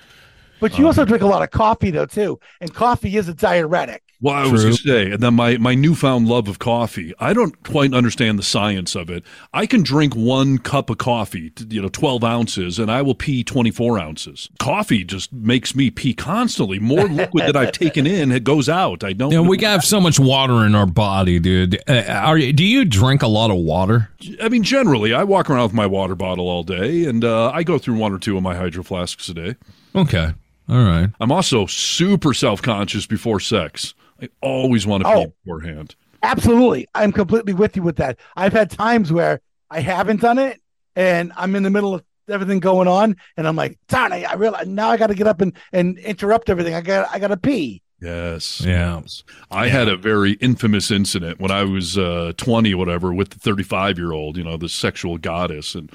but 0.61 0.79
you 0.79 0.87
also 0.87 1.05
drink 1.05 1.23
a 1.23 1.27
lot 1.27 1.43
of 1.43 1.51
coffee 1.51 1.91
though 1.91 2.07
too, 2.07 2.41
and 2.61 2.73
coffee 2.75 3.17
is 3.17 3.29
a 3.29 3.35
diuretic. 3.35 4.03
Well, 4.23 4.35
I 4.37 4.47
was 4.47 4.63
going 4.63 4.77
to 4.77 4.83
say, 4.83 5.11
and 5.11 5.21
then 5.21 5.35
my, 5.35 5.59
my 5.59 5.75
newfound 5.75 6.29
love 6.29 6.47
of 6.47 6.61
coffee. 6.61 7.13
I 7.19 7.33
don't 7.33 7.61
quite 7.65 7.93
understand 7.93 8.39
the 8.39 8.45
science 8.45 8.95
of 8.95 9.11
it. 9.11 9.25
I 9.53 9.67
can 9.67 9.83
drink 9.83 10.15
one 10.15 10.59
cup 10.59 10.91
of 10.91 10.99
coffee, 10.99 11.53
you 11.69 11.83
know, 11.83 11.89
12 11.89 12.23
ounces, 12.23 12.79
and 12.79 12.89
I 12.89 13.03
will 13.03 13.17
pee 13.17 13.43
24 13.43 13.99
ounces. 13.99 14.49
Coffee 14.61 15.03
just 15.03 15.33
makes 15.33 15.75
me 15.75 15.91
pee 15.91 16.15
constantly. 16.15 16.79
More 16.79 17.09
liquid 17.09 17.49
that 17.49 17.57
I've 17.57 17.73
taken 17.73 18.07
in, 18.07 18.31
it 18.31 18.45
goes 18.45 18.69
out. 18.69 19.03
I 19.03 19.13
don't 19.13 19.33
know. 19.33 19.43
we 19.43 19.59
have 19.65 19.83
so 19.83 20.01
much 20.01 20.21
water 20.21 20.65
in 20.65 20.77
our 20.77 20.87
body, 20.87 21.41
dude. 21.41 21.83
Uh, 21.91 22.05
are 22.09 22.39
do 22.39 22.65
you 22.65 22.85
drink 22.85 23.23
a 23.23 23.29
lot 23.29 23.51
of 23.51 23.57
water? 23.57 24.09
I 24.41 24.49
mean, 24.49 24.63
generally, 24.63 25.13
I 25.13 25.25
walk 25.25 25.51
around 25.51 25.65
with 25.65 25.75
my 25.75 25.87
water 25.87 26.15
bottle 26.15 26.49
all 26.49 26.63
day, 26.63 27.07
and 27.07 27.25
uh, 27.25 27.51
I 27.51 27.65
go 27.65 27.77
through 27.77 27.97
one 27.97 28.13
or 28.13 28.21
two 28.21 28.37
of 28.37 28.43
my 28.45 28.55
hydro 28.55 28.85
flasks 28.85 29.29
a 29.29 29.35
day. 29.35 29.57
Okay, 29.97 30.33
all 30.69 30.85
right. 30.85 31.11
I'm 31.21 31.33
also 31.33 31.67
super 31.67 32.33
self 32.33 32.63
conscious 32.63 33.05
before 33.05 33.41
sex. 33.41 33.95
I 34.23 34.29
always 34.41 34.87
want 34.87 35.03
to 35.05 35.09
Oh. 35.11 35.25
pee 35.27 35.33
beforehand. 35.45 35.95
Absolutely, 36.23 36.87
I'm 36.95 37.11
completely 37.13 37.53
with 37.53 37.77
you 37.77 37.83
with 37.83 37.97
that. 37.97 38.19
I've 38.37 38.53
had 38.53 38.71
times 38.71 39.13
where 39.13 39.41
I 39.71 39.81
haven't 39.81 40.21
done 40.21 40.39
it, 40.39 40.61
and 40.95 41.33
I'm 41.37 41.57
in 41.57 41.65
the 41.65 41.71
middle 41.71 41.95
of 41.95 42.05
everything 42.29 42.61
going 42.61 42.87
on, 42.87 43.17
and 43.37 43.49
I'm 43.49 43.57
like, 43.57 43.77
darn, 43.89 44.13
I, 44.13 44.23
I 44.23 44.35
realize 44.35 44.67
now 44.69 44.91
I 44.91 44.97
got 44.97 45.09
to 45.09 45.15
get 45.15 45.27
up 45.27 45.41
and, 45.41 45.53
and 45.73 45.99
interrupt 45.99 46.49
everything. 46.49 46.75
I 46.75 46.81
got 46.81 47.09
I 47.11 47.19
got 47.19 47.29
to 47.29 47.37
pee. 47.37 47.83
Yes. 48.01 48.61
Yeah. 48.61 49.01
yes. 49.01 49.23
I 49.51 49.69
had 49.69 49.89
a 49.89 49.97
very 49.97 50.33
infamous 50.35 50.91
incident 50.91 51.41
when 51.41 51.51
I 51.53 51.63
was 51.65 51.97
uh, 51.97 52.33
20, 52.37 52.75
whatever, 52.75 53.13
with 53.15 53.31
the 53.31 53.39
35 53.39 53.97
year 53.97 54.13
old, 54.13 54.37
you 54.37 54.43
know, 54.45 54.57
the 54.57 54.69
sexual 54.69 55.19
goddess. 55.19 55.75
And 55.77 55.89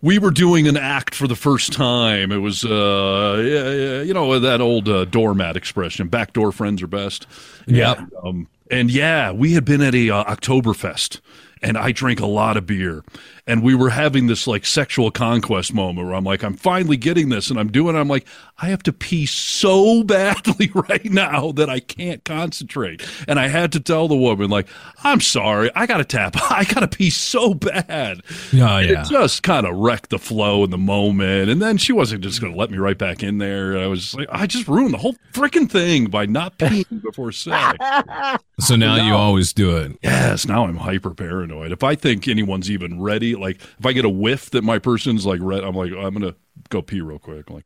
we 0.00 0.18
were 0.18 0.30
doing 0.30 0.68
an 0.68 0.76
act 0.76 1.14
for 1.14 1.26
the 1.26 1.36
first 1.36 1.72
time. 1.72 2.30
It 2.32 2.38
was, 2.38 2.64
uh, 2.64 3.42
yeah, 3.44 3.70
yeah, 3.70 4.02
you 4.02 4.14
know, 4.14 4.38
that 4.38 4.60
old 4.60 4.88
uh, 4.88 5.04
doormat 5.04 5.56
expression 5.56 6.08
backdoor 6.08 6.52
friends 6.52 6.82
are 6.82 6.86
best. 6.86 7.26
Yep. 7.66 8.00
Um, 8.22 8.48
and 8.70 8.90
yeah, 8.90 9.32
we 9.32 9.54
had 9.54 9.64
been 9.64 9.80
at 9.80 9.94
a 9.94 10.10
uh, 10.10 10.24
Oktoberfest 10.24 11.20
and 11.62 11.76
I 11.76 11.92
drank 11.92 12.20
a 12.20 12.26
lot 12.26 12.56
of 12.56 12.66
beer. 12.66 13.02
And 13.48 13.62
we 13.62 13.74
were 13.74 13.88
having 13.88 14.26
this 14.26 14.46
like 14.46 14.66
sexual 14.66 15.10
conquest 15.10 15.72
moment 15.72 16.06
where 16.06 16.14
I'm 16.14 16.24
like, 16.24 16.44
I'm 16.44 16.54
finally 16.54 16.98
getting 16.98 17.30
this 17.30 17.48
and 17.48 17.58
I'm 17.58 17.72
doing 17.72 17.96
it. 17.96 17.98
I'm 17.98 18.06
like, 18.06 18.26
I 18.58 18.66
have 18.68 18.82
to 18.84 18.92
pee 18.92 19.24
so 19.24 20.02
badly 20.04 20.70
right 20.74 21.06
now 21.06 21.52
that 21.52 21.70
I 21.70 21.80
can't 21.80 22.22
concentrate. 22.24 23.02
And 23.26 23.40
I 23.40 23.48
had 23.48 23.72
to 23.72 23.80
tell 23.80 24.06
the 24.06 24.16
woman, 24.16 24.50
like, 24.50 24.68
I'm 25.02 25.20
sorry, 25.20 25.70
I 25.74 25.86
gotta 25.86 26.04
tap. 26.04 26.36
I 26.50 26.64
gotta 26.64 26.88
pee 26.88 27.10
so 27.10 27.54
bad. 27.54 28.22
Yeah, 28.52 28.78
And 28.78 28.90
yeah. 28.90 29.00
It 29.00 29.08
just 29.08 29.42
kind 29.42 29.66
of 29.66 29.74
wrecked 29.76 30.10
the 30.10 30.18
flow 30.18 30.62
in 30.64 30.70
the 30.70 30.78
moment. 30.78 31.48
And 31.50 31.62
then 31.62 31.78
she 31.78 31.92
wasn't 31.92 32.22
just 32.22 32.40
gonna 32.42 32.54
let 32.54 32.70
me 32.70 32.76
right 32.76 32.98
back 32.98 33.22
in 33.22 33.38
there. 33.38 33.78
I 33.78 33.86
was 33.86 34.14
like, 34.14 34.28
I 34.30 34.46
just 34.46 34.68
ruined 34.68 34.92
the 34.92 34.98
whole 34.98 35.16
freaking 35.32 35.70
thing 35.70 36.10
by 36.10 36.26
not 36.26 36.58
peeing 36.58 37.02
before 37.02 37.32
sex. 37.32 37.78
So 38.60 38.76
now 38.76 38.96
you 38.96 39.14
always 39.14 39.54
do 39.54 39.76
it. 39.78 39.96
Yes, 40.02 40.46
now 40.46 40.64
I'm 40.66 40.76
hyper 40.76 41.14
paranoid. 41.14 41.72
If 41.72 41.82
I 41.82 41.94
think 41.94 42.28
anyone's 42.28 42.70
even 42.70 43.00
ready, 43.00 43.37
like 43.38 43.60
if 43.78 43.86
I 43.86 43.92
get 43.92 44.04
a 44.04 44.08
whiff 44.10 44.50
that 44.50 44.62
my 44.62 44.78
person's 44.78 45.24
like 45.26 45.40
red, 45.42 45.64
I'm 45.64 45.74
like, 45.74 45.92
I'm 45.92 46.12
gonna 46.14 46.34
go 46.68 46.82
pee 46.82 47.00
real 47.00 47.18
quick. 47.18 47.50
Like, 47.50 47.64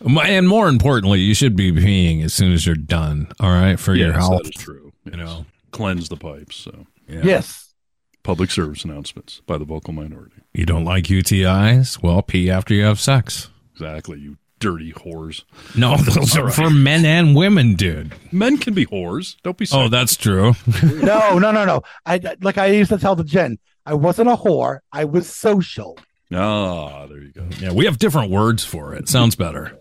And 0.00 0.48
more 0.48 0.68
importantly, 0.68 1.20
you 1.20 1.34
should 1.34 1.56
be 1.56 1.72
peeing 1.72 2.24
as 2.24 2.32
soon 2.34 2.52
as 2.52 2.66
you're 2.66 2.74
done. 2.76 3.28
All 3.40 3.50
right, 3.50 3.78
for 3.78 3.94
your 3.94 4.12
health. 4.12 4.42
that 4.44 4.54
is 4.56 4.62
true. 4.62 4.92
You 5.04 5.16
know. 5.16 5.46
cleanse 5.70 6.08
the 6.08 6.16
pipes. 6.16 6.56
So, 6.56 6.86
Yeah. 7.08 7.20
Yes. 7.24 7.74
public 8.22 8.50
service 8.50 8.84
announcements 8.84 9.40
by 9.46 9.56
the 9.58 9.64
vocal 9.64 9.92
minority. 9.94 10.42
You 10.52 10.66
don't 10.66 10.84
like 10.84 11.04
UTIs? 11.04 12.02
Well, 12.02 12.20
pee 12.22 12.50
after 12.50 12.74
you 12.74 12.84
have 12.84 13.00
sex. 13.00 13.48
Exactly, 13.72 14.18
you 14.18 14.36
dirty 14.60 14.92
whores. 14.92 15.44
No, 15.76 15.96
those 16.14 16.36
are 16.36 16.50
for 16.50 16.68
men 16.68 17.04
and 17.04 17.34
women, 17.36 17.74
dude. 17.74 18.12
Men 18.32 18.58
can 18.58 18.74
be 18.74 18.86
whores. 18.86 19.36
Don't 19.44 19.56
be. 19.56 19.66
Oh, 19.72 19.88
that's 19.88 20.16
true. 20.16 20.54
No, 20.82 21.38
no, 21.38 21.52
no, 21.52 21.64
no. 21.64 21.82
I 22.04 22.20
like 22.40 22.58
I 22.58 22.66
used 22.66 22.90
to 22.90 22.98
tell 22.98 23.14
the 23.16 23.24
Jen, 23.24 23.58
I 23.88 23.94
wasn't 23.94 24.28
a 24.28 24.36
whore. 24.36 24.80
I 24.92 25.06
was 25.06 25.26
social. 25.30 25.98
ah, 26.34 27.06
there 27.06 27.22
you 27.22 27.32
go. 27.32 27.46
yeah, 27.58 27.72
we 27.72 27.86
have 27.86 27.98
different 27.98 28.30
words 28.30 28.62
for 28.62 28.92
it. 28.92 29.08
Sounds 29.08 29.34
better. 29.34 29.78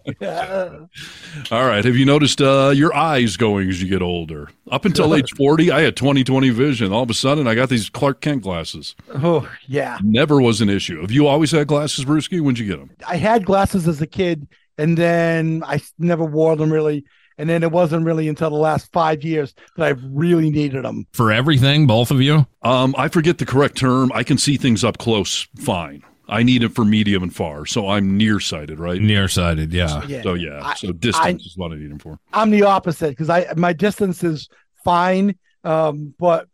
All 1.51 1.65
right. 1.67 1.83
Have 1.83 1.97
you 1.97 2.05
noticed 2.05 2.41
uh, 2.41 2.71
your 2.73 2.95
eyes 2.95 3.35
going 3.35 3.67
as 3.67 3.81
you 3.81 3.89
get 3.89 4.01
older? 4.01 4.47
Up 4.71 4.85
until 4.85 5.13
age 5.13 5.29
40, 5.35 5.71
I 5.71 5.81
had 5.81 5.97
20 5.97 6.23
20 6.23 6.49
vision. 6.51 6.93
All 6.93 7.03
of 7.03 7.09
a 7.09 7.13
sudden, 7.13 7.47
I 7.49 7.55
got 7.55 7.67
these 7.67 7.89
Clark 7.89 8.21
Kent 8.21 8.43
glasses. 8.43 8.95
Oh, 9.13 9.49
yeah. 9.67 9.97
Never 10.01 10.41
was 10.41 10.61
an 10.61 10.69
issue. 10.69 11.01
Have 11.01 11.11
you 11.11 11.27
always 11.27 11.51
had 11.51 11.67
glasses, 11.67 12.05
Brewski? 12.05 12.39
When'd 12.39 12.59
you 12.59 12.65
get 12.65 12.79
them? 12.79 12.91
I 13.05 13.17
had 13.17 13.45
glasses 13.45 13.85
as 13.89 14.01
a 14.01 14.07
kid, 14.07 14.47
and 14.77 14.97
then 14.97 15.63
I 15.65 15.81
never 15.99 16.23
wore 16.23 16.55
them 16.55 16.71
really. 16.71 17.03
And 17.38 17.47
then 17.50 17.62
it 17.62 17.71
wasn't 17.71 18.06
really 18.06 18.28
until 18.28 18.50
the 18.50 18.56
last 18.56 18.91
five 18.91 19.23
years 19.23 19.54
that 19.76 19.86
I 19.86 19.89
really 20.12 20.50
needed 20.50 20.84
them. 20.84 21.06
For 21.13 21.32
everything, 21.32 21.86
both 21.86 22.10
of 22.10 22.19
you? 22.21 22.47
Um, 22.63 22.95
I 22.97 23.10
forget 23.10 23.38
the 23.38 23.45
correct 23.45 23.78
term. 23.78 24.12
I 24.13 24.23
can 24.23 24.38
see 24.39 24.58
things 24.58 24.84
up 24.84 24.97
close 24.97 25.47
fine. 25.56 26.04
I 26.30 26.43
need 26.43 26.63
it 26.63 26.73
for 26.76 26.84
medium 26.84 27.23
and 27.23 27.34
far. 27.34 27.65
So 27.65 27.88
I'm 27.89 28.17
nearsighted, 28.17 28.80
right? 28.80 29.00
Nearsighted, 29.02 29.71
yeah. 29.71 30.04
Yeah. 30.08 30.23
So, 30.23 30.34
yeah. 30.34 30.60
I- 30.62 30.73
so 30.76 30.91
distance 30.91 31.43
I- 31.43 31.45
is 31.45 31.54
what 31.56 31.71
I 31.71 31.76
need 31.76 31.91
them 31.91 32.00
for. 32.00 32.19
I'm 32.34 32.50
the 32.50 32.63
opposite 32.63 33.10
because 33.10 33.30
I 33.30 33.45
my 33.56 33.71
distance 33.71 34.23
is 34.23 34.50
fine, 34.84 35.36
um, 35.63 36.13
but 36.19 36.47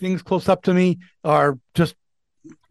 things 0.00 0.22
close 0.22 0.48
up 0.48 0.62
to 0.62 0.72
me 0.72 0.98
are 1.24 1.58
just 1.74 1.94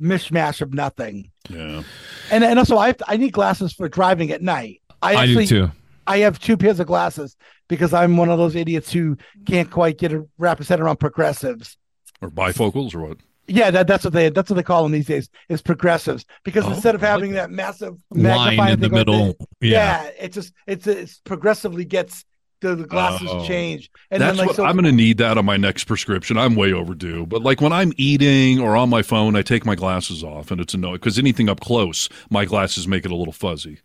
mishmash 0.01 0.61
of 0.61 0.73
nothing. 0.73 1.31
Yeah. 1.49 1.83
And 2.31 2.43
and 2.43 2.57
also 2.59 2.77
I 2.77 2.87
have 2.87 2.97
I 3.07 3.17
need 3.17 3.33
glasses 3.33 3.73
for 3.73 3.87
driving 3.89 4.31
at 4.31 4.41
night. 4.41 4.81
I 5.01 5.15
I 5.15 5.25
do 5.27 5.45
too. 5.45 5.71
I 6.07 6.19
have 6.19 6.39
two 6.39 6.57
pairs 6.57 6.79
of 6.79 6.87
glasses 6.87 7.35
because 7.67 7.93
I'm 7.93 8.17
one 8.17 8.29
of 8.29 8.37
those 8.37 8.55
idiots 8.55 8.91
who 8.91 9.17
can't 9.45 9.69
quite 9.71 9.97
get 9.97 10.13
a 10.13 10.25
wrap 10.37 10.57
his 10.59 10.69
head 10.69 10.79
around 10.79 10.97
progressives. 10.97 11.77
Or 12.21 12.29
bifocals 12.29 12.95
or 12.95 13.01
what? 13.07 13.17
Yeah, 13.49 13.71
that, 13.71 13.87
that's 13.87 14.03
what 14.03 14.11
they 14.13 14.29
that's 14.29 14.49
what 14.49 14.55
they 14.57 14.63
call 14.63 14.83
them 14.83 14.91
these 14.91 15.05
days 15.07 15.29
is 15.47 15.61
progressives 15.61 16.25
because 16.43 16.65
Oh, 16.65 16.71
instead 16.71 16.95
of 16.95 17.03
I 17.03 17.07
like 17.07 17.13
having 17.13 17.31
that 17.33 17.49
massive 17.49 17.95
Line 18.11 18.23
magnifying 18.23 18.73
in 18.73 18.79
the 18.81 18.87
thing 18.89 18.93
middle. 18.97 19.25
this, 19.27 19.35
Yeah. 19.61 20.03
yeah, 20.03 20.09
it 20.19 20.33
just 20.33 20.51
it's 20.65 20.85
it's 20.85 21.19
progressively 21.19 21.85
gets 21.85 22.25
the, 22.59 22.75
the 22.75 22.85
glasses 22.87 23.29
Oh. 23.31 23.45
change 23.47 23.89
and 24.11 24.19
That's 24.21 24.31
then 24.31 24.37
like 24.39 24.47
what 24.47 24.55
so 24.57 24.65
I'm 24.65 24.73
going 24.75 24.83
to 24.85 24.91
need 24.91 25.19
that 25.19 25.37
on 25.37 25.45
my 25.45 25.55
next 25.57 25.83
prescription. 25.85 26.37
I'm 26.37 26.55
way 26.55 26.73
overdue. 26.73 27.25
But 27.27 27.43
like 27.43 27.61
when 27.61 27.71
I'm 27.71 27.93
eating 27.97 28.59
or 28.59 28.75
on 28.75 28.89
my 28.89 29.01
phone, 29.03 29.35
I 29.37 29.43
take 29.43 29.63
my 29.65 29.75
glasses 29.75 30.23
off 30.25 30.51
and 30.51 30.59
it's 30.59 30.73
annoying 30.73 30.95
because 30.95 31.17
anything 31.19 31.47
up 31.47 31.59
close, 31.61 32.09
my 32.29 32.43
glasses 32.45 32.85
make 32.87 33.05
it 33.05 33.11
a 33.11 33.15
little 33.15 33.31
fuzzy. 33.31 33.77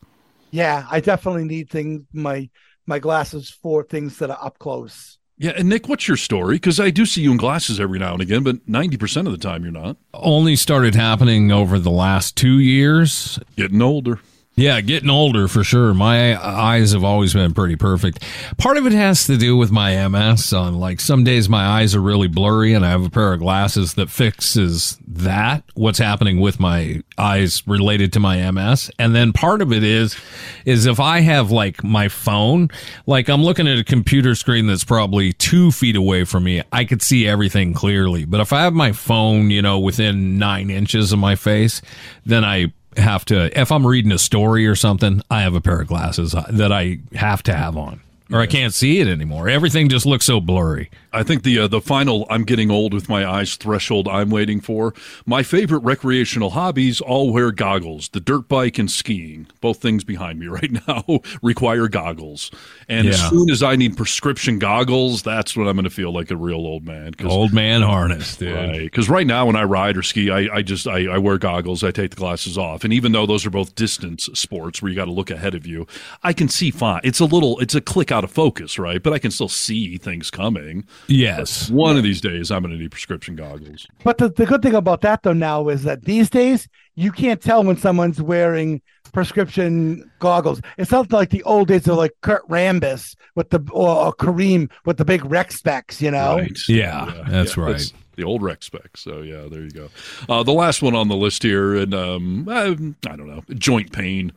yeah, 0.51 0.87
I 0.91 1.01
definitely 1.01 1.45
need 1.45 1.71
things 1.71 2.03
my 2.13 2.49
my 2.87 2.99
glasses 2.99 3.51
for 3.51 3.83
things 3.83 4.19
that 4.19 4.31
are 4.31 4.39
up 4.43 4.59
close. 4.59 5.19
Yeah. 5.39 5.53
And 5.57 5.69
Nick, 5.69 5.89
what's 5.89 6.07
your 6.07 6.17
story? 6.17 6.57
Because 6.57 6.79
I 6.79 6.91
do 6.91 7.05
see 7.05 7.23
you 7.23 7.33
in 7.33 7.37
glasses 7.37 7.81
every 7.81 7.99
now 7.99 8.13
and 8.13 8.23
again, 8.23 8.43
but 8.43 8.67
90% 8.67 9.27
of 9.27 9.33
the 9.33 9.39
time 9.39 9.63
you're 9.65 9.73
not. 9.73 9.97
Only 10.15 10.55
started 10.57 10.95
happening 10.95 11.51
over 11.51 11.79
the 11.79 11.91
last 11.91 12.37
two 12.37 12.59
years. 12.61 13.41
Getting 13.57 13.83
older. 13.83 14.21
Yeah, 14.55 14.83
getting 14.83 15.09
older 15.09 15.49
for 15.49 15.65
sure. 15.65 15.95
My 15.95 16.37
eyes 16.37 16.93
have 16.93 17.05
always 17.05 17.33
been 17.33 17.55
pretty 17.55 17.77
perfect. 17.77 18.23
Part 18.59 18.77
of 18.77 18.87
it 18.87 18.93
has 18.93 19.27
to 19.27 19.39
do 19.39 19.57
with 19.57 19.71
my 19.71 20.07
MS. 20.09 20.53
On 20.53 20.75
like 20.75 21.01
some 21.01 21.25
days, 21.25 21.49
my 21.49 21.65
eyes 21.65 21.95
are 21.95 22.03
really 22.03 22.29
blurry, 22.29 22.75
and 22.75 22.85
I 22.85 22.91
have 22.91 23.03
a 23.03 23.09
pair 23.09 23.33
of 23.33 23.41
glasses 23.41 23.95
that 23.95 24.11
fixes 24.11 24.99
that. 25.09 25.65
What's 25.73 25.99
happening 25.99 26.39
with 26.39 26.61
my 26.61 27.01
eyes 27.17 27.67
related 27.67 28.13
to 28.13 28.21
my 28.21 28.51
MS, 28.51 28.91
and 28.99 29.15
then 29.15 29.33
part 29.33 29.63
of 29.63 29.73
it 29.73 29.83
is, 29.83 30.19
is 30.67 30.85
if 30.85 31.01
I 31.01 31.21
have 31.21 31.51
like 31.51 31.83
my 31.83 32.09
phone, 32.09 32.69
like 33.07 33.31
I'm 33.31 33.43
looking 33.43 33.67
at 33.67 33.79
a 33.79 33.85
computer 33.85 34.35
screen 34.35 34.67
that's 34.67 34.85
probably 34.85 35.33
two 35.33 35.71
feet 35.73 35.97
away 35.97 36.25
from 36.25 36.45
me, 36.45 36.63
I 36.71 36.85
could 36.85 37.01
see 37.01 37.27
everything 37.27 37.73
clearly. 37.73 38.27
But 38.27 38.41
if 38.41 38.53
I 38.53 38.65
have 38.65 38.75
my 38.75 38.93
phone, 38.93 39.51
you 39.51 39.63
know, 39.63 39.79
within 39.79 40.39
nine 40.39 40.69
inches 40.69 41.11
of 41.11 41.19
my 41.19 41.37
face, 41.37 41.81
then 42.27 42.45
I 42.45 42.75
have 42.97 43.25
to 43.27 43.59
if 43.59 43.73
I'm 43.73 43.87
reading 43.87 44.13
a 44.13 44.19
story 44.19 44.67
or 44.67 44.75
something, 44.75 45.23
I 45.31 45.43
have 45.43 45.55
a 45.55 45.61
pair 45.61 45.81
of 45.81 45.89
glasses 45.89 46.35
that 46.51 46.73
I 46.73 46.99
have 47.15 47.43
to 47.45 47.55
have 47.55 47.77
on. 47.77 48.01
Or 48.31 48.41
I 48.41 48.47
can't 48.47 48.73
see 48.73 49.01
it 49.01 49.09
anymore. 49.09 49.49
Everything 49.49 49.91
just 49.91 50.07
looks 50.07 50.25
so 50.25 50.41
blurry. 50.41 50.91
I 51.13 51.23
think 51.23 51.43
the 51.43 51.59
uh, 51.59 51.69
the 51.69 51.81
final 51.81 52.27
I'm 52.31 52.45
getting 52.45 52.71
old 52.71 52.95
with 52.95 53.09
my 53.09 53.27
eyes 53.27 53.57
threshold 53.57 54.09
I'm 54.09 54.31
waiting 54.31 54.61
for. 54.61 54.95
My 55.27 55.43
favorite 55.43 55.81
recreational 55.81 56.51
hobbies 56.51 57.01
all 57.01 57.33
wear 57.33 57.53
goggles. 57.53 58.09
The 58.09 58.21
dirt 58.21 58.49
bike 58.49 58.79
and 58.79 58.91
skiing, 58.91 59.47
both 59.61 59.79
things 59.79 60.05
behind 60.05 60.39
me 60.39 60.47
right 60.49 60.71
now, 60.87 61.21
require 61.43 61.89
goggles. 61.89 62.51
And 62.89 63.09
as 63.09 63.29
soon 63.29 63.51
as 63.51 63.63
I 63.63 63.77
need 63.77 63.97
prescription 63.97 64.59
goggles, 64.59 65.23
that's 65.23 65.57
when 65.57 65.69
I'm 65.69 65.77
going 65.77 65.85
to 65.85 65.91
feel 65.91 66.13
like 66.13 66.31
a 66.31 66.37
real 66.37 66.57
old 66.57 66.85
man. 66.85 67.15
Old 67.25 67.53
man 67.53 67.83
harness, 67.83 68.37
dude. 68.37 68.55
Right, 68.55 68.81
because 68.83 69.09
right 69.09 69.27
now 69.27 69.47
when 69.47 69.57
I 69.57 69.65
ride 69.65 69.97
or 69.97 70.03
ski, 70.03 70.31
I, 70.31 70.57
I 70.57 70.63
just 70.63 70.87
I, 70.87 71.07
I 71.07 71.19
wear 71.19 71.39
goggles. 71.39 71.85
I 71.85 71.91
take 71.91 72.11
the 72.11 72.17
glasses 72.17 72.57
off, 72.57 72.85
and 72.85 72.93
even 72.93 73.13
though 73.13 73.27
those 73.27 73.45
are 73.47 73.51
both 73.51 73.75
distance 73.75 74.29
sports 74.35 74.81
where 74.81 74.91
you 74.91 74.97
got 74.97 75.07
to 75.07 75.13
look 75.13 75.31
ahead 75.31 75.55
of 75.55 75.67
you, 75.67 75.87
I 76.23 76.33
can 76.33 76.49
see 76.49 76.71
fine. 76.71 77.01
It's 77.05 77.21
a 77.21 77.25
little, 77.25 77.59
it's 77.61 77.75
a 77.75 77.81
click 77.81 78.11
out 78.11 78.25
of 78.25 78.31
focus, 78.31 78.79
right? 78.79 79.03
But 79.03 79.13
I 79.13 79.19
can 79.19 79.31
still 79.31 79.49
see 79.49 79.99
things 79.99 80.31
coming. 80.31 80.85
Yes. 81.09 81.71
One 81.71 81.97
of 81.97 82.03
these 82.03 82.21
days, 82.21 82.51
I'm 82.51 82.63
going 82.63 82.73
to 82.73 82.81
need 82.81 82.91
prescription 82.91 83.37
goggles. 83.37 83.87
But 84.05 84.19
the, 84.19 84.29
the 84.29 84.47
good 84.47 84.63
thing 84.63 84.75
about 84.75 85.01
that 85.03 85.23
though 85.23 85.33
now 85.33 85.69
is 85.69 85.83
that 85.85 86.05
these 86.05 86.31
days 86.31 86.69
you 86.95 87.13
can't 87.13 87.41
tell 87.41 87.65
when 87.65 87.77
someone's 87.77 88.21
wearing 88.21 88.83
prescription 89.13 90.11
goggles. 90.19 90.61
It's 90.79 90.91
not 90.91 91.13
like 91.13 91.31
the 91.31 91.43
old 91.45 91.69
days 91.69 91.87
of 91.87 91.97
like 91.97 92.13
Kurt 92.23 92.47
Rambis 92.49 93.15
with 93.35 93.51
the 93.51 93.61
or, 93.71 94.07
or 94.07 94.15
Kareem 94.15 94.71
with 94.85 94.97
the 94.97 95.05
big 95.05 95.25
rec 95.25 95.53
specs, 95.53 96.01
you 96.01 96.11
know. 96.11 96.37
Right? 96.39 96.59
Yeah, 96.69 97.25
that's 97.29 97.57
right. 97.57 97.93
the 98.17 98.25
old 98.25 98.43
rec 98.43 98.63
spec. 98.63 98.97
So 98.97 99.23
yeah, 99.23 99.47
there 99.51 99.63
you 99.63 99.71
go. 99.71 99.89
Uh, 100.29 100.43
the 100.43 100.53
last 100.53 100.83
one 100.83 100.95
on 100.95 101.09
the 101.09 101.17
list 101.17 101.43
here, 101.43 101.75
and 101.77 101.95
um, 101.95 102.49
I, 102.49 102.69
I 103.09 103.17
don't 103.17 103.29
know, 103.29 103.43
joint 103.55 103.93
pain. 103.93 104.33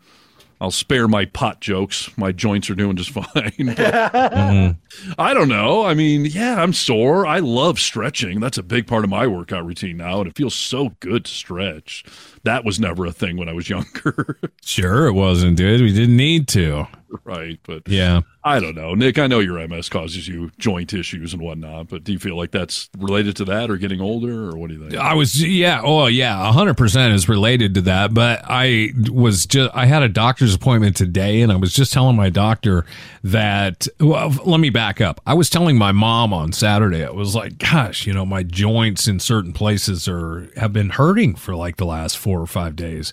I'll 0.66 0.72
spare 0.72 1.08
my 1.08 1.26
pot 1.26 1.62
jokes. 1.62 2.10
My 2.18 2.32
joints 2.32 2.72
are 2.72 2.76
doing 2.76 2.96
just 2.96 3.12
fine. 3.12 3.26
But- 3.36 3.78
mm-hmm. 3.78 5.12
I 5.20 5.36
don't 5.36 5.48
know. 5.48 5.86
I 5.86 5.94
mean, 5.94 6.26
yeah, 6.26 6.60
I'm 6.60 6.74
sore. 6.74 7.28
I 7.28 7.38
love 7.38 7.80
stretching. 7.80 8.40
That's 8.40 8.58
a 8.58 8.64
big 8.64 8.88
part 8.88 9.04
of 9.04 9.12
my 9.12 9.28
workout 9.28 9.64
routine 9.64 9.98
now, 9.98 10.22
and 10.22 10.28
it 10.28 10.36
feels 10.36 10.56
so 10.56 10.96
good 11.02 11.26
to 11.26 11.32
stretch. 11.32 12.04
That 12.46 12.66
was 12.66 12.80
never 12.80 13.06
a 13.06 13.12
thing 13.12 13.38
when 13.38 13.48
I 13.48 13.54
was 13.54 13.70
younger, 13.70 14.40
Sure, 14.64 15.06
it 15.06 15.14
wasn't, 15.14 15.58
dude. 15.58 15.82
We 15.82 15.94
didn't 15.94 16.18
need 16.18 16.48
to. 16.50 16.88
Right? 17.24 17.60
But 17.64 17.88
Yeah. 17.88 18.22
I 18.48 18.60
don't 18.60 18.76
know, 18.76 18.94
Nick. 18.94 19.18
I 19.18 19.26
know 19.26 19.40
your 19.40 19.68
MS 19.68 19.90
causes 19.90 20.28
you 20.28 20.52
joint 20.60 20.94
issues 20.94 21.34
and 21.34 21.42
whatnot, 21.42 21.88
but 21.88 22.04
do 22.04 22.14
you 22.14 22.20
feel 22.20 22.38
like 22.38 22.52
that's 22.52 22.92
related 22.96 23.36
to 23.38 23.46
that, 23.46 23.72
or 23.72 23.78
getting 23.78 24.00
older, 24.00 24.52
or 24.52 24.56
what 24.56 24.68
do 24.70 24.76
you 24.76 24.82
think? 24.88 25.02
I 25.02 25.16
was, 25.16 25.42
yeah, 25.42 25.82
oh, 25.84 26.06
yeah, 26.06 26.52
100% 26.54 27.14
is 27.14 27.28
related 27.28 27.74
to 27.74 27.82
that. 27.82 28.14
But 28.14 28.42
I 28.46 28.92
was 29.12 29.48
just, 29.48 29.76
I 29.76 29.88
had 29.88 30.04
a 30.04 30.10
doctor's 30.10 30.54
appointment 30.54 30.96
today, 30.96 31.42
and 31.42 31.52
I 31.52 31.56
was 31.56 31.74
just 31.74 31.92
telling 31.92 32.16
my 32.16 32.30
doctor 32.30 32.86
that, 33.24 33.88
well, 34.00 34.30
let 34.46 34.60
me 34.60 34.70
back 34.70 35.02
up. 35.02 35.22
I 35.26 35.34
was 35.34 35.50
telling 35.50 35.76
my 35.76 35.92
mom 35.92 36.32
on 36.32 36.52
Saturday, 36.52 37.04
I 37.04 37.10
was 37.10 37.34
like, 37.34 37.58
gosh, 37.58 38.06
you 38.06 38.14
know, 38.14 38.28
my 38.28 38.44
joints 38.44 39.08
in 39.08 39.20
certain 39.20 39.54
places 39.54 40.08
are, 40.08 40.52
have 40.56 40.72
been 40.72 40.92
hurting 40.92 41.34
for 41.34 41.56
like 41.56 41.78
the 41.78 41.86
last 41.88 42.16
four 42.16 42.40
or 42.40 42.48
five 42.48 42.76
days. 42.76 43.12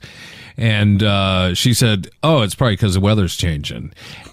And 0.59 1.03
uh, 1.03 1.55
she 1.55 1.73
said, 1.73 2.11
oh, 2.23 2.43
it's 2.43 2.55
probably 2.55 2.75
because 2.75 2.93
the 2.95 3.01
weather's 3.01 3.37
changing. 3.37 3.82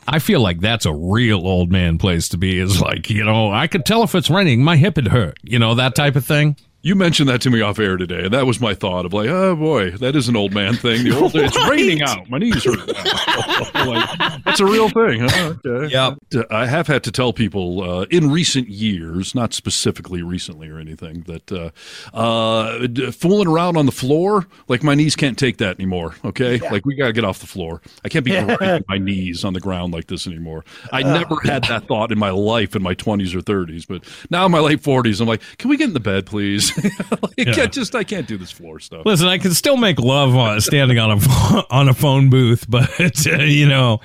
I 0.07 0.19
feel 0.19 0.41
like 0.41 0.59
that's 0.59 0.85
a 0.85 0.93
real 0.93 1.39
old 1.39 1.71
man 1.71 1.97
place 1.97 2.29
to 2.29 2.37
be, 2.37 2.59
is 2.59 2.81
like, 2.81 3.09
you 3.09 3.23
know, 3.23 3.51
I 3.51 3.67
could 3.67 3.85
tell 3.85 4.03
if 4.03 4.15
it's 4.15 4.29
raining, 4.29 4.63
my 4.63 4.77
hip 4.77 4.95
would 4.95 5.07
hurt, 5.07 5.37
you 5.43 5.59
know, 5.59 5.75
that 5.75 5.95
type 5.95 6.15
of 6.15 6.25
thing. 6.25 6.55
You 6.81 6.95
mentioned 6.95 7.27
that 7.27 7.41
to 7.41 7.49
me 7.49 7.59
off 7.59 7.77
air 7.77 7.97
today, 7.97 8.23
and 8.23 8.33
that 8.33 8.45
was 8.45 8.61
my 8.61 8.73
thought 8.73 9.05
of 9.05 9.11
like, 9.11 9.27
oh 9.27 9.53
boy, 9.53 9.91
that 9.91 10.15
is 10.15 10.29
an 10.29 10.37
old 10.37 10.53
man 10.53 10.75
thing. 10.75 11.03
The 11.03 11.17
old 11.17 11.35
it's 11.35 11.57
raining 11.69 12.01
out. 12.01 12.29
My 12.29 12.37
knees 12.37 12.63
hurt. 12.63 12.87
like, 13.75 14.43
that's 14.45 14.61
a 14.61 14.65
real 14.65 14.87
thing. 14.87 15.27
Huh? 15.27 15.55
Okay. 15.65 15.91
Yep. 15.91 16.45
I 16.49 16.67
have 16.67 16.87
had 16.87 17.03
to 17.03 17.11
tell 17.11 17.33
people 17.33 17.83
uh, 17.83 18.05
in 18.09 18.31
recent 18.31 18.69
years, 18.69 19.35
not 19.35 19.53
specifically 19.53 20.23
recently 20.23 20.69
or 20.69 20.79
anything, 20.79 21.23
that 21.23 21.51
uh, 21.51 21.71
uh, 22.17 22.87
fooling 23.11 23.49
around 23.49 23.75
on 23.75 23.85
the 23.85 23.91
floor, 23.91 24.47
like 24.69 24.81
my 24.81 24.95
knees 24.95 25.17
can't 25.17 25.37
take 25.37 25.57
that 25.57 25.77
anymore. 25.79 26.15
Okay, 26.23 26.59
like 26.59 26.85
we 26.85 26.95
gotta 26.95 27.11
get 27.11 27.25
off 27.25 27.39
the 27.39 27.47
floor. 27.47 27.81
I 28.05 28.09
can't 28.09 28.23
be 28.23 28.31
grinding 28.55 28.85
my 28.87 28.99
knees 28.99 29.43
on 29.43 29.51
the 29.51 29.59
ground 29.59 29.91
like 29.91 30.07
this 30.07 30.27
anymore. 30.27 30.63
I 30.93 31.03
never 31.03 31.41
had 31.43 31.65
that 31.65 31.89
thought 31.89 32.13
in 32.13 32.17
my 32.17 32.29
life 32.29 32.73
in 32.73 32.81
my 32.81 32.93
twenties 32.93 33.35
or 33.35 33.41
thirties, 33.41 33.85
but 33.85 34.05
now 34.29 34.45
in 34.45 34.51
my 34.53 34.59
late 34.59 34.79
forties, 34.79 35.19
I'm 35.19 35.27
like, 35.27 35.41
can 35.57 35.69
we 35.69 35.75
get 35.75 35.89
in 35.89 35.93
the 35.93 35.99
bed, 35.99 36.25
please? 36.25 36.68
I 37.37 37.43
can't 37.45 37.71
just 37.71 37.95
I 37.95 38.03
can't 38.03 38.27
do 38.27 38.37
this 38.37 38.51
floor 38.51 38.79
stuff. 38.79 39.05
Listen, 39.05 39.27
I 39.27 39.37
can 39.37 39.53
still 39.53 39.77
make 39.77 39.99
love 39.99 40.35
on, 40.35 40.59
standing 40.61 40.99
on 40.99 41.11
a 41.11 41.65
on 41.69 41.89
a 41.89 41.93
phone 41.93 42.29
booth, 42.29 42.65
but 42.69 43.27
uh, 43.27 43.43
you 43.43 43.67
know, 43.67 43.99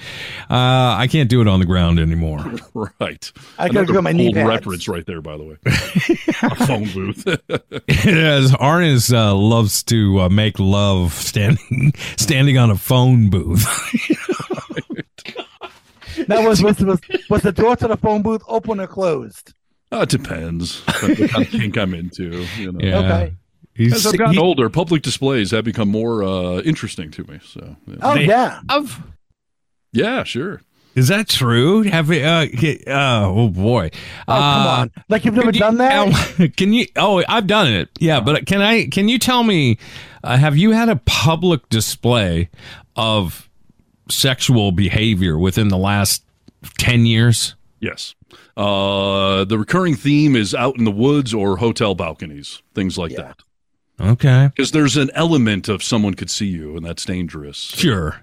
uh, 0.51 0.97
I 0.99 1.09
can't 1.11 1.29
do 1.29 1.41
it 1.41 1.49
on 1.49 1.61
the 1.61 1.67
ground 1.67 1.99
anymore. 1.99 2.45
Right. 3.01 3.33
I 3.59 3.69
gotta 3.69 3.93
go 3.93 4.01
my 4.01 4.13
knee 4.13 4.29
old 4.29 4.35
pads. 4.35 4.49
reference 4.49 4.89
right 4.89 5.07
there, 5.07 5.21
by 5.21 5.37
the 5.37 5.45
way. 5.45 5.57
A 6.43 6.67
phone 6.67 6.91
booth. 6.93 7.27
As 7.27 8.53
Arnis 8.53 9.13
uh, 9.15 9.35
loves 9.35 9.83
to 9.85 10.21
uh, 10.21 10.29
make 10.29 10.59
love 10.59 11.13
standing 11.13 11.93
standing 12.17 12.59
on 12.59 12.71
a 12.71 12.77
phone 12.77 13.31
booth. 13.31 13.65
That 16.29 16.47
was 16.47 16.63
was, 16.63 16.81
was 16.81 17.01
was 17.29 17.43
the 17.43 17.53
door 17.53 17.77
to 17.77 17.89
the 17.89 17.97
phone 17.97 18.23
booth 18.23 18.43
open 18.47 18.81
or 18.81 18.87
closed? 18.87 19.53
Uh, 19.99 20.03
it 20.03 20.09
depends. 20.09 20.83
That's 20.87 21.01
the 21.19 21.29
kind 21.29 21.45
of 21.47 21.51
kink 21.53 21.77
I'm 21.79 21.95
into. 21.95 22.45
You 22.59 22.73
know. 22.73 22.81
Yeah. 22.81 22.99
Okay. 22.99 23.37
He's, 23.75 23.93
As 23.95 24.07
I've 24.07 24.19
gotten 24.19 24.35
he- 24.35 24.39
older, 24.41 24.69
public 24.71 25.03
displays 25.03 25.51
have 25.51 25.65
become 25.65 25.89
more 25.89 26.23
uh, 26.23 26.61
interesting 26.61 27.11
to 27.13 27.25
me. 27.25 27.41
So, 27.45 27.77
yeah, 27.87 27.95
Oh 28.03 28.15
They 28.15 28.27
yeah. 28.27 28.61
have- 28.71 29.03
yeah 29.93 30.23
sure. 30.25 30.61
Is 30.95 31.09
that 31.09 31.29
true? 31.29 31.83
Have 31.83 32.09
we, 32.09 32.23
uh, 32.23 32.47
uh, 32.87 33.27
oh 33.27 33.49
boy. 33.49 33.91
Oh 34.29 34.33
come 34.33 34.67
on. 34.67 34.91
Like 35.09 35.25
you've 35.25 35.35
never 35.35 35.51
you- 35.51 35.59
done 35.59 35.79
that? 35.79 36.39
uh, 36.41 36.47
Can 36.57 36.73
you? 36.73 36.87
Oh, 36.95 37.21
I've 37.29 37.49
done 37.49 37.67
it. 37.67 37.89
Yeah, 37.99 38.21
but 38.21 38.47
can 38.47 38.61
I? 38.63 38.87
Can 38.87 39.09
you 39.09 39.19
tell 39.19 39.43
me? 39.43 39.79
Uh, 40.23 40.37
have 40.37 40.57
you 40.57 40.71
had 40.71 40.89
a 40.89 40.97
public 41.05 41.69
display 41.69 42.49
of 42.95 43.49
sexual 44.09 44.71
behavior 44.71 45.37
within 45.37 45.67
the 45.67 45.79
last 45.79 46.23
ten 46.79 47.07
years? 47.07 47.57
Yes. 47.81 48.15
Uh, 48.57 49.45
the 49.45 49.59
recurring 49.59 49.95
theme 49.97 50.37
is 50.37 50.55
out 50.55 50.77
in 50.79 50.85
the 50.85 50.91
woods 50.91 51.35
or 51.35 51.57
hotel 51.57 51.95
balconies, 51.95 52.63
things 52.75 52.97
like 52.97 53.15
that. 53.17 53.41
Okay, 54.01 54.49
Because 54.55 54.73
there's 54.73 54.97
an 54.97 55.11
element 55.15 55.69
of 55.69 55.83
someone 55.83 56.15
could 56.15 56.31
see 56.31 56.47
you, 56.47 56.77
and 56.77 56.85
that's 56.85 57.05
dangerous. 57.05 57.57
sure. 57.59 58.21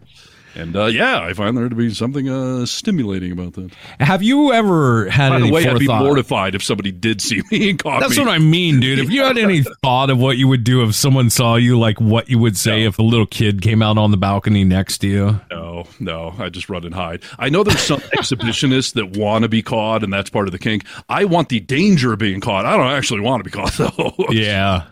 And 0.56 0.76
uh, 0.76 0.86
yeah, 0.86 1.20
I 1.22 1.34
find 1.34 1.56
there 1.58 1.70
to 1.70 1.76
be 1.76 1.94
something 1.94 2.28
uh, 2.30 2.66
stimulating 2.66 3.32
about 3.32 3.54
that. 3.54 3.72
Have 4.00 4.22
you 4.22 4.52
ever 4.52 5.10
had 5.10 5.30
By 5.30 5.40
the 5.40 5.46
any 5.46 5.52
way, 5.52 5.66
I'd 5.68 5.80
be 5.80 5.88
mortified 5.88 6.56
if 6.56 6.64
somebody 6.64 6.92
did 6.92 7.22
see 7.22 7.42
me 7.52 7.70
and 7.70 7.80
caught 7.80 8.02
That's 8.02 8.18
me. 8.18 8.26
what 8.26 8.32
I 8.34 8.38
mean, 8.38 8.80
dude. 8.82 9.00
If 9.00 9.10
you 9.10 9.22
had 9.24 9.38
any 9.38 9.64
thought 9.84 10.10
of 10.10 10.18
what 10.20 10.38
you 10.38 10.48
would 10.50 10.64
do 10.66 10.84
if 10.84 10.94
someone 10.94 11.30
saw 11.30 11.56
you, 11.56 11.80
like 11.80 12.02
what 12.02 12.30
you 12.30 12.38
would 12.40 12.58
say 12.58 12.82
No. 12.82 12.88
if 12.90 13.00
a 13.00 13.04
little 13.04 13.26
kid 13.26 13.62
came 13.62 13.82
out 13.82 13.98
on 13.98 14.12
the 14.12 14.18
balcony 14.18 14.64
next 14.66 14.98
to 15.00 15.08
you. 15.08 15.40
No, 15.50 15.86
no, 16.00 16.34
I 16.38 16.50
just 16.50 16.68
run 16.70 16.84
and 16.86 16.94
hide. 16.94 17.24
I 17.40 17.50
know 17.50 17.64
there's 17.64 17.80
some 17.80 18.00
exhibitionists 18.14 18.94
that 18.96 19.16
want 19.18 19.44
to 19.44 19.50
be 19.50 19.62
caught, 19.62 20.04
and 20.04 20.12
that's 20.12 20.30
part 20.30 20.48
of 20.48 20.52
the 20.52 20.60
kink. 20.60 20.84
I 21.08 21.24
want 21.26 21.48
the 21.50 21.60
danger 21.62 22.12
of 22.14 22.20
being 22.20 22.42
caught. 22.42 22.66
I 22.66 22.76
don't 22.76 22.88
actually 22.88 23.22
want 23.22 23.44
to 23.44 23.50
be 23.50 23.52
caught, 23.52 23.72
though. 23.78 24.14
Yeah. 24.32 24.88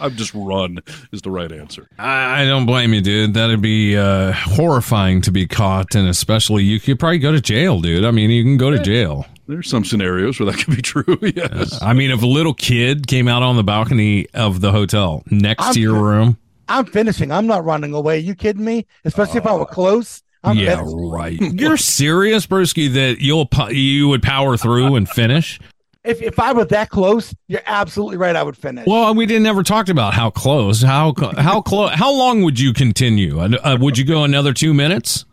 I've 0.00 0.16
just 0.16 0.32
run 0.34 0.80
is 1.12 1.22
the 1.22 1.30
right 1.30 1.50
answer. 1.52 1.86
I, 1.98 2.42
I 2.42 2.44
don't 2.46 2.66
blame 2.66 2.92
you, 2.94 3.00
dude. 3.00 3.34
That'd 3.34 3.60
be 3.62 3.96
uh, 3.96 4.32
horrifying 4.32 5.03
to 5.22 5.30
be 5.30 5.46
caught, 5.46 5.94
and 5.94 6.08
especially 6.08 6.64
you 6.64 6.80
could 6.80 6.98
probably 6.98 7.18
go 7.18 7.32
to 7.32 7.40
jail, 7.40 7.80
dude. 7.80 8.04
I 8.04 8.10
mean, 8.10 8.30
you 8.30 8.42
can 8.42 8.56
go 8.56 8.70
to 8.70 8.78
jail. 8.78 9.26
There's 9.46 9.68
some 9.68 9.84
scenarios 9.84 10.40
where 10.40 10.50
that 10.50 10.58
could 10.64 10.74
be 10.76 10.82
true. 10.82 11.18
Yes. 11.34 11.80
I 11.82 11.92
mean, 11.92 12.10
if 12.10 12.22
a 12.22 12.26
little 12.26 12.54
kid 12.54 13.06
came 13.06 13.28
out 13.28 13.42
on 13.42 13.56
the 13.56 13.64
balcony 13.64 14.26
of 14.34 14.60
the 14.60 14.70
hotel 14.72 15.22
next 15.30 15.74
to 15.74 15.80
your 15.80 16.00
room, 16.00 16.38
I'm 16.68 16.86
finishing. 16.86 17.30
I'm 17.30 17.46
not 17.46 17.64
running 17.64 17.92
away. 17.92 18.18
you 18.18 18.34
kidding 18.34 18.64
me? 18.64 18.86
Especially 19.04 19.38
if 19.38 19.46
I 19.46 19.54
were 19.54 19.66
close. 19.66 20.22
I'm 20.42 20.56
yeah, 20.58 20.76
finishing. 20.76 21.10
right. 21.10 21.40
You're 21.40 21.76
serious, 21.76 22.46
Brewski, 22.46 22.92
that 22.92 23.20
you'll 23.20 23.48
you 23.70 24.08
would 24.08 24.22
power 24.22 24.56
through 24.56 24.94
and 24.96 25.08
finish? 25.08 25.58
If 26.04 26.20
if 26.20 26.38
I 26.38 26.52
were 26.52 26.66
that 26.66 26.90
close, 26.90 27.34
you're 27.48 27.62
absolutely 27.64 28.18
right. 28.18 28.36
I 28.36 28.42
would 28.42 28.56
finish. 28.56 28.86
Well, 28.86 29.14
we 29.14 29.24
didn't 29.24 29.46
ever 29.46 29.62
talked 29.62 29.88
about 29.88 30.12
how 30.12 30.30
close. 30.30 30.82
How 30.82 31.14
how 31.38 31.62
close? 31.62 31.92
How 31.94 32.12
long 32.12 32.42
would 32.42 32.60
you 32.60 32.72
continue? 32.74 33.40
Uh, 33.40 33.78
would 33.80 33.96
you 33.96 34.04
go 34.04 34.24
another 34.24 34.52
two 34.52 34.74
minutes? 34.74 35.24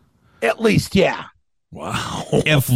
At 0.42 0.62
least, 0.62 0.96
yeah. 0.96 1.26
Wow. 1.72 2.26
if 2.32 2.70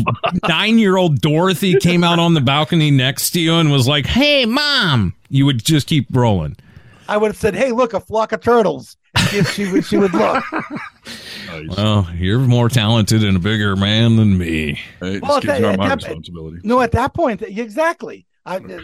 nine 0.47 0.77
year 0.77 0.97
old 0.97 1.19
Dorothy 1.19 1.75
came 1.79 2.03
out 2.03 2.19
on 2.19 2.33
the 2.33 2.41
balcony 2.41 2.91
next 2.91 3.31
to 3.31 3.41
you 3.41 3.55
and 3.55 3.71
was 3.71 3.87
like, 3.87 4.05
hey, 4.05 4.45
mom, 4.45 5.15
you 5.29 5.45
would 5.45 5.63
just 5.63 5.87
keep 5.87 6.07
rolling. 6.11 6.55
I 7.07 7.17
would 7.17 7.27
have 7.27 7.37
said, 7.37 7.55
"Hey, 7.55 7.71
look, 7.71 7.93
a 7.93 7.99
flock 7.99 8.31
of 8.31 8.41
turtles." 8.41 8.97
If 9.33 9.51
she 9.53 9.71
would, 9.71 9.85
she 9.85 9.97
would 9.97 10.13
look. 10.13 10.43
Nice. 11.47 11.77
Well, 11.77 12.07
you're 12.15 12.39
more 12.39 12.69
talented 12.69 13.23
and 13.23 13.37
a 13.37 13.39
bigger 13.39 13.75
man 13.75 14.15
than 14.17 14.37
me. 14.37 14.79
Hey, 14.99 15.19
Well, 15.19 15.39
these 15.39 15.47
that- 15.47 15.63
are 15.63 15.77
my 15.77 15.89
that- 15.89 15.97
responsibility. 15.97 16.57
No, 16.63 16.81
at 16.81 16.91
that 16.93 17.13
point, 17.13 17.41
exactly. 17.41 18.25
I, 18.47 18.57
uh, 18.57 18.79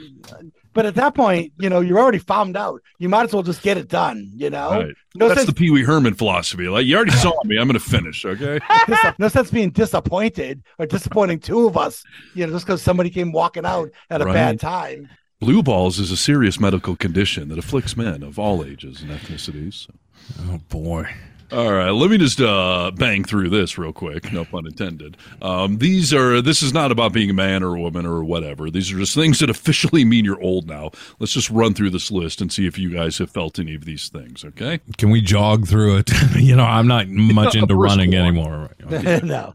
but 0.74 0.86
at 0.88 0.96
that 0.96 1.14
point, 1.14 1.54
you 1.60 1.70
know, 1.70 1.82
you're 1.82 2.00
already 2.00 2.18
found 2.18 2.58
out. 2.58 2.82
You 2.98 3.10
might 3.10 3.26
as 3.26 3.34
well 3.34 3.44
just 3.44 3.62
get 3.62 3.78
it 3.78 3.88
done. 3.88 4.32
You 4.34 4.50
know, 4.50 4.72
Right. 4.72 4.96
no 5.16 5.28
That's 5.28 5.42
sense, 5.42 5.50
the 5.50 5.54
Pee 5.56 5.70
Wee 5.70 5.84
Herman 5.84 6.16
philosophy. 6.16 6.68
Like 6.68 6.86
you 6.88 6.96
already 6.96 7.12
saw 7.12 7.34
me, 7.44 7.58
I'm 7.58 7.68
going 7.68 7.74
to 7.74 7.80
finish. 7.80 8.26
Okay. 8.26 8.60
no 9.20 9.28
sense 9.28 9.52
being 9.52 9.70
disappointed 9.70 10.64
or 10.80 10.88
disappointing 10.88 11.40
two 11.42 11.68
of 11.68 11.78
us. 11.78 12.04
You 12.34 12.48
know, 12.48 12.54
just 12.54 12.66
because 12.66 12.82
somebody 12.82 13.10
came 13.12 13.32
walking 13.32 13.66
out 13.66 13.90
at 14.10 14.22
a 14.22 14.26
Right. 14.26 14.34
bad 14.34 14.60
time. 14.60 15.10
Blue 15.40 15.62
balls 15.62 16.00
is 16.00 16.12
a 16.12 16.18
serious 16.18 16.60
medical 16.60 16.96
condition 16.96 17.50
that 17.50 17.58
afflicts 17.60 17.96
men 17.98 18.24
of 18.24 18.40
all 18.40 18.64
ages 18.66 19.02
and 19.02 19.12
ethnicities. 19.12 19.74
So. 19.88 19.94
Oh, 20.41 20.59
boy. 20.69 21.07
All 21.51 21.74
right, 21.74 21.89
let 21.89 22.09
me 22.09 22.17
just 22.17 22.39
uh, 22.39 22.91
bang 22.95 23.26
through 23.26 23.49
this 23.49 23.78
real 23.78 23.91
quick. 23.91 24.32
No 24.32 24.45
pun 24.45 24.65
intended. 24.65 25.17
Um, 25.41 25.80
these 25.80 26.13
are. 26.13 26.41
This 26.41 26.63
is 26.63 26.74
not 26.74 26.93
about 26.93 27.11
being 27.11 27.30
a 27.30 27.34
man 27.34 27.61
or 27.61 27.76
a 27.76 27.82
woman 27.82 28.05
or 28.05 28.24
whatever. 28.24 28.72
These 28.72 28.89
are 28.93 28.97
just 28.97 29.15
things 29.15 29.39
that 29.39 29.49
officially 29.49 30.05
mean 30.05 30.24
you're 30.24 30.41
old 30.41 30.67
now. 30.67 30.91
Let's 31.19 31.34
just 31.34 31.49
run 31.49 31.74
through 31.74 31.89
this 31.89 32.09
list 32.09 32.39
and 32.39 32.53
see 32.53 32.67
if 32.67 32.78
you 32.80 32.89
guys 32.89 33.17
have 33.17 33.32
felt 33.32 33.59
any 33.59 33.76
of 33.76 33.84
these 33.84 34.07
things. 34.07 34.45
Okay. 34.45 34.80
Can 34.97 35.09
we 35.09 35.19
jog 35.19 35.67
through 35.67 35.97
it? 35.97 36.09
you 36.38 36.55
know, 36.55 36.63
I'm 36.63 36.88
not 36.88 37.07
much 37.09 37.55
into 37.55 37.76
brisk 37.76 37.97
running 37.97 38.11
walk. 38.11 38.72
anymore. 38.89 39.22
no, 39.22 39.53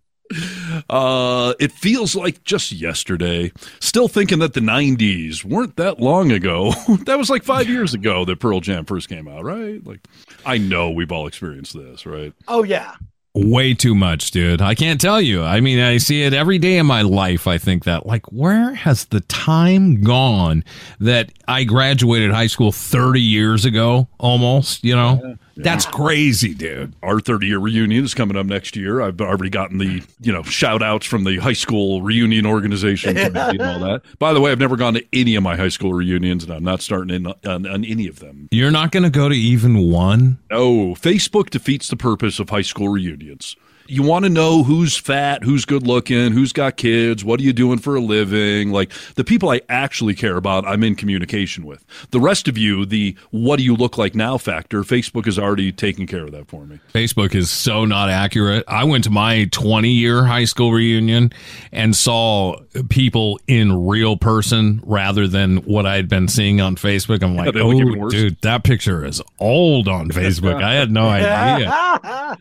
Uh, 0.90 1.54
it 1.58 1.72
feels 1.72 2.14
like 2.14 2.44
just 2.44 2.72
yesterday. 2.72 3.52
Still 3.80 4.08
thinking 4.08 4.38
that 4.40 4.54
the 4.54 4.60
'90s 4.60 5.44
weren't 5.44 5.76
that 5.76 6.00
long 6.00 6.32
ago. 6.32 6.72
that 7.06 7.18
was 7.18 7.30
like 7.30 7.44
five 7.44 7.68
years 7.68 7.94
ago 7.94 8.24
that 8.24 8.40
Pearl 8.40 8.60
Jam 8.60 8.84
first 8.84 9.08
came 9.08 9.28
out, 9.28 9.44
right? 9.44 9.84
Like, 9.86 10.00
I 10.44 10.58
know 10.58 10.90
we've 10.90 11.12
all 11.12 11.26
experienced 11.26 11.74
this, 11.74 12.06
right? 12.06 12.32
oh 12.48 12.62
yeah, 12.62 12.96
Way 13.38 13.74
too 13.74 13.94
much, 13.94 14.30
dude. 14.30 14.62
I 14.62 14.74
can't 14.74 14.98
tell 14.98 15.20
you. 15.20 15.42
I 15.42 15.60
mean, 15.60 15.78
I 15.78 15.98
see 15.98 16.22
it 16.22 16.32
every 16.32 16.58
day 16.58 16.78
in 16.78 16.86
my 16.86 17.02
life. 17.02 17.46
I 17.46 17.58
think 17.58 17.84
that, 17.84 18.06
like, 18.06 18.32
where 18.32 18.72
has 18.72 19.04
the 19.04 19.20
time 19.20 20.00
gone 20.00 20.64
that 21.00 21.32
I 21.46 21.64
graduated 21.64 22.30
high 22.30 22.46
school 22.46 22.72
30 22.72 23.20
years 23.20 23.66
ago 23.66 24.08
almost? 24.18 24.84
You 24.84 24.96
know, 24.96 25.36
that's 25.56 25.86
crazy, 25.86 26.54
dude. 26.54 26.94
Our 27.02 27.20
30 27.20 27.46
year 27.46 27.58
reunion 27.58 28.04
is 28.04 28.14
coming 28.14 28.36
up 28.36 28.46
next 28.46 28.76
year. 28.76 29.00
I've 29.00 29.20
already 29.20 29.50
gotten 29.50 29.78
the, 29.78 30.02
you 30.20 30.32
know, 30.32 30.42
shout 30.42 30.82
outs 30.82 31.06
from 31.06 31.24
the 31.24 31.38
high 31.38 31.52
school 31.52 32.02
reunion 32.02 32.46
organization 32.46 33.14
committee 33.16 33.58
and 33.58 33.62
all 33.62 33.80
that. 33.80 34.02
By 34.18 34.32
the 34.32 34.40
way, 34.40 34.52
I've 34.52 34.58
never 34.58 34.76
gone 34.76 34.94
to 34.94 35.04
any 35.12 35.34
of 35.34 35.42
my 35.42 35.56
high 35.56 35.68
school 35.68 35.94
reunions 35.94 36.44
and 36.44 36.52
I'm 36.52 36.64
not 36.64 36.82
starting 36.82 37.14
in 37.14 37.26
on, 37.26 37.66
on 37.66 37.84
any 37.84 38.06
of 38.06 38.20
them. 38.20 38.48
You're 38.50 38.70
not 38.70 38.92
going 38.92 39.04
to 39.04 39.10
go 39.10 39.28
to 39.28 39.34
even 39.36 39.90
one? 39.90 40.38
No, 40.50 40.94
Facebook 40.94 41.50
defeats 41.50 41.88
the 41.88 41.96
purpose 41.96 42.38
of 42.38 42.50
high 42.50 42.62
school 42.62 42.88
reunions. 42.88 43.56
You 43.88 44.02
want 44.02 44.24
to 44.24 44.28
know 44.28 44.62
who's 44.62 44.96
fat, 44.96 45.42
who's 45.44 45.64
good 45.64 45.86
looking, 45.86 46.32
who's 46.32 46.52
got 46.52 46.76
kids, 46.76 47.24
what 47.24 47.40
are 47.40 47.42
you 47.42 47.52
doing 47.52 47.78
for 47.78 47.96
a 47.96 48.00
living? 48.00 48.72
Like 48.72 48.92
the 49.14 49.24
people 49.24 49.50
I 49.50 49.60
actually 49.68 50.14
care 50.14 50.36
about, 50.36 50.66
I'm 50.66 50.82
in 50.82 50.94
communication 50.94 51.64
with. 51.64 51.84
The 52.10 52.20
rest 52.20 52.48
of 52.48 52.58
you, 52.58 52.84
the 52.86 53.16
what 53.30 53.56
do 53.56 53.62
you 53.62 53.76
look 53.76 53.98
like 53.98 54.14
now 54.14 54.38
factor, 54.38 54.82
Facebook 54.82 55.26
is 55.26 55.38
already 55.38 55.72
taking 55.72 56.06
care 56.06 56.24
of 56.24 56.32
that 56.32 56.48
for 56.48 56.66
me. 56.66 56.80
Facebook 56.92 57.34
is 57.34 57.50
so 57.50 57.84
not 57.84 58.10
accurate. 58.10 58.64
I 58.68 58.84
went 58.84 59.04
to 59.04 59.10
my 59.10 59.48
20 59.52 59.88
year 59.88 60.24
high 60.24 60.44
school 60.44 60.72
reunion 60.72 61.32
and 61.72 61.94
saw 61.94 62.56
people 62.88 63.38
in 63.46 63.86
real 63.86 64.16
person 64.16 64.80
rather 64.84 65.26
than 65.26 65.58
what 65.58 65.86
I 65.86 65.96
had 65.96 66.08
been 66.08 66.28
seeing 66.28 66.60
on 66.60 66.76
Facebook. 66.76 67.22
I'm 67.22 67.36
like, 67.36 67.54
even 67.54 68.02
oh, 68.02 68.08
dude, 68.08 68.40
that 68.42 68.64
picture 68.64 69.04
is 69.04 69.22
old 69.38 69.88
on 69.88 70.08
Facebook. 70.08 70.62
I 70.62 70.74
had 70.74 70.90
no 70.90 71.08
idea. 71.08 72.36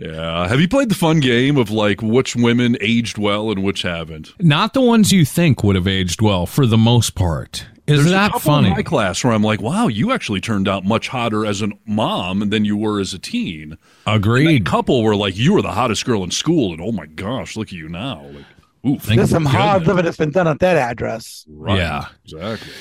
Yeah. 0.00 0.48
Have 0.48 0.60
you 0.60 0.68
played 0.68 0.88
the 0.88 0.94
fun 0.94 1.20
game 1.20 1.56
of 1.56 1.70
like 1.70 2.00
which 2.02 2.34
women 2.34 2.76
aged 2.80 3.18
well 3.18 3.50
and 3.50 3.62
which 3.62 3.82
haven't? 3.82 4.32
Not 4.40 4.72
the 4.72 4.80
ones 4.80 5.12
you 5.12 5.24
think 5.24 5.62
would 5.62 5.76
have 5.76 5.86
aged 5.86 6.22
well 6.22 6.46
for 6.46 6.66
the 6.66 6.78
most 6.78 7.14
part. 7.14 7.66
Is 7.86 7.98
There's 7.98 8.06
a 8.06 8.10
that 8.10 8.32
couple 8.32 8.52
funny? 8.52 8.68
in 8.68 8.74
my 8.74 8.82
class 8.82 9.22
where 9.24 9.32
I'm 9.32 9.42
like, 9.42 9.60
wow, 9.60 9.88
you 9.88 10.12
actually 10.12 10.40
turned 10.40 10.68
out 10.68 10.84
much 10.84 11.08
hotter 11.08 11.44
as 11.44 11.60
a 11.60 11.68
mom 11.86 12.48
than 12.50 12.64
you 12.64 12.76
were 12.76 13.00
as 13.00 13.12
a 13.12 13.18
teen. 13.18 13.76
A 14.06 14.14
Agreed. 14.14 14.64
couple 14.64 15.02
were 15.02 15.16
like, 15.16 15.36
you 15.36 15.52
were 15.54 15.62
the 15.62 15.72
hottest 15.72 16.04
girl 16.06 16.22
in 16.22 16.30
school, 16.30 16.72
and 16.72 16.80
oh 16.80 16.92
my 16.92 17.06
gosh, 17.06 17.56
look 17.56 17.68
at 17.68 17.72
you 17.72 17.88
now. 17.88 18.22
Like, 18.26 18.44
oof. 18.86 19.02
Thank 19.02 19.16
There's 19.18 19.30
some 19.30 19.44
hard 19.44 19.86
living 19.88 20.04
that's 20.04 20.16
been 20.16 20.30
done 20.30 20.46
at 20.46 20.60
that 20.60 20.76
address. 20.76 21.44
Right. 21.48 21.78
Yeah. 21.78 22.06
Exactly. 22.24 22.72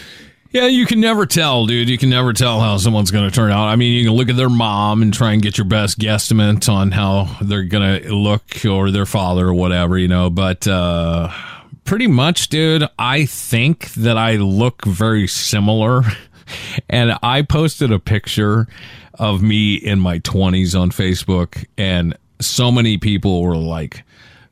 Yeah, 0.51 0.65
you 0.65 0.87
can 0.87 0.99
never 0.99 1.27
tell, 1.27 1.67
dude. 1.67 1.89
You 1.89 1.97
can 1.99 2.09
never 2.09 2.33
tell 2.33 2.59
how 2.59 2.77
someone's 2.77 3.11
going 3.11 3.29
to 3.29 3.35
turn 3.35 3.51
out. 3.51 3.67
I 3.67 3.75
mean, 3.75 3.93
you 3.93 4.07
can 4.07 4.15
look 4.17 4.29
at 4.29 4.35
their 4.35 4.49
mom 4.49 5.03
and 5.03 5.13
try 5.13 5.33
and 5.33 5.41
get 5.43 5.59
your 5.59 5.65
best 5.65 5.99
guesstimate 5.99 6.67
on 6.67 6.89
how 6.89 7.37
they're 7.41 7.63
going 7.63 8.01
to 8.01 8.15
look 8.15 8.65
or 8.65 8.89
their 8.89 9.05
father 9.05 9.49
or 9.49 9.53
whatever, 9.53 9.97
you 9.97 10.07
know, 10.07 10.29
but 10.29 10.67
uh 10.67 11.31
pretty 11.85 12.07
much, 12.07 12.49
dude, 12.49 12.83
I 12.99 13.25
think 13.25 13.91
that 13.93 14.15
I 14.17 14.35
look 14.35 14.85
very 14.85 15.27
similar. 15.27 16.03
And 16.89 17.15
I 17.21 17.43
posted 17.43 17.91
a 17.91 17.99
picture 17.99 18.67
of 19.13 19.43
me 19.43 19.75
in 19.75 19.99
my 19.99 20.17
20s 20.17 20.79
on 20.79 20.89
Facebook 20.89 21.63
and 21.77 22.17
so 22.41 22.71
many 22.71 22.97
people 22.97 23.43
were 23.43 23.55
like 23.55 24.03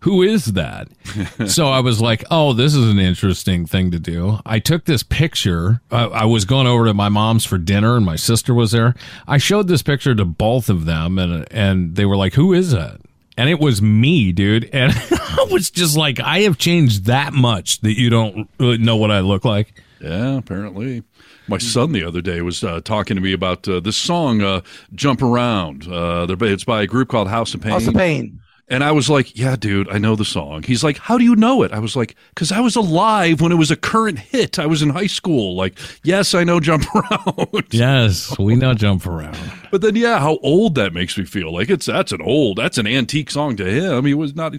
who 0.08 0.24
is 0.24 0.46
that? 0.54 0.88
so 1.48 1.68
I 1.68 1.82
was 1.82 2.00
like, 2.00 2.24
oh, 2.32 2.54
this 2.54 2.74
is 2.74 2.90
an 2.90 2.98
interesting 2.98 3.66
thing 3.66 3.92
to 3.92 4.00
do. 4.00 4.40
I 4.46 4.60
took 4.60 4.86
this 4.86 5.04
picture. 5.04 5.82
I, 5.92 6.06
I 6.06 6.24
was 6.24 6.46
going 6.46 6.66
over 6.66 6.86
to 6.86 6.94
my 6.94 7.10
mom's 7.10 7.44
for 7.44 7.58
dinner, 7.58 7.98
and 7.98 8.06
my 8.06 8.16
sister 8.16 8.54
was 8.54 8.72
there. 8.72 8.96
I 9.28 9.38
showed 9.38 9.68
this 9.68 9.82
picture 9.82 10.16
to 10.16 10.24
both 10.24 10.70
of 10.70 10.86
them, 10.86 11.20
and 11.20 11.46
and 11.52 11.98
they 11.98 12.06
were 12.06 12.16
like, 12.16 12.36
who 12.36 12.54
is 12.54 12.72
that? 12.72 13.02
And 13.36 13.50
it 13.50 13.60
was 13.60 13.82
me, 13.82 14.32
dude. 14.32 14.70
And 14.72 14.94
I 15.12 15.46
was 15.52 15.70
just 15.70 15.98
like, 15.98 16.22
I 16.22 16.40
have 16.42 16.58
changed 16.58 17.04
that 17.06 17.34
much 17.34 17.82
that 17.82 18.00
you 18.00 18.10
don't 18.10 18.50
really 18.62 18.78
know 18.78 18.96
what 18.96 19.12
I 19.12 19.20
look 19.20 19.44
like. 19.44 19.84
Yeah, 20.00 20.38
apparently. 20.38 21.04
My 21.50 21.58
son 21.58 21.92
the 21.92 22.04
other 22.06 22.22
day 22.22 22.42
was 22.42 22.64
uh, 22.64 22.80
talking 22.80 23.16
to 23.16 23.22
me 23.22 23.34
about 23.34 23.68
uh, 23.68 23.82
this 23.82 23.98
song, 23.98 24.42
uh, 24.42 24.62
"Jump 24.96 25.22
Around." 25.22 25.86
Uh, 25.86 26.28
it's 26.30 26.64
by 26.64 26.84
a 26.84 26.88
group 26.88 27.10
called 27.10 27.28
House 27.28 27.54
of 27.54 27.62
Pain. 27.62 27.72
House 27.72 27.88
of 27.88 27.94
Pain. 27.94 28.40
And 28.70 28.84
I 28.84 28.92
was 28.92 29.10
like, 29.10 29.38
"Yeah, 29.38 29.56
dude, 29.56 29.88
I 29.90 29.98
know 29.98 30.18
the 30.18 30.26
song." 30.26 30.64
He's 30.64 30.84
like, 30.84 30.98
"How 30.98 31.18
do 31.18 31.24
you 31.24 31.38
know 31.38 31.64
it?" 31.64 31.72
I 31.72 31.80
was 31.80 31.96
like, 31.96 32.16
"Cause 32.36 32.52
I 32.52 32.60
was 32.60 32.76
alive 32.76 33.40
when 33.40 33.54
it 33.54 33.56
was 33.56 33.72
a 33.72 33.78
current 33.78 34.20
hit. 34.20 34.60
I 34.60 34.66
was 34.66 34.82
in 34.82 34.90
high 34.90 35.08
school. 35.08 35.56
Like, 35.56 35.80
yes, 36.04 36.34
I 36.34 36.44
know 36.44 36.60
"Jump 36.60 36.84
Around." 36.96 37.68
Yes, 37.72 38.38
we 38.38 38.56
know 38.56 38.74
jump 38.74 39.06
around. 39.08 39.38
But 39.72 39.80
then, 39.82 39.96
yeah, 39.96 40.20
how 40.20 40.38
old 40.44 40.76
that 40.76 40.94
makes 40.94 41.18
me 41.18 41.24
feel. 41.24 41.54
Like 41.54 41.70
it's 41.70 41.86
that's 41.86 42.12
an 42.12 42.22
old, 42.22 42.58
that's 42.58 42.78
an 42.78 42.88
antique 42.88 43.32
song 43.32 43.56
to 43.56 43.64
him. 43.66 44.06
He 44.06 44.14
was 44.14 44.36
not. 44.36 44.54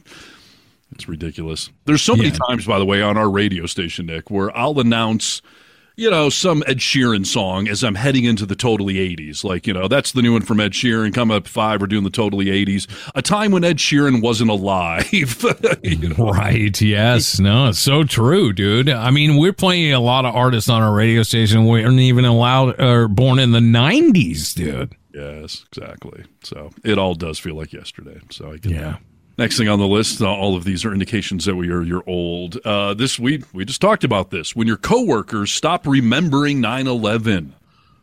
It's 0.92 1.06
ridiculous. 1.06 1.68
There's 1.84 2.00
so 2.00 2.16
many 2.16 2.30
Yeah. 2.30 2.38
times, 2.48 2.64
by 2.64 2.78
the 2.78 2.86
way, 2.86 3.02
on 3.02 3.18
our 3.18 3.28
radio 3.28 3.66
station, 3.66 4.06
Nick, 4.06 4.30
where 4.30 4.56
I'll 4.56 4.80
announce, 4.80 5.42
you 5.98 6.08
know, 6.08 6.28
some 6.28 6.62
Ed 6.68 6.78
Sheeran 6.78 7.26
song 7.26 7.66
as 7.66 7.82
I'm 7.82 7.96
heading 7.96 8.22
into 8.22 8.46
the 8.46 8.54
totally 8.54 8.94
80s. 8.94 9.42
Like, 9.42 9.66
you 9.66 9.74
know, 9.74 9.88
that's 9.88 10.12
the 10.12 10.22
new 10.22 10.32
one 10.32 10.42
from 10.42 10.60
Ed 10.60 10.70
Sheeran. 10.72 11.12
Come 11.12 11.32
up 11.32 11.48
five, 11.48 11.80
we're 11.80 11.88
doing 11.88 12.04
the 12.04 12.10
totally 12.10 12.46
80s. 12.46 12.86
A 13.16 13.20
time 13.22 13.50
when 13.50 13.64
Ed 13.64 13.78
Sheeran 13.78 14.22
wasn't 14.22 14.50
alive. 14.50 15.08
You 15.82 16.08
know? 16.10 16.30
Right. 16.30 16.80
Yes. 16.80 17.40
No, 17.40 17.68
it's 17.68 17.78
so 17.80 18.04
true, 18.04 18.52
dude. 18.52 18.88
I 18.88 19.10
mean, 19.10 19.36
we're 19.38 19.52
playing 19.52 19.92
a 19.92 20.00
lot 20.00 20.24
of 20.24 20.34
artists 20.36 20.70
on 20.70 20.82
our 20.82 20.94
radio 20.94 21.22
station. 21.24 21.66
We 21.66 21.82
aren't 21.82 21.98
even 21.98 22.24
allowed 22.24 22.80
or 22.80 23.08
born 23.08 23.38
in 23.40 23.50
the 23.50 23.58
90s, 23.60 24.54
dude. 24.54 24.94
Yes, 25.12 25.64
exactly. 25.72 26.24
So 26.44 26.70
it 26.84 26.96
all 26.98 27.14
does 27.14 27.38
feel 27.40 27.56
like 27.56 27.72
yesterday. 27.72 28.20
So 28.30 28.52
I 28.52 28.58
get 28.58 28.72
Yeah. 28.72 28.80
that. 28.80 29.00
Next 29.38 29.56
thing 29.56 29.68
on 29.68 29.78
the 29.78 29.86
list, 29.86 30.20
uh, 30.20 30.26
all 30.28 30.56
of 30.56 30.64
these 30.64 30.84
are 30.84 30.92
indications 30.92 31.44
that 31.44 31.54
we 31.54 31.70
are 31.70 31.82
you're 31.82 32.02
old. 32.08 32.56
Uh, 32.64 32.92
this 32.92 33.20
week 33.20 33.44
we 33.52 33.64
just 33.64 33.80
talked 33.80 34.02
about 34.02 34.30
this. 34.30 34.56
When 34.56 34.66
your 34.66 34.76
coworkers 34.76 35.52
stop 35.52 35.86
remembering 35.86 36.60
9/11 36.60 37.52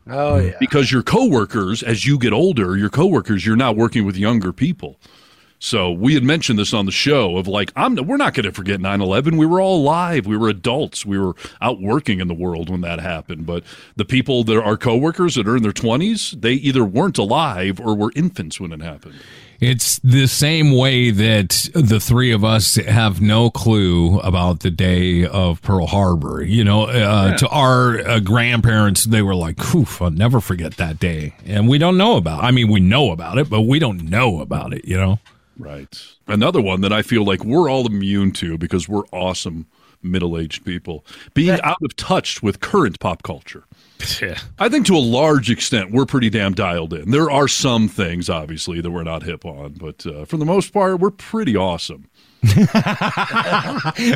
Oh 0.07 0.38
yeah. 0.38 0.53
because 0.59 0.91
your 0.93 1.03
coworkers, 1.03 1.83
as 1.83 2.05
you 2.05 2.17
get 2.17 2.31
older, 2.31 2.77
your 2.77 2.89
coworkers, 2.89 3.45
you're 3.45 3.57
now 3.57 3.73
working 3.73 4.05
with 4.05 4.15
younger 4.15 4.53
people. 4.53 4.97
So 5.59 5.91
we 5.91 6.13
had 6.13 6.23
mentioned 6.23 6.59
this 6.59 6.73
on 6.73 6.86
the 6.86 6.91
show 6.91 7.38
of 7.38 7.47
like, 7.47 7.71
I'm 7.75 7.95
we're 7.95 8.17
not 8.17 8.33
going 8.33 8.45
to 8.45 8.51
forget 8.53 8.79
9/11. 8.79 9.38
We 9.38 9.45
were 9.45 9.59
all 9.59 9.81
alive. 9.81 10.25
We 10.25 10.38
were 10.38 10.47
adults. 10.47 11.05
We 11.05 11.17
were 11.17 11.33
out 11.61 11.81
working 11.81 12.21
in 12.21 12.29
the 12.29 12.33
world 12.33 12.69
when 12.69 12.81
that 12.81 12.99
happened. 13.01 13.45
But 13.45 13.63
the 13.97 14.05
people 14.05 14.45
that 14.45 14.61
are 14.61 14.77
coworkers 14.77 15.36
that 15.36 15.47
are 15.49 15.57
in 15.57 15.63
their 15.63 15.73
20s, 15.73 16.39
they 16.39 16.53
either 16.53 16.86
weren't 16.86 17.17
alive 17.17 17.81
or 17.81 17.93
were 17.95 18.13
infants 18.15 18.57
when 18.59 18.71
it 18.71 18.81
happened. 18.81 19.15
It's 19.60 19.99
the 19.99 20.28
same 20.28 20.72
way 20.72 21.12
that 21.12 21.70
the 21.74 21.99
three 21.99 22.32
of 22.32 22.43
us 22.43 22.76
have 22.76 23.22
no 23.22 23.49
clue 23.49 24.20
about 24.20 24.60
the 24.60 24.72
day 24.72 25.26
of 25.26 25.62
Pearl 25.62 25.88
Harbor. 25.88 26.43
You 26.43 26.64
know, 26.64 26.84
uh, 26.84 27.38
to 27.38 27.47
our 27.49 27.99
uh, 27.99 28.20
grandparents, 28.20 29.06
they 29.06 29.22
were 29.22 29.36
like, 29.36 29.74
"Oof, 29.74 30.01
I'll 30.01 30.12
never 30.12 30.41
forget 30.41 30.78
that 30.78 30.99
day," 30.99 31.36
and 31.45 31.68
we 31.68 31.78
don't 31.78 31.97
know 31.97 32.18
about. 32.18 32.43
I 32.43 32.51
mean, 32.51 32.70
we 32.70 32.80
know 32.80 33.12
about 33.12 33.38
it, 33.38 33.49
but 33.49 33.62
we 33.62 33.80
don't 33.80 34.10
know 34.10 34.41
about 34.41 34.74
it. 34.74 34.86
You 34.86 34.97
know. 34.97 35.20
Right. 35.58 36.06
Another 36.28 36.62
one 36.62 36.82
that 36.82 36.91
I 36.91 37.01
feel 37.01 37.24
like 37.24 37.45
we're 37.45 37.70
all 37.70 37.88
immune 37.88 38.32
to 38.34 38.58
because 38.58 38.89
we're 38.89 39.06
awesome 39.14 39.68
middle-aged 40.03 40.64
people. 40.66 41.06
Being 41.34 41.60
out 41.62 41.82
of 41.82 41.95
touch 41.95 42.43
with 42.43 42.60
current 42.60 42.99
pop 42.99 43.24
culture. 43.24 43.64
I 44.60 44.70
think 44.70 44.86
to 44.88 44.96
a 44.96 45.00
large 45.00 45.50
extent 45.50 45.91
we're 45.91 46.06
pretty 46.06 46.30
damn 46.30 46.54
dialed 46.54 46.93
in. 46.93 47.12
There 47.12 47.32
are 47.32 47.48
some 47.48 47.88
things 47.88 48.30
obviously 48.30 48.82
that 48.82 48.91
we're 48.91 49.04
not 49.04 49.24
hip 49.24 49.46
on, 49.46 49.74
but 49.74 50.06
uh, 50.06 50.26
for 50.26 50.38
the 50.38 50.46
most 50.46 50.74
part 50.74 51.00
we're 51.00 51.12
pretty 51.12 51.56
awesome. 51.56 52.10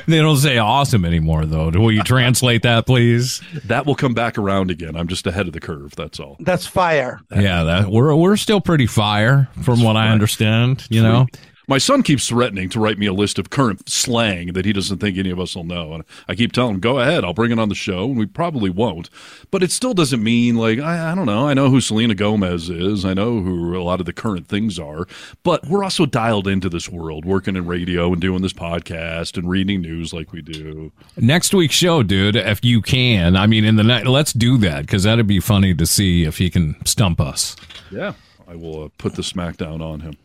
They 0.08 0.20
don't 0.20 0.38
say 0.38 0.58
awesome 0.58 1.06
anymore, 1.06 1.46
though. 1.46 1.70
Will 1.70 1.92
you 1.92 2.04
translate 2.04 2.62
that, 2.64 2.86
please? 2.86 3.42
That 3.66 3.86
will 3.86 3.96
come 3.96 4.14
back 4.14 4.38
around 4.38 4.70
again. 4.72 4.96
I'm 4.96 5.08
just 5.08 5.26
ahead 5.26 5.48
of 5.48 5.54
the 5.54 5.60
curve, 5.60 5.96
that's 5.96 6.20
all. 6.20 6.38
That's 6.40 6.68
fire. 6.68 7.22
Yeah, 7.32 7.64
that 7.64 7.90
we're 7.90 8.14
we're 8.16 8.38
still 8.38 8.62
pretty 8.62 8.86
fire, 8.86 9.50
from 9.64 9.82
what 9.82 9.96
I 9.96 10.10
understand. 10.10 10.86
You 10.90 11.02
know. 11.02 11.28
My 11.70 11.78
son 11.78 12.02
keeps 12.02 12.28
threatening 12.28 12.68
to 12.70 12.80
write 12.80 12.98
me 12.98 13.06
a 13.06 13.14
list 13.14 13.38
of 13.38 13.52
current 13.52 13.88
slang 13.88 14.54
that 14.54 14.66
he 14.66 14.74
doesn't 14.74 14.98
think 14.98 15.20
any 15.20 15.30
of 15.30 15.40
us 15.40 15.56
will 15.56 15.64
know. 15.64 15.94
And 15.94 16.04
I 16.28 16.34
keep 16.34 16.52
telling 16.52 16.74
him, 16.74 16.80
go 16.80 16.98
ahead, 16.98 17.24
I'll 17.24 17.36
bring 17.36 17.52
it 17.52 17.60
on 17.60 17.70
the 17.70 17.76
show. 17.76 18.06
And 18.06 18.18
we 18.18 18.26
probably 18.26 18.72
won't. 18.72 19.12
But 19.52 19.62
it 19.62 19.70
still 19.70 19.94
doesn't 19.94 20.24
mean, 20.24 20.56
like, 20.56 20.80
I, 20.80 21.12
I 21.12 21.16
don't 21.16 21.28
know. 21.28 21.48
I 21.48 21.54
know 21.54 21.70
who 21.70 21.80
Selena 21.80 22.16
Gomez 22.16 22.72
is. 22.72 23.06
I 23.06 23.14
know 23.14 23.42
who 23.42 23.78
a 23.78 23.84
lot 23.84 24.00
of 24.00 24.08
the 24.08 24.14
current 24.14 24.48
things 24.48 24.80
are. 24.80 25.08
But 25.44 25.68
we're 25.68 25.84
also 25.84 26.08
dialed 26.08 26.48
into 26.48 26.70
this 26.70 26.90
world, 26.90 27.24
working 27.24 27.56
in 27.56 27.68
radio 27.68 28.12
and 28.12 28.20
doing 28.20 28.42
this 28.42 28.52
podcast 28.52 29.38
and 29.38 29.48
reading 29.48 29.82
news 29.82 30.12
like 30.12 30.32
we 30.32 30.42
do. 30.42 30.92
Next 31.18 31.54
week's 31.54 31.76
show, 31.76 32.02
dude, 32.02 32.36
if 32.36 32.66
you 32.66 32.82
can, 32.82 33.36
I 33.36 33.46
mean, 33.46 33.64
in 33.64 33.76
the 33.76 33.84
night, 33.84 34.08
let's 34.08 34.34
do 34.34 34.58
that 34.58 34.88
because 34.88 35.04
that'd 35.04 35.28
be 35.28 35.40
funny 35.40 35.76
to 35.76 35.86
see 35.86 36.24
if 36.24 36.40
he 36.40 36.50
can 36.50 36.84
stump 36.84 37.22
us. 37.22 37.56
Yeah. 37.92 38.14
I 38.50 38.56
will 38.56 38.86
uh, 38.86 38.90
put 38.98 39.14
the 39.14 39.22
smackdown 39.22 39.80
on 39.80 40.00
him. 40.00 40.18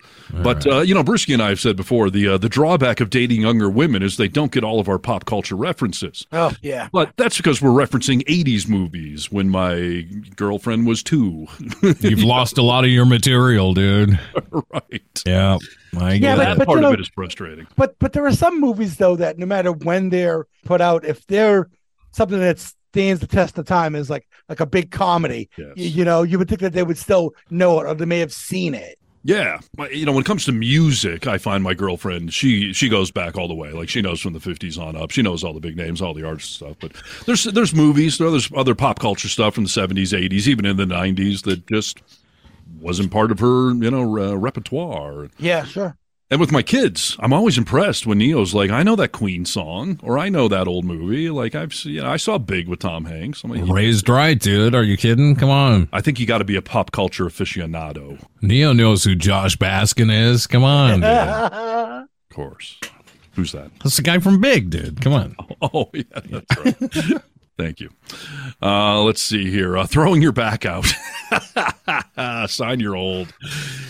but 0.43 0.67
uh, 0.67 0.81
you 0.81 0.95
know, 0.95 1.05
Brewski 1.05 1.35
and 1.35 1.43
I 1.43 1.51
have 1.51 1.61
said 1.61 1.77
before 1.77 2.09
the 2.09 2.27
uh, 2.29 2.39
the 2.39 2.49
drawback 2.49 3.01
of 3.01 3.11
dating 3.11 3.43
younger 3.43 3.69
women 3.69 4.03
is 4.03 4.17
they 4.17 4.29
don't 4.29 4.51
get 4.51 4.65
all 4.65 4.81
of 4.81 4.89
our 4.89 4.99
pop 4.99 5.27
culture 5.27 5.57
references. 5.57 6.27
Oh 6.33 6.53
yeah. 6.63 6.89
But 6.93 7.13
that's 7.17 7.37
because 7.37 7.61
we're 7.61 7.71
referencing 7.71 8.25
80s 8.25 8.67
movies 8.69 9.31
when 9.31 9.51
my 9.51 10.07
girlfriend 10.37 10.87
was 10.87 11.03
two. 11.03 11.47
You've 12.01 12.23
lost 12.25 12.57
a 12.57 12.63
lot 12.63 12.85
of 12.85 12.91
your 12.91 13.05
material, 13.05 13.75
dude. 13.75 14.19
right. 14.73 15.23
Yeah, 15.27 15.59
I 15.99 16.15
Yeah, 16.15 16.19
get 16.19 16.37
but- 16.39 16.45
That 16.45 16.63
it. 16.63 16.67
part 16.67 16.69
you 16.69 16.75
of 16.77 16.83
know- 16.83 16.93
it 16.93 17.01
is 17.01 17.09
frustrating. 17.09 17.67
But 17.77 17.99
but 17.99 18.15
there 18.15 18.25
are 18.27 18.33
some 18.33 18.59
movies 18.61 18.97
though 18.97 19.17
that 19.17 19.39
no 19.39 19.45
matter 19.47 19.71
when 19.73 20.09
they're 20.09 20.47
put 20.65 20.81
out, 20.81 21.05
if 21.05 21.27
they're 21.27 21.69
something 22.13 22.39
that 22.41 22.73
stands 22.95 23.21
the 23.21 23.27
test 23.27 23.59
of 23.59 23.67
time 23.67 23.95
is 23.97 24.09
like 24.09 24.27
like 24.49 24.61
a 24.61 24.67
big 24.67 24.91
comedy, 24.93 25.49
Yes. 25.59 25.73
y- 25.77 25.83
you 25.83 26.05
know, 26.05 26.23
you 26.23 26.39
would 26.39 26.49
think 26.49 26.61
that 26.61 26.73
they 26.73 26.85
would 26.85 26.99
still 26.99 27.35
know 27.51 27.81
it 27.81 27.87
or 27.87 27.95
they 27.95 28.05
may 28.05 28.21
have 28.21 28.33
seen 28.33 28.73
it. 28.75 28.99
Yeah, 29.27 29.59
But, 29.75 29.97
you 29.97 30.05
know, 30.05 30.13
when 30.13 30.21
it 30.21 30.27
comes 30.27 30.45
to 30.45 30.53
music, 30.53 31.27
I 31.27 31.39
find 31.39 31.65
my 31.65 31.73
girlfriend 31.75 32.33
she 32.35 32.73
she 32.75 32.89
goes 32.91 33.11
back 33.11 33.37
all 33.39 33.49
the 33.49 33.55
way. 33.55 33.73
Like 33.73 33.89
she 33.89 34.03
knows 34.03 34.21
from 34.21 34.35
the 34.35 34.41
fifties 34.41 34.77
on 34.79 34.97
up. 34.97 35.11
She 35.11 35.23
knows 35.23 35.43
all 35.43 35.55
the 35.55 35.61
big 35.61 35.77
names, 35.77 36.01
all 36.03 36.15
the 36.15 36.25
artists 36.27 36.61
and 36.61 36.77
stuff. 36.77 36.77
But 36.81 37.25
there's 37.27 37.45
there's 37.45 37.75
movies, 37.75 38.19
there's 38.19 38.51
other 38.55 38.75
pop 38.75 38.99
culture 39.01 39.29
stuff 39.29 39.55
from 39.55 39.65
the 39.65 39.71
seventies, 39.71 40.13
eighties, 40.15 40.47
even 40.49 40.67
in 40.67 40.77
the 40.77 40.87
nineties 40.87 41.43
that 41.43 41.67
just 41.67 42.03
wasn't 42.81 43.11
part 43.11 43.31
of 43.33 43.39
her, 43.41 43.73
you 43.73 43.91
know, 43.91 44.19
uh, 44.19 44.35
repertoire. 44.37 45.29
Yeah, 45.39 45.65
sure. 45.65 45.97
And 46.35 46.41
with 46.41 46.51
my 46.51 46.63
kids, 46.63 47.17
I'm 47.21 47.33
always 47.33 47.57
impressed 47.57 48.09
when 48.09 48.19
Neo's 48.19 48.55
like, 48.55 48.69
I 48.69 48.83
know 48.83 48.97
that 48.97 49.13
Queen 49.13 49.45
song, 49.45 50.01
or 50.03 50.19
I 50.19 50.29
know 50.29 50.49
that 50.49 50.67
old 50.67 50.85
movie. 50.85 51.31
Like 51.31 51.55
I've, 51.55 51.73
seen, 51.73 51.93
you 51.93 52.03
know, 52.03 52.11
I 52.11 52.17
saw 52.17 52.39
Big 52.39 52.67
with 52.67 52.81
Tom 52.81 53.05
Hanks. 53.05 53.45
I'm 53.45 53.53
like, 53.53 53.73
Raised 53.73 54.09
right, 54.09 54.37
dude. 54.37 54.75
Are 54.75 54.83
you 54.83 54.97
kidding? 54.97 55.37
Come 55.37 55.51
on. 55.51 55.89
I 55.93 56.01
think 56.01 56.19
you 56.19 56.27
got 56.27 56.39
to 56.39 56.45
be 56.45 56.57
a 56.57 56.61
pop 56.61 56.91
culture 56.91 57.27
aficionado, 57.27 58.21
Neo 58.43 58.73
knows 58.73 59.05
who 59.05 59.15
Josh 59.15 59.57
Baskin 59.57 60.13
is. 60.13 60.49
Come 60.49 60.65
on, 60.65 61.03
dude. 61.03 61.05
of 61.09 62.09
course. 62.33 62.81
Who's 63.37 63.53
that? 63.53 63.71
That's 63.85 63.97
the 63.97 64.03
guy 64.03 64.19
from 64.19 64.41
Big, 64.41 64.71
dude. 64.71 65.01
Come 65.03 65.13
on. 65.13 65.37
Oh, 65.63 65.89
yeah, 65.95 66.03
that's 66.15 66.83
right. 66.83 67.23
Thank 67.57 67.81
you. 67.81 67.91
Uh, 68.61 69.03
let's 69.03 69.23
see 69.23 69.51
here. 69.51 69.79
Uh, 69.79 69.87
throwing 69.87 70.21
your 70.21 70.33
back 70.33 70.67
out. 70.67 70.87
Sign 72.51 72.81
you're 72.81 72.97
old. 72.97 73.33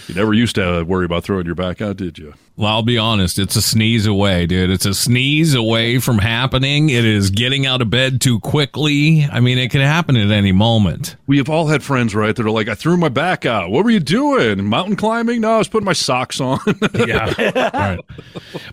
You 0.07 0.15
never 0.15 0.35
used 0.35 0.57
to 0.57 0.83
worry 0.83 1.07
about 1.07 1.25
throwing 1.25 1.47
your 1.47 1.55
back 1.55 1.81
out, 1.81 1.97
did 1.97 2.19
you? 2.19 2.35
Well, 2.57 2.69
I'll 2.69 2.83
be 2.83 2.99
honest. 2.99 3.39
It's 3.41 3.57
a 3.57 3.63
sneeze 3.63 4.07
away, 4.07 4.47
dude. 4.47 4.71
It's 4.71 4.87
a 4.87 4.95
sneeze 4.95 5.55
away 5.55 5.99
from 5.99 6.19
happening. 6.19 6.89
It 6.89 7.05
is 7.05 7.31
getting 7.31 7.67
out 7.67 7.83
of 7.83 7.91
bed 7.91 8.21
too 8.21 8.39
quickly. 8.39 9.25
I 9.25 9.41
mean, 9.41 9.59
it 9.59 9.73
can 9.73 9.81
happen 9.81 10.17
at 10.17 10.31
any 10.31 10.53
moment. 10.53 11.17
We 11.27 11.39
have 11.39 11.51
all 11.51 11.67
had 11.67 11.83
friends, 11.83 12.15
right? 12.15 12.35
That 12.35 12.47
are 12.47 12.51
like, 12.51 12.69
I 12.69 12.77
threw 12.77 12.97
my 12.97 13.09
back 13.09 13.45
out. 13.45 13.71
What 13.71 13.85
were 13.85 13.91
you 13.91 13.99
doing? 13.99 14.65
Mountain 14.65 14.95
climbing? 14.95 15.41
No, 15.41 15.55
I 15.55 15.59
was 15.59 15.69
putting 15.69 15.85
my 15.85 15.93
socks 15.95 16.41
on. 16.41 16.61
Yeah. 16.95 17.35
right. 17.75 17.99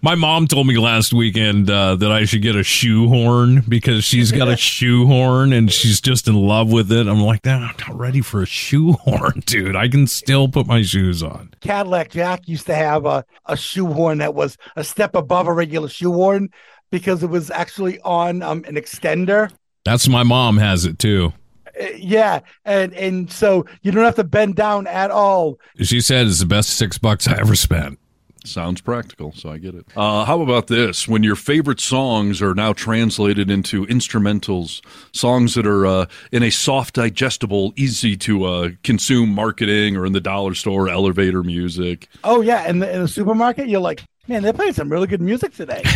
My 0.01 0.15
mom 0.15 0.47
told 0.47 0.67
me 0.67 0.77
last 0.77 1.11
weekend 1.11 1.69
uh, 1.69 1.95
that 1.95 2.11
I 2.11 2.25
should 2.25 2.41
get 2.43 2.55
a 2.55 2.63
shoehorn 2.63 3.61
because 3.67 4.03
she's 4.03 4.32
got 4.32 4.47
a 4.47 4.55
shoehorn 4.57 5.53
and 5.53 5.71
she's 5.71 5.99
just 5.99 6.27
in 6.27 6.36
love 6.36 6.71
with 6.71 6.91
it. 6.91 7.07
I'm 7.07 7.21
like, 7.21 7.45
nah, 7.45 7.55
I'm 7.55 7.61
not 7.61 7.97
ready 7.97 8.21
for 8.21 8.43
a 8.43 8.45
shoehorn, 8.45 9.41
dude. 9.45 9.75
I 9.75 9.88
can 9.88 10.07
still 10.07 10.47
put 10.47 10.67
my 10.67 10.82
shoes 10.84 11.23
on. 11.23 11.53
Cadillac 11.61 12.11
Jack 12.11 12.47
used 12.47 12.67
to 12.67 12.75
have 12.75 13.05
a, 13.05 13.25
a 13.47 13.57
shoehorn 13.72 14.19
that 14.19 14.36
was 14.36 14.57
a 14.76 14.84
step 14.84 15.15
above 15.15 15.47
a 15.47 15.53
regular 15.53 15.89
shoehorn 15.89 16.49
because 16.91 17.24
it 17.24 17.30
was 17.30 17.49
actually 17.49 17.99
on 18.01 18.41
um, 18.41 18.63
an 18.67 18.76
extender. 18.76 19.51
That's 19.86 20.07
my 20.07 20.24
mom 20.24 20.57
has 20.57 20.86
it 20.86 20.99
too. 20.99 21.34
Uh, 21.80 21.86
yeah, 21.95 22.41
and 22.65 22.93
and 22.93 23.32
so 23.32 23.65
you 23.82 23.91
don't 23.91 24.03
have 24.03 24.15
to 24.15 24.24
bend 24.24 24.55
down 24.55 24.88
at 24.88 25.09
all. 25.09 25.59
She 25.82 26.01
said 26.01 26.28
it's 26.28 26.39
the 26.39 26.45
best 26.45 26.72
six 26.72 26.97
bucks 26.97 27.28
I 27.28 27.39
ever 27.39 27.55
spent. 27.55 27.97
Sounds 28.44 28.82
practical, 28.82 29.34
so 29.34 29.50
I 29.50 29.60
get 29.60 29.76
it. 29.76 29.86
Uh, 29.96 30.26
how 30.26 30.42
about 30.42 30.68
this? 30.68 31.08
When 31.08 31.22
your 31.22 31.36
favorite 31.36 31.80
songs 31.80 32.42
are 32.42 32.56
now 32.56 32.74
translated 32.74 33.52
into 33.52 33.86
instrumentals, 33.86 34.82
songs 35.14 35.54
that 35.54 35.68
are 35.68 35.86
uh, 35.86 36.06
in 36.32 36.42
a 36.42 36.50
soft, 36.50 36.96
digestible, 36.96 37.72
easy 37.76 38.18
to 38.18 38.46
uh, 38.46 38.70
consume 38.84 39.30
marketing 39.30 39.96
or 39.96 40.06
in 40.06 40.14
the 40.14 40.22
dollar 40.22 40.56
store, 40.56 40.89
elevator 40.89 41.44
music. 41.44 42.08
Oh 42.24 42.42
yeah, 42.42 42.64
and 42.68 42.84
in 42.84 43.02
the 43.02 43.08
supermarket, 43.08 43.68
you're 43.68 43.80
like, 43.80 44.04
man, 44.28 44.43
they're 44.43 44.53
playing 44.53 44.74
some 44.74 44.89
really 44.91 45.07
good 45.07 45.22
music 45.22 45.53
today. 45.53 45.82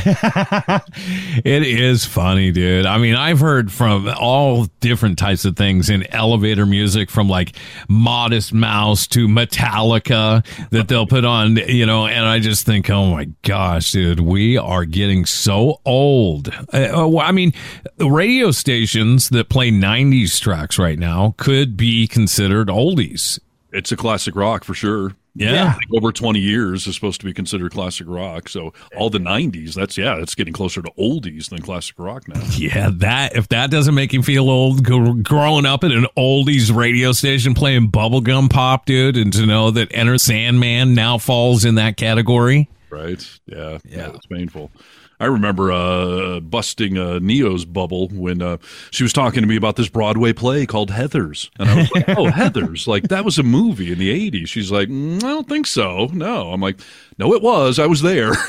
it 1.46 1.64
is 1.64 2.06
funny, 2.06 2.52
dude. 2.52 2.86
I 2.86 2.98
mean, 2.98 3.16
I've 3.16 3.40
heard 3.40 3.72
from 3.72 4.10
all 4.20 4.66
different 4.80 5.18
types 5.18 5.46
of 5.46 5.56
things 5.56 5.90
in 5.90 6.12
elevator 6.14 6.66
music, 6.66 7.10
from 7.10 7.30
like 7.30 7.56
Modest 7.88 8.54
Mouse 8.54 9.08
to 9.08 9.28
Metallica 9.28 10.46
that 10.72 10.88
they'll 10.88 11.08
put 11.08 11.24
on, 11.24 11.58
you 11.58 11.86
know, 11.86 12.08
and 12.08 12.26
I 12.26 12.40
just 12.40 12.66
think, 12.66 12.90
oh 12.90 13.12
my 13.12 13.26
gosh, 13.44 13.92
dude, 13.92 14.20
we 14.20 14.58
are 14.58 14.86
getting 14.86 15.26
so 15.26 15.80
old. 15.86 16.50
Uh, 16.74 17.18
I 17.20 17.32
mean, 17.32 17.54
radio 18.00 18.52
stations 18.52 19.30
that 19.30 19.50
play 19.50 19.72
90s 19.72 20.42
tracks 20.42 20.80
right 20.80 21.00
now 21.00 21.36
could 21.38 21.78
be 21.78 22.08
considered 22.08 22.68
oldies. 22.68 23.40
It's 23.72 23.92
a 23.92 23.98
classic 23.98 24.36
rock 24.36 24.64
for 24.64 24.74
sure. 24.74 25.16
Yeah. 25.36 25.52
yeah. 25.52 25.78
Over 25.94 26.12
20 26.12 26.40
years 26.40 26.88
is 26.88 26.96
supposed 26.96 27.20
to 27.20 27.26
be 27.26 27.34
considered 27.34 27.72
classic 27.74 28.08
rock. 28.10 28.48
So 28.48 28.74
all 28.96 29.10
the 29.10 29.20
90s, 29.20 29.74
that's, 29.74 29.98
yeah, 29.98 30.16
it's 30.16 30.34
getting 30.34 30.54
closer 30.54 30.82
to 30.82 30.90
oldies 30.98 31.50
than 31.50 31.60
classic 31.60 32.00
rock 32.00 32.28
now. 32.28 32.42
Yeah. 32.56 32.90
That, 32.94 33.36
if 33.36 33.50
that 33.50 33.70
doesn't 33.70 33.94
make 33.94 34.14
you 34.14 34.24
feel 34.24 34.50
old, 34.50 34.84
growing 34.84 35.66
up 35.66 35.84
at 35.84 35.92
an 35.92 36.08
oldies 36.18 36.74
radio 36.74 37.12
station 37.12 37.54
playing 37.54 37.92
bubblegum 37.92 38.50
pop, 38.50 38.86
dude, 38.86 39.18
and 39.18 39.34
to 39.34 39.46
know 39.46 39.72
that 39.72 39.90
Enter 39.94 40.18
Sandman 40.18 40.96
now 40.96 41.18
falls 41.18 41.66
in 41.66 41.76
that 41.76 41.98
category. 41.98 42.70
Right. 42.90 43.28
Yeah. 43.46 43.80
Yeah. 43.84 44.12
It's 44.16 44.26
painful. 44.28 44.72
I 45.20 45.26
remember 45.26 45.72
uh, 45.72 46.40
busting 46.42 46.98
uh, 46.98 47.20
Neo's 47.20 47.64
bubble 47.66 48.10
when 48.10 48.42
uh, 48.42 48.58
she 48.92 49.04
was 49.04 49.14
talking 49.14 49.42
to 49.42 49.48
me 49.48 49.56
about 49.56 49.78
this 49.78 49.88
Broadway 49.88 50.34
play 50.34 50.66
called 50.66 50.92
Heathers, 50.92 51.50
and 51.58 51.70
I 51.70 51.76
was 51.78 51.92
like, 51.92 52.10
"Oh, 52.10 52.26
Heathers! 52.32 52.86
Like 52.88 53.04
that 53.04 53.24
was 53.24 53.38
a 53.38 53.44
movie 53.44 53.92
in 53.92 54.00
the 54.00 54.32
'80s." 54.32 54.48
She's 54.48 54.72
like, 54.72 54.90
mm, 54.90 55.18
"I 55.18 55.28
don't 55.28 55.48
think 55.48 55.68
so." 55.68 56.10
No, 56.14 56.52
I'm 56.52 56.60
like, 56.60 56.80
"No, 57.18 57.34
it 57.34 57.42
was. 57.42 57.80
I 57.80 57.88
was 57.88 58.02
there." 58.02 58.34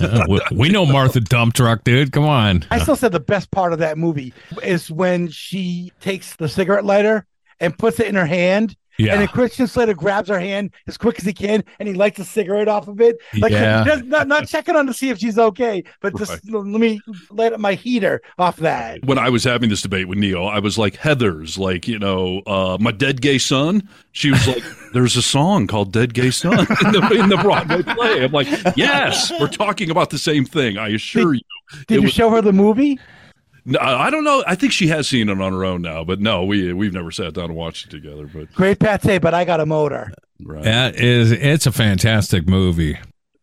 Uh, 0.00 0.24
we, 0.28 0.40
we 0.52 0.68
know 0.68 0.86
Martha 0.92 1.20
Dump 1.20 1.54
Truck, 1.54 1.82
dude. 1.82 2.12
Come 2.12 2.24
on. 2.24 2.64
I 2.70 2.78
still 2.78 2.94
said 2.94 3.10
the 3.12 3.20
best 3.20 3.50
part 3.50 3.72
of 3.72 3.80
that 3.80 3.98
movie 3.98 4.32
is 4.62 4.90
when 4.90 5.28
she 5.28 5.92
takes 6.00 6.36
the 6.36 6.48
cigarette 6.48 6.84
lighter 6.84 7.26
and 7.58 7.76
puts 7.76 7.98
it 7.98 8.06
in 8.06 8.14
her 8.14 8.26
hand 8.26 8.76
yeah. 8.98 9.12
And 9.12 9.20
then 9.20 9.28
Christian 9.28 9.66
Slater 9.66 9.94
grabs 9.94 10.28
her 10.28 10.40
hand 10.40 10.72
as 10.86 10.98
quick 10.98 11.18
as 11.18 11.24
he 11.24 11.32
can 11.32 11.62
and 11.78 11.88
he 11.88 11.94
lights 11.94 12.18
a 12.18 12.24
cigarette 12.24 12.68
off 12.68 12.88
of 12.88 13.00
it. 13.00 13.18
Like 13.38 13.52
yeah. 13.52 13.84
just, 13.86 14.04
not, 14.04 14.26
not 14.26 14.48
checking 14.48 14.74
on 14.74 14.86
to 14.86 14.92
see 14.92 15.10
if 15.10 15.18
she's 15.18 15.38
okay, 15.38 15.84
but 16.00 16.16
just 16.16 16.32
right. 16.32 16.40
let 16.52 16.80
me 16.80 17.00
light 17.30 17.58
my 17.60 17.74
heater 17.74 18.20
off 18.38 18.56
that. 18.56 19.04
When 19.04 19.18
I 19.18 19.30
was 19.30 19.44
having 19.44 19.70
this 19.70 19.82
debate 19.82 20.08
with 20.08 20.18
Neo, 20.18 20.46
I 20.46 20.58
was 20.58 20.76
like, 20.78 20.96
Heathers, 20.96 21.58
like, 21.58 21.86
you 21.86 21.98
know, 21.98 22.40
uh, 22.46 22.76
my 22.80 22.90
dead 22.90 23.20
gay 23.20 23.38
son. 23.38 23.88
She 24.12 24.32
was 24.32 24.46
like, 24.48 24.64
There's 24.92 25.16
a 25.16 25.22
song 25.22 25.66
called 25.66 25.92
Dead 25.92 26.14
Gay 26.14 26.30
Son 26.30 26.58
in 26.58 26.92
the, 26.92 27.18
in 27.20 27.28
the 27.28 27.36
Broadway 27.36 27.82
play. 27.82 28.24
I'm 28.24 28.32
like, 28.32 28.48
Yes, 28.74 29.30
we're 29.38 29.48
talking 29.48 29.90
about 29.90 30.10
the 30.10 30.18
same 30.18 30.44
thing. 30.44 30.78
I 30.78 30.88
assure 30.88 31.34
did, 31.34 31.42
you. 31.42 31.84
Did 31.86 31.94
you 31.96 32.02
was, 32.02 32.12
show 32.12 32.30
her 32.30 32.42
the 32.42 32.52
movie? 32.52 32.98
No, 33.68 33.78
I 33.80 34.08
don't 34.08 34.24
know. 34.24 34.42
I 34.46 34.54
think 34.54 34.72
she 34.72 34.88
has 34.88 35.06
seen 35.06 35.28
it 35.28 35.40
on 35.40 35.52
her 35.52 35.62
own 35.62 35.82
now, 35.82 36.02
but 36.02 36.20
no, 36.20 36.42
we 36.42 36.72
we've 36.72 36.94
never 36.94 37.10
sat 37.10 37.34
down 37.34 37.46
and 37.46 37.54
watched 37.54 37.86
it 37.86 37.90
together. 37.90 38.26
But 38.26 38.50
great 38.54 38.80
pate, 38.80 39.20
but 39.20 39.34
I 39.34 39.44
got 39.44 39.60
a 39.60 39.66
motor. 39.66 40.10
Right. 40.42 40.64
That 40.64 40.96
is, 40.96 41.32
it's 41.32 41.66
a 41.66 41.72
fantastic 41.72 42.48
movie. 42.48 42.98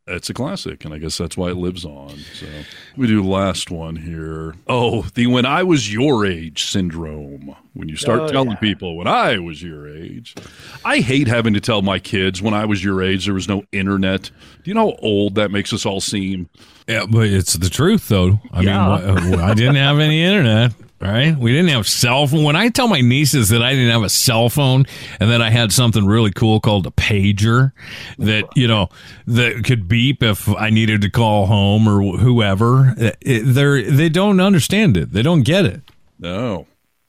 It's 0.08 0.30
a 0.30 0.36
classic, 0.36 0.86
and 0.86 0.94
I 0.94 1.00
guess 1.00 1.18
that's 1.18 1.36
why 1.36 1.50
it 1.50 1.58
lives 1.58 1.84
on. 1.84 2.16
So 2.36 2.46
we 2.96 3.08
do 3.08 3.24
last 3.24 3.72
one 3.72 3.96
here. 3.96 4.54
Oh, 4.68 5.02
the 5.16 5.26
when 5.26 5.46
I 5.48 5.64
was 5.64 5.92
your 5.92 6.28
age 6.28 6.66
syndrome. 6.66 7.56
When 7.74 7.90
you 7.90 7.98
start 7.98 8.22
Oh, 8.22 8.28
telling 8.30 8.52
yeah. 8.52 8.56
people 8.58 8.96
when 8.96 9.08
I 9.08 9.40
was 9.40 9.62
your 9.64 9.90
age, 9.90 10.34
I 10.86 11.00
hate 11.00 11.28
having 11.28 11.54
to 11.56 11.60
tell 11.60 11.82
my 11.82 11.98
kids 12.00 12.42
when 12.42 12.54
I 12.54 12.64
was 12.66 12.84
your 12.84 13.02
age 13.04 13.26
there 13.26 13.34
was 13.34 13.50
no 13.50 13.64
internet. 13.74 14.30
Do 14.64 14.70
you 14.72 14.74
know 14.76 14.92
how 14.92 14.98
old 15.02 15.36
that 15.36 15.50
makes 15.52 15.74
us 15.74 15.86
all 15.88 16.00
seem? 16.00 16.50
Yeah, 16.88 17.06
but 17.10 17.26
it's 17.28 17.54
the 17.54 17.70
truth, 17.70 18.08
though. 18.08 18.40
I 18.54 18.62
Yeah. 18.62 19.16
mean, 19.22 19.40
I 19.40 19.50
uh, 19.50 19.54
didn't 19.56 19.76
have 19.76 20.00
any 20.00 20.24
internet, 20.24 20.72
right? 21.02 21.38
We 21.38 21.52
didn't 21.52 21.70
have 21.70 21.88
cell 21.88 22.28
phone. 22.28 22.44
When 22.44 22.56
I 22.56 22.70
tell 22.70 22.88
my 22.88 23.02
nieces 23.02 23.50
that 23.50 23.62
I 23.62 23.74
didn't 23.74 23.92
have 23.92 24.04
a 24.04 24.10
cell 24.10 24.50
phone 24.50 24.86
and 25.20 25.30
that 25.30 25.42
I 25.42 25.50
had 25.50 25.72
something 25.72 26.06
really 26.06 26.32
cool 26.32 26.60
called 26.60 26.88
a 26.88 26.92
pager 26.92 27.72
that, 28.18 28.46
you 28.56 28.68
know, 28.68 28.90
that 29.28 29.64
could 29.66 29.88
beep 29.88 30.24
if 30.24 30.48
I 30.50 30.70
needed 30.70 31.02
to 31.02 31.10
call 31.10 31.46
home 31.46 31.88
or 31.88 32.18
whoever, 32.18 32.96
eh, 32.98 33.42
they're, 33.44 33.82
they 33.84 34.10
don't 34.10 34.40
understand 34.40 34.98
it. 34.98 35.12
They 35.12 35.22
don't 35.22 35.44
get 35.44 35.66
it. 35.66 35.82
No. 36.20 36.68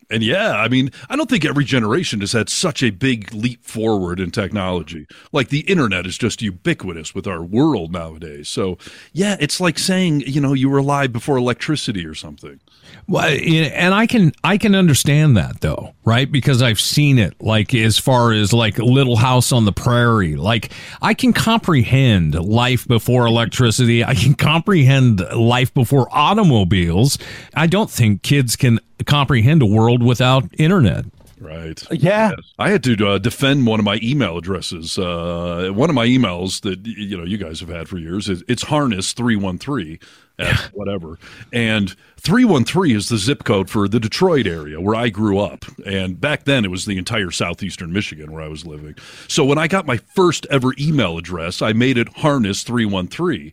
And 0.09 0.23
yeah, 0.23 0.53
I 0.53 0.69
mean, 0.69 0.93
I 1.11 1.17
don't 1.17 1.29
think 1.29 1.45
every 1.45 1.65
generation 1.65 2.21
has 2.21 2.33
had 2.33 2.49
such 2.49 2.83
a 2.83 2.91
big 2.91 3.35
leap 3.35 3.65
forward 3.65 4.21
in 4.21 4.31
technology. 4.31 5.07
Like 5.33 5.49
the 5.49 5.61
internet 5.61 6.07
is 6.07 6.17
just 6.17 6.41
ubiquitous 6.43 7.13
with 7.13 7.27
our 7.27 7.43
world 7.43 7.93
nowadays. 7.93 8.49
So, 8.49 8.79
yeah, 9.13 9.37
it's 9.41 9.61
like 9.61 9.79
saying, 9.79 10.21
you 10.21 10.41
know, 10.41 10.53
you 10.53 10.71
were 10.71 10.79
alive 10.79 11.13
before 11.13 11.37
electricity 11.37 12.07
or 12.07 12.15
something. 12.15 12.61
Well, 13.09 13.25
and 13.25 13.95
I 13.95 14.07
can 14.07 14.33
I 14.43 14.59
can 14.59 14.75
understand 14.75 15.37
that 15.37 15.61
though, 15.61 15.95
right? 16.05 16.31
Because 16.31 16.61
I've 16.61 16.81
seen 16.81 17.19
it 17.19 17.41
like 17.41 17.73
as 17.75 17.99
far 17.99 18.33
as 18.33 18.53
like 18.53 18.79
Little 18.79 19.17
House 19.17 19.53
on 19.53 19.65
the 19.65 19.73
Prairie. 19.73 20.37
Like 20.37 20.73
I 21.01 21.15
can 21.15 21.33
comprehend 21.33 22.35
life 22.35 22.87
before 22.89 23.27
electricity. 23.27 24.05
I 24.05 24.15
can 24.15 24.35
comprehend 24.35 25.21
life 25.21 25.73
before 25.73 26.09
automobiles. 26.11 27.19
I 27.55 27.67
don't 27.69 27.91
think 27.91 28.23
kids 28.23 28.57
can 28.57 28.81
comprehend 29.05 29.63
a 29.63 29.67
world 29.67 30.03
without 30.03 30.45
internet. 30.59 31.05
Right. 31.39 31.83
Yeah. 31.91 32.33
I 32.59 32.71
had 32.71 32.83
to 32.85 33.07
uh, 33.07 33.19
defend 33.19 33.67
one 33.67 33.79
of 33.79 33.85
my 33.85 34.01
email 34.03 34.39
addresses. 34.39 34.99
Uh, 34.99 35.71
one 35.75 35.91
of 35.91 35.95
my 35.95 36.07
emails 36.07 36.63
that 36.63 36.87
you 36.87 37.17
know 37.17 37.25
you 37.25 37.37
guys 37.37 37.61
have 37.61 37.69
had 37.69 37.89
for 37.89 37.99
years. 37.99 38.29
Is, 38.29 38.43
it's 38.49 38.63
harness 38.63 39.13
three 39.13 39.37
one 39.37 39.59
three 39.59 39.99
at 40.39 40.57
whatever, 40.73 41.19
and 41.53 41.95
three 42.17 42.45
one 42.45 42.65
three 42.65 42.95
is 42.95 43.09
the 43.09 43.19
zip 43.19 43.45
code 43.45 43.69
for 43.69 43.87
the 43.87 44.01
Detroit 44.01 44.47
area 44.47 44.81
where 44.81 44.95
I 44.95 45.11
grew 45.11 45.39
up. 45.39 45.65
And 45.85 46.19
back 46.21 46.45
then 46.45 46.65
it 46.65 46.71
was 46.71 46.87
the 46.87 46.97
entire 46.99 47.31
southeastern 47.31 47.93
Michigan 47.93 48.33
where 48.33 48.43
I 48.43 48.49
was 48.49 48.65
living. 48.65 48.95
So 49.29 49.45
when 49.45 49.59
I 49.59 49.69
got 49.69 49.87
my 49.87 49.99
first 49.99 50.47
ever 50.51 50.73
email 50.79 51.19
address, 51.19 51.61
I 51.61 51.75
made 51.75 51.99
it 51.99 52.09
harness 52.19 52.63
three 52.63 52.87
one 52.87 53.09
three. 53.09 53.53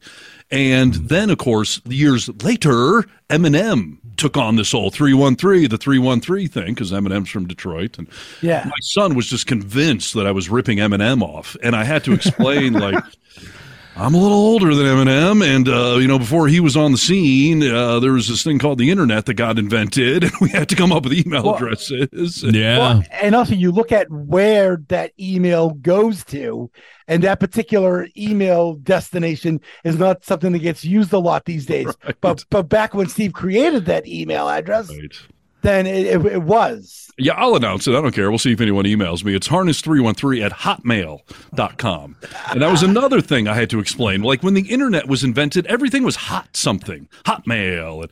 And 0.54 0.93
then, 0.93 1.32
of 1.32 1.39
course, 1.39 1.82
years 1.86 2.30
later, 2.43 3.06
Eminem 3.30 3.97
took 4.18 4.38
on 4.38 4.56
this 4.56 4.72
whole 4.72 4.91
313, 4.91 5.68
the 5.68 5.78
313 5.80 6.47
thing, 6.47 6.74
because 6.76 6.91
Eminem's 6.91 7.30
from 7.30 7.47
Detroit. 7.47 7.97
And 7.97 8.08
Yeah. 8.41 8.64
my 8.66 8.72
son 8.82 9.16
was 9.16 9.26
just 9.26 9.47
convinced 9.47 10.14
that 10.14 10.28
I 10.28 10.32
was 10.32 10.49
ripping 10.49 10.78
Eminem 10.78 11.24
off. 11.24 11.58
And 11.64 11.76
I 11.76 11.84
had 11.84 12.04
to 12.04 12.14
explain, 12.14 12.74
like, 12.74 13.04
I'm 13.96 14.16
a 14.16 14.18
little 14.18 14.38
older 14.38 14.74
than 14.74 14.88
Eminem, 14.88 15.46
and 15.46 15.70
uh, 15.70 15.98
you 16.00 16.08
know, 16.08 16.18
before 16.18 16.48
he 16.48 16.60
was 16.60 16.76
on 16.76 16.91
the 16.94 16.98
scene, 16.98 17.62
uh, 17.62 18.00
there 18.00 18.12
was 18.14 18.28
this 18.28 18.44
thing 18.44 18.58
called 18.58 18.80
the 18.80 18.89
internet 18.89 19.28
that 19.28 19.36
got 19.36 19.60
invented, 19.60 20.24
and 20.24 20.32
we 20.41 20.50
had 20.50 20.68
to 20.70 20.76
come 20.76 20.91
up 20.91 21.04
with 21.04 21.14
email 21.14 21.44
Well- 21.44 21.56
addresses. 21.56 22.41
Yeah. 22.44 22.78
Well, 22.80 23.04
and 23.12 23.36
also 23.36 23.54
you 23.54 23.72
look 23.72 23.91
at 23.91 24.10
where 24.10 24.78
that 24.88 25.12
email 25.20 25.72
goes 25.72 26.24
to, 26.26 26.72
and 27.08 27.24
that 27.24 27.39
particular 27.39 28.08
email 28.18 28.74
destination 28.76 29.62
is 29.84 29.98
not 29.98 30.26
something 30.26 30.54
that 30.54 30.60
gets 30.60 30.84
used 30.84 31.14
a 31.14 31.20
lot 31.20 31.46
these 31.46 31.66
days. 31.68 31.88
Right. 32.04 32.16
But 32.20 32.46
but 32.50 32.64
back 32.64 32.94
when 32.96 33.08
Steve 33.08 33.34
created 33.34 33.86
that 33.86 34.08
email 34.08 34.50
address, 34.50 34.89
Right. 34.89 35.16
Than 35.64 35.88
it, 35.88 36.05
it, 36.05 36.26
it 36.26 36.43
was. 36.43 37.11
Yeah, 37.18 37.34
I'll 37.34 37.55
announce 37.55 37.88
it. 37.88 37.95
I 37.95 38.01
don't 38.01 38.14
care. 38.14 38.30
We'll 38.30 38.39
see 38.39 38.53
if 38.53 38.61
anyone 38.61 38.86
emails 38.86 39.24
me. 39.24 39.36
It's 39.36 39.47
harness313 39.47 40.43
at 40.43 40.51
hotmail.com. 40.51 42.16
And 42.49 42.61
that 42.61 42.72
was 42.72 42.82
another 42.82 43.22
thing 43.22 43.47
I 43.47 43.53
had 43.53 43.70
to 43.72 43.80
explain. 43.80 44.24
Like 44.24 44.41
when 44.41 44.55
the 44.55 44.68
internet 44.70 45.07
was 45.07 45.24
invented, 45.24 45.68
everything 45.68 46.03
was 46.03 46.16
hot 46.16 46.55
something, 46.55 47.07
hotmail. 47.26 48.03
And, 48.03 48.11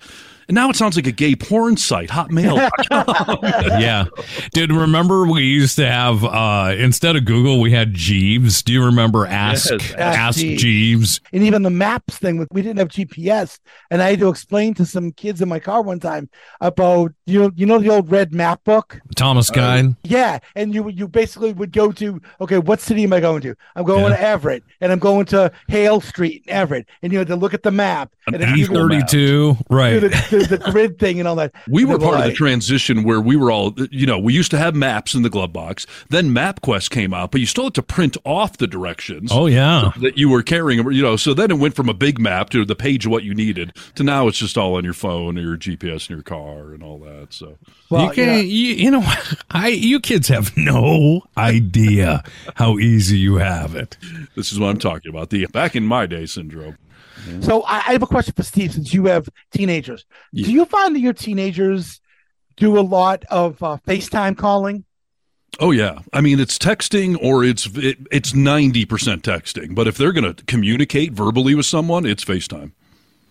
and 0.51 0.55
now 0.57 0.69
it 0.69 0.75
sounds 0.75 0.97
like 0.97 1.07
a 1.07 1.13
gay 1.13 1.33
porn 1.33 1.77
site, 1.77 2.09
hotmail.com. 2.09 3.37
yeah. 3.81 4.05
Did 4.53 4.69
remember 4.71 5.25
we 5.25 5.43
used 5.43 5.77
to 5.77 5.87
have 5.89 6.25
uh 6.25 6.75
instead 6.77 7.15
of 7.15 7.23
Google 7.23 7.61
we 7.61 7.71
had 7.71 7.93
Jeeves. 7.93 8.61
Do 8.61 8.73
you 8.73 8.83
remember 8.83 9.25
Ask 9.25 9.71
Yes, 9.71 9.93
Ask 9.93 10.19
Ask 10.19 10.39
Jeeves. 10.39 10.61
Jeeves? 10.61 11.21
And 11.31 11.43
even 11.43 11.61
the 11.63 11.69
maps 11.69 12.17
thing, 12.17 12.37
with 12.37 12.49
we 12.51 12.61
didn't 12.61 12.79
have 12.79 12.89
GPS, 12.89 13.59
and 13.89 14.01
I 14.01 14.09
had 14.11 14.19
to 14.19 14.27
explain 14.27 14.73
to 14.73 14.85
some 14.85 15.13
kids 15.13 15.41
in 15.41 15.47
my 15.47 15.59
car 15.59 15.81
one 15.81 15.99
time 16.01 16.29
about 16.59 17.13
you 17.25 17.39
know 17.39 17.51
you 17.55 17.65
know 17.65 17.79
the 17.79 17.89
old 17.89 18.11
red 18.11 18.33
map 18.33 18.61
book. 18.65 18.99
Thomas 19.15 19.49
Guide. 19.49 19.95
Yeah, 20.03 20.39
and 20.55 20.73
you 20.73 20.89
you 20.89 21.07
basically 21.07 21.53
would 21.53 21.71
go 21.71 21.93
to 21.93 22.21
okay, 22.41 22.57
what 22.57 22.81
city 22.81 23.03
am 23.05 23.13
I 23.13 23.21
going 23.21 23.41
to? 23.43 23.55
I'm 23.77 23.85
going 23.85 24.03
Yeah. 24.11 24.17
to 24.17 24.21
Everett, 24.21 24.63
and 24.81 24.91
I'm 24.91 24.99
going 24.99 25.25
to 25.27 25.51
Hale 25.69 26.01
Street 26.01 26.43
in 26.47 26.53
Everett, 26.53 26.87
and 27.01 27.13
you 27.13 27.19
had 27.19 27.27
to 27.29 27.35
look 27.37 27.53
at 27.53 27.63
the 27.63 27.71
map 27.71 28.11
An 28.27 28.33
and 28.35 28.43
then 28.43 28.55
E 28.57 28.59
you 28.61 28.67
Google 28.67 28.83
would 28.83 28.91
Map. 28.91 29.09
thirty 29.09 29.11
two. 29.11 29.53
do 29.53 29.57
Right. 29.69 29.99
the, 29.99 30.40
the, 30.47 30.57
the 30.57 30.71
grid 30.71 30.99
thing 30.99 31.19
and 31.19 31.27
all 31.27 31.35
that. 31.35 31.53
We 31.67 31.85
were 31.85 31.93
And 31.93 32.01
they 32.01 32.05
part 32.05 32.19
of 32.19 32.25
the 32.25 32.33
transition 32.33 33.03
where 33.03 33.21
we 33.21 33.35
were 33.35 33.51
all, 33.51 33.73
you 33.91 34.05
know, 34.05 34.19
we 34.19 34.33
used 34.33 34.51
to 34.51 34.57
have 34.57 34.75
maps 34.75 35.13
in 35.13 35.23
the 35.23 35.29
glove 35.29 35.53
box. 35.53 35.85
Then 36.09 36.29
MapQuest 36.29 36.89
came 36.89 37.13
out, 37.13 37.31
but 37.31 37.41
you 37.41 37.47
still 37.47 37.65
had 37.65 37.73
to 37.75 37.83
print 37.83 38.17
off 38.25 38.57
the 38.57 38.67
directions. 38.67 39.31
Oh 39.31 39.47
yeah. 39.47 39.91
that 40.01 40.17
you 40.17 40.29
were 40.29 40.43
carrying, 40.43 40.79
you 40.91 41.01
know, 41.01 41.15
so 41.15 41.33
then 41.33 41.51
it 41.51 41.57
went 41.57 41.75
from 41.75 41.89
a 41.89 41.93
big 41.93 42.19
map 42.19 42.49
to 42.51 42.65
the 42.65 42.75
page 42.75 43.05
of 43.05 43.11
what 43.11 43.23
you 43.23 43.33
needed 43.33 43.75
to 43.95 44.03
now 44.03 44.27
it's 44.27 44.37
just 44.37 44.57
all 44.57 44.75
on 44.75 44.83
your 44.83 44.93
phone 44.93 45.37
or 45.37 45.41
your 45.41 45.57
GPS 45.57 46.09
in 46.09 46.15
your 46.15 46.23
car 46.23 46.73
and 46.73 46.83
all 46.83 46.99
that. 46.99 47.27
So 47.31 47.57
Well, 47.89 48.05
you 48.05 48.11
can 48.11 48.27
yeah. 48.27 48.35
you, 48.37 48.73
you 48.73 48.91
know 48.91 49.03
I 49.51 49.69
you 49.69 49.99
kids 49.99 50.27
have 50.27 50.55
no 50.57 51.21
idea 51.37 52.23
how 52.55 52.77
easy 52.77 53.17
you 53.17 53.35
have 53.35 53.75
it. 53.75 53.97
this 54.35 54.51
is 54.51 54.59
what 54.59 54.69
I'm 54.69 54.79
talking 54.79 55.09
about. 55.09 55.29
The 55.29 55.45
back 55.47 55.75
in 55.75 55.85
my 55.85 56.05
day 56.05 56.25
syndrome. 56.25 56.77
So 57.41 57.63
I, 57.63 57.77
I 57.87 57.91
have 57.93 58.03
a 58.03 58.07
question 58.07 58.33
for 58.35 58.43
Steve, 58.43 58.73
since 58.73 58.93
you 58.93 59.05
have 59.05 59.29
teenagers. 59.51 60.05
Yeah. 60.31 60.45
Do 60.45 60.51
you 60.51 60.65
find 60.65 60.95
that 60.95 60.99
your 60.99 61.13
teenagers 61.13 62.01
do 62.57 62.77
a 62.77 62.81
lot 62.81 63.23
of 63.29 63.61
uh, 63.63 63.77
FaceTime 63.87 64.37
calling? 64.37 64.85
Oh 65.59 65.71
yeah, 65.71 65.99
I 66.13 66.21
mean 66.21 66.39
it's 66.39 66.57
texting 66.57 67.21
or 67.21 67.43
it's 67.43 67.67
it, 67.75 67.97
it's 68.11 68.33
ninety 68.33 68.85
percent 68.85 69.23
texting. 69.23 69.75
But 69.75 69.87
if 69.87 69.97
they're 69.97 70.13
going 70.13 70.33
to 70.33 70.43
communicate 70.45 71.11
verbally 71.11 71.55
with 71.55 71.65
someone, 71.65 72.05
it's 72.05 72.23
FaceTime. 72.23 72.71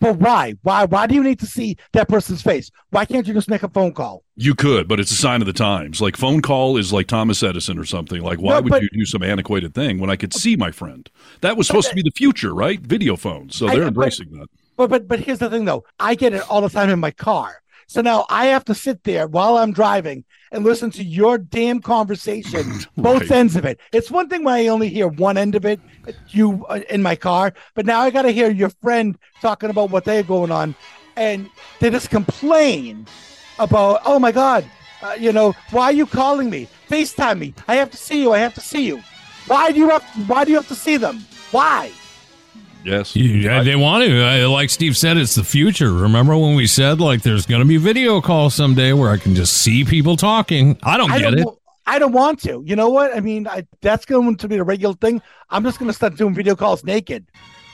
But 0.00 0.16
why? 0.16 0.54
Why? 0.62 0.86
Why 0.86 1.06
do 1.06 1.14
you 1.14 1.22
need 1.22 1.38
to 1.40 1.46
see 1.46 1.76
that 1.92 2.08
person's 2.08 2.40
face? 2.40 2.70
Why 2.88 3.04
can't 3.04 3.26
you 3.26 3.34
just 3.34 3.50
make 3.50 3.62
a 3.62 3.68
phone 3.68 3.92
call? 3.92 4.24
You 4.34 4.54
could, 4.54 4.88
but 4.88 4.98
it's 4.98 5.10
a 5.10 5.16
sign 5.16 5.42
of 5.42 5.46
the 5.46 5.52
times. 5.52 6.00
Like 6.00 6.16
phone 6.16 6.40
call 6.40 6.78
is 6.78 6.92
like 6.92 7.06
Thomas 7.06 7.42
Edison 7.42 7.78
or 7.78 7.84
something. 7.84 8.22
Like 8.22 8.38
why 8.40 8.54
No, 8.54 8.62
would 8.62 8.82
you 8.82 8.88
do 8.92 9.04
some 9.04 9.22
antiquated 9.22 9.74
thing 9.74 9.98
when 9.98 10.08
I 10.08 10.16
could 10.16 10.32
see 10.32 10.56
my 10.56 10.70
friend? 10.70 11.08
That 11.42 11.58
was 11.58 11.66
supposed 11.66 11.90
to 11.90 11.94
be 11.94 12.02
the 12.02 12.12
future, 12.16 12.54
right? 12.54 12.80
Video 12.80 13.14
phones. 13.16 13.56
So 13.56 13.66
they're 13.66 13.80
but- 13.80 13.88
embracing 13.88 14.30
that. 14.32 14.46
But 14.76 14.88
but 14.88 15.06
but 15.06 15.20
here's 15.20 15.40
the 15.40 15.50
thing 15.50 15.66
though. 15.66 15.84
I 15.98 16.14
get 16.14 16.32
it 16.32 16.48
all 16.48 16.62
the 16.62 16.70
time 16.70 16.88
in 16.88 16.98
my 16.98 17.10
car. 17.10 17.60
So 17.86 18.00
now 18.00 18.24
I 18.30 18.46
have 18.46 18.64
to 18.66 18.74
sit 18.74 19.04
there 19.04 19.26
while 19.26 19.58
I'm 19.58 19.72
driving 19.72 20.24
and 20.52 20.64
listen 20.64 20.90
to 20.92 21.04
your 21.04 21.38
damn 21.38 21.80
conversation, 21.80 22.74
both 22.96 23.22
Right. 23.22 23.30
ends 23.30 23.56
of 23.56 23.64
it. 23.64 23.80
It's 23.92 24.10
one 24.10 24.28
thing 24.28 24.44
when 24.44 24.54
I 24.54 24.66
only 24.68 24.88
hear 24.88 25.08
one 25.08 25.36
end 25.38 25.54
of 25.54 25.64
it, 25.64 25.80
you 26.28 26.64
uh, 26.66 26.80
in 26.90 27.02
my 27.02 27.16
car, 27.16 27.52
but 27.74 27.86
now 27.86 28.00
I 28.00 28.10
got 28.10 28.22
to 28.22 28.30
hear 28.32 28.50
your 28.50 28.70
friend 28.70 29.16
talking 29.40 29.70
about 29.70 29.90
what 29.90 30.04
they're 30.04 30.22
going 30.22 30.50
on, 30.50 30.76
and 31.16 31.50
they 31.80 31.90
just 31.90 32.10
complain 32.10 33.08
about, 33.58 34.00
oh 34.04 34.18
my 34.18 34.32
god, 34.32 34.70
uh, 35.02 35.16
you 35.18 35.32
know, 35.32 35.54
why 35.70 35.84
are 35.84 35.92
you 35.92 36.06
calling 36.06 36.50
me? 36.50 36.68
Facetime 36.90 37.38
me. 37.38 37.54
I 37.68 37.76
have 37.76 37.90
to 37.90 37.96
see 37.96 38.20
you. 38.22 38.32
I 38.32 38.38
have 38.38 38.54
to 38.54 38.60
see 38.60 38.86
you. 38.86 39.04
Why 39.46 39.72
do 39.72 39.78
you 39.78 39.88
have? 39.90 40.04
Why 40.26 40.44
do 40.44 40.50
you 40.50 40.56
have 40.56 40.66
to 40.68 40.74
see 40.74 40.96
them? 40.96 41.28
Why? 41.50 41.99
Yes. 42.84 43.14
You, 43.14 43.42
they 43.62 43.76
want 43.76 44.04
to. 44.04 44.44
Uh, 44.44 44.48
Like 44.48 44.70
Steve 44.70 44.96
said, 44.96 45.16
it's 45.16 45.34
the 45.34 45.44
future. 45.44 45.92
Remember 45.92 46.36
when 46.36 46.54
we 46.54 46.66
said 46.66 47.00
like 47.00 47.22
there's 47.22 47.46
going 47.46 47.60
to 47.60 47.66
be 47.68 47.76
video 47.76 48.20
calls 48.20 48.54
someday 48.54 48.92
where 48.92 49.10
I 49.10 49.16
can 49.18 49.34
just 49.34 49.58
see 49.58 49.84
people 49.84 50.16
talking? 50.16 50.78
I 50.82 50.96
don't 50.96 51.10
I 51.10 51.18
get 51.18 51.30
don't. 51.32 51.40
it. 51.40 51.48
I 51.86 51.98
don't 51.98 52.12
want 52.12 52.40
to. 52.42 52.62
You 52.64 52.76
know 52.76 52.88
what? 52.88 53.14
I 53.16 53.20
mean, 53.20 53.48
I, 53.48 53.66
that's 53.80 54.04
going 54.04 54.36
to 54.36 54.48
be 54.48 54.56
a 54.56 54.62
regular 54.62 54.94
thing. 54.94 55.20
I'm 55.50 55.64
just 55.64 55.78
going 55.78 55.88
to 55.90 55.92
start 55.94 56.16
doing 56.16 56.34
video 56.34 56.54
calls 56.54 56.84
naked. 56.84 57.26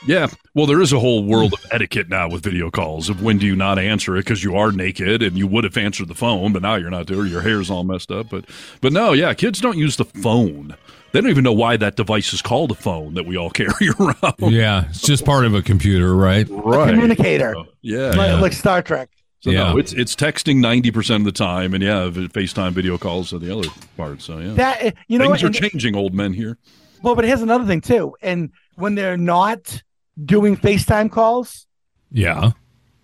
Yeah. 0.06 0.28
Well, 0.54 0.66
there 0.66 0.80
is 0.80 0.92
a 0.92 0.98
whole 1.00 1.24
world 1.24 1.54
hmm. 1.58 1.64
of 1.66 1.72
etiquette 1.72 2.08
now 2.08 2.28
with 2.28 2.42
video 2.42 2.70
calls 2.70 3.08
of 3.08 3.22
when 3.22 3.38
do 3.38 3.46
you 3.46 3.56
not 3.56 3.78
answer 3.78 4.16
it 4.16 4.20
because 4.20 4.42
you 4.44 4.56
are 4.56 4.72
naked 4.72 5.22
and 5.22 5.36
you 5.36 5.46
would 5.46 5.64
have 5.64 5.76
answered 5.76 6.08
the 6.08 6.14
phone, 6.14 6.52
but 6.52 6.62
now 6.62 6.76
you're 6.76 6.90
not 6.90 7.06
there. 7.06 7.26
Your 7.26 7.42
hair's 7.42 7.70
all 7.70 7.84
messed 7.84 8.10
up. 8.10 8.30
But 8.30 8.46
but 8.80 8.92
no, 8.92 9.12
yeah, 9.12 9.34
kids 9.34 9.60
don't 9.60 9.76
use 9.78 9.96
the 9.96 10.04
phone. 10.04 10.76
They 11.12 11.20
don't 11.20 11.30
even 11.30 11.44
know 11.44 11.52
why 11.52 11.76
that 11.78 11.96
device 11.96 12.32
is 12.32 12.42
called 12.42 12.70
a 12.70 12.74
phone 12.74 13.14
that 13.14 13.24
we 13.26 13.36
all 13.36 13.50
carry 13.60 13.88
around. 13.98 14.52
Yeah, 14.52 14.88
it's 14.90 15.02
just 15.02 15.24
part 15.24 15.44
of 15.44 15.54
a 15.54 15.62
computer, 15.62 16.14
right? 16.14 16.46
Right. 16.50 16.90
Communicator, 16.90 17.54
Yeah. 17.82 18.10
like, 18.10 18.40
like 18.40 18.52
Star 18.52 18.82
Trek. 18.82 19.08
So 19.40 19.50
Yeah. 19.50 19.72
no, 19.72 19.78
it's 19.78 19.92
it's 19.92 20.14
texting 20.16 20.56
ninety 20.58 20.90
percent 20.90 21.20
of 21.20 21.24
the 21.26 21.32
time, 21.32 21.74
and 21.74 21.82
yeah, 21.82 22.08
v- 22.08 22.28
FaceTime 22.28 22.72
video 22.72 22.98
calls 22.98 23.32
are 23.32 23.38
the 23.38 23.56
other 23.56 23.68
part. 23.96 24.20
So 24.22 24.38
yeah, 24.38 24.52
That 24.54 24.94
you 25.08 25.18
know, 25.18 25.26
things 25.28 25.42
are 25.42 25.46
and- 25.46 25.54
changing, 25.54 25.94
old 25.94 26.14
men 26.14 26.32
here. 26.32 26.58
well, 27.02 27.14
but 27.14 27.24
here's 27.24 27.42
another 27.42 27.64
thing 27.64 27.80
too. 27.80 28.14
And 28.22 28.50
when 28.76 28.94
they're 28.94 29.16
not 29.16 29.82
doing 30.22 30.56
FaceTime 30.56 31.10
calls, 31.10 31.66
Yeah, 32.10 32.52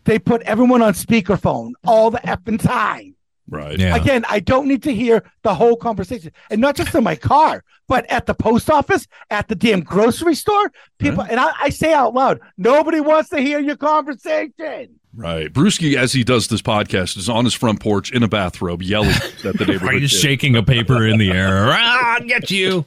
they 0.04 0.18
put 0.18 0.42
everyone 0.42 0.82
on 0.82 0.94
speakerphone 0.94 1.72
all 1.86 2.10
the 2.10 2.18
effing 2.18 2.60
time. 2.62 3.16
Right. 3.48 3.78
yeah. 3.78 3.94
Again, 3.96 4.24
I 4.28 4.40
don't 4.40 4.66
need 4.66 4.82
to 4.84 4.94
hear 4.94 5.24
the 5.42 5.54
whole 5.54 5.76
conversation, 5.76 6.32
and 6.48 6.60
not 6.60 6.74
just 6.76 6.94
in 6.94 7.04
my 7.04 7.16
car, 7.16 7.64
but 7.86 8.06
at 8.10 8.24
the 8.24 8.34
post 8.34 8.70
office, 8.70 9.06
at 9.30 9.48
the 9.48 9.54
damn 9.54 9.80
grocery 9.80 10.34
store. 10.34 10.72
People, 10.98 11.22
and 11.22 11.38
I, 11.38 11.52
I 11.60 11.68
say 11.68 11.92
out 11.92 12.14
loud, 12.14 12.40
nobody 12.56 13.00
wants 13.00 13.28
to 13.30 13.40
hear 13.40 13.58
your 13.58 13.76
conversation. 13.76 14.98
Right. 15.14 15.52
Brewski, 15.52 15.94
as 15.94 16.12
he 16.14 16.24
does 16.24 16.48
this 16.48 16.62
podcast, 16.62 17.18
is 17.18 17.28
on 17.28 17.44
his 17.44 17.52
front 17.52 17.80
porch 17.80 18.10
in 18.12 18.22
a 18.22 18.28
bathrobe 18.28 18.82
yelling 18.82 19.10
at 19.44 19.58
the 19.58 19.64
neighborhood. 19.66 20.00
Kids. 20.00 20.12
shaking 20.12 20.56
a 20.56 20.62
paper 20.62 21.06
in 21.06 21.18
the 21.18 21.30
air? 21.30 21.66
ah, 21.70 22.14
I'll 22.18 22.26
get 22.26 22.50
you. 22.50 22.86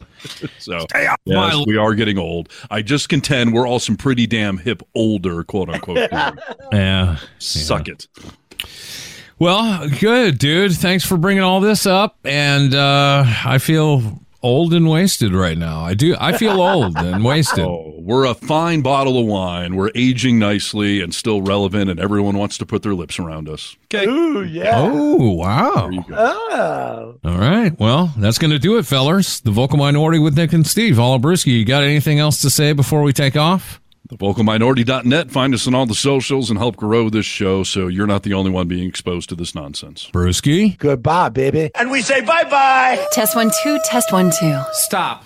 So 0.58 0.80
Stay 0.90 1.06
off 1.06 1.20
yes, 1.26 1.36
my- 1.54 1.64
we 1.68 1.78
are 1.78 1.94
getting 1.94 2.18
old. 2.18 2.50
I 2.72 2.82
just 2.82 3.10
contend 3.10 3.54
we're 3.54 3.68
all 3.68 3.78
some 3.80 3.96
pretty 3.96 4.26
damn 4.26 4.58
hip, 4.58 4.82
older, 4.96 5.44
quote 5.44 5.70
unquote. 5.70 6.10
people. 6.10 6.32
Yeah. 6.72 7.18
Suck 7.38 7.88
it. 7.88 8.08
Well, 9.38 9.88
good, 10.00 10.38
dude. 10.40 10.74
Thanks 10.74 11.06
for 11.06 11.18
bringing 11.18 11.44
all 11.44 11.60
this 11.60 11.86
up. 11.86 12.18
And 12.24 12.74
uh, 12.74 13.24
I 13.46 13.58
feel 13.60 14.20
old 14.46 14.74
and 14.74 14.88
wasted 14.88 15.34
right 15.34 15.58
now. 15.58 15.82
I 15.82 15.96
do. 15.96 16.16
I 16.20 16.38
feel 16.38 16.62
old 16.62 16.96
and 16.98 17.24
wasted. 17.32 17.66
Oh, 17.66 17.96
we're 17.98 18.26
a 18.26 18.36
fine 18.36 18.82
bottle 18.82 19.20
of 19.20 19.26
wine. 19.26 19.76
We're 19.76 19.90
aging 19.96 20.38
nicely 20.38 21.02
and 21.02 21.14
still 21.14 21.42
relevant, 21.42 21.90
and 21.90 22.00
everyone 22.00 22.38
wants 22.38 22.58
to 22.60 22.66
put 22.66 22.84
their 22.84 22.94
lips 22.94 23.18
around 23.20 23.50
us. 23.50 23.76
Okay. 23.86 24.06
Ooh, 24.06 24.44
yeah. 24.44 24.74
Oh, 24.76 25.32
wow. 25.34 25.82
There 25.82 25.92
you 25.94 26.04
go. 26.08 26.16
Oh. 26.18 27.20
All 27.24 27.38
right. 27.38 27.78
Well, 27.80 28.14
that's 28.18 28.38
going 28.38 28.52
to 28.52 28.60
do 28.60 28.78
it, 28.78 28.86
fellers. 28.86 29.42
The 29.42 29.52
vocal 29.52 29.78
minority 29.78 30.20
with 30.20 30.38
Nick 30.38 30.54
and 30.54 30.66
Steve. 30.66 31.00
Oliver 31.00 31.34
you 31.34 31.66
got 31.66 31.84
anything 31.84 32.20
else 32.20 32.42
to 32.42 32.50
say 32.50 32.74
before 32.74 33.02
we 33.02 33.12
take 33.12 33.36
off? 33.36 33.82
TheVocalMinority.net. 34.10 35.32
Find 35.32 35.54
us 35.54 35.68
on 35.68 35.76
all 35.76 35.86
the 35.86 35.96
socials 35.96 36.50
and 36.50 36.60
help 36.60 36.76
grow 36.76 37.10
this 37.10 37.26
show 37.26 37.64
so 37.64 37.88
you're 37.88 38.08
not 38.08 38.24
the 38.24 38.34
only 38.34 38.52
one 38.52 38.68
being 38.68 38.88
exposed 38.88 39.30
to 39.30 39.36
this 39.36 39.54
nonsense. 39.56 40.10
Brewski? 40.14 40.78
Goodbye, 40.78 41.30
baby. 41.30 41.72
And 41.76 41.92
we 41.92 42.02
say 42.02 42.22
bye 42.22 42.44
bye. 42.44 43.06
Test 43.12 43.36
one, 43.36 43.52
two, 43.64 43.80
test 43.86 44.12
one, 44.12 44.32
two. 44.40 44.60
Stop. 44.74 45.25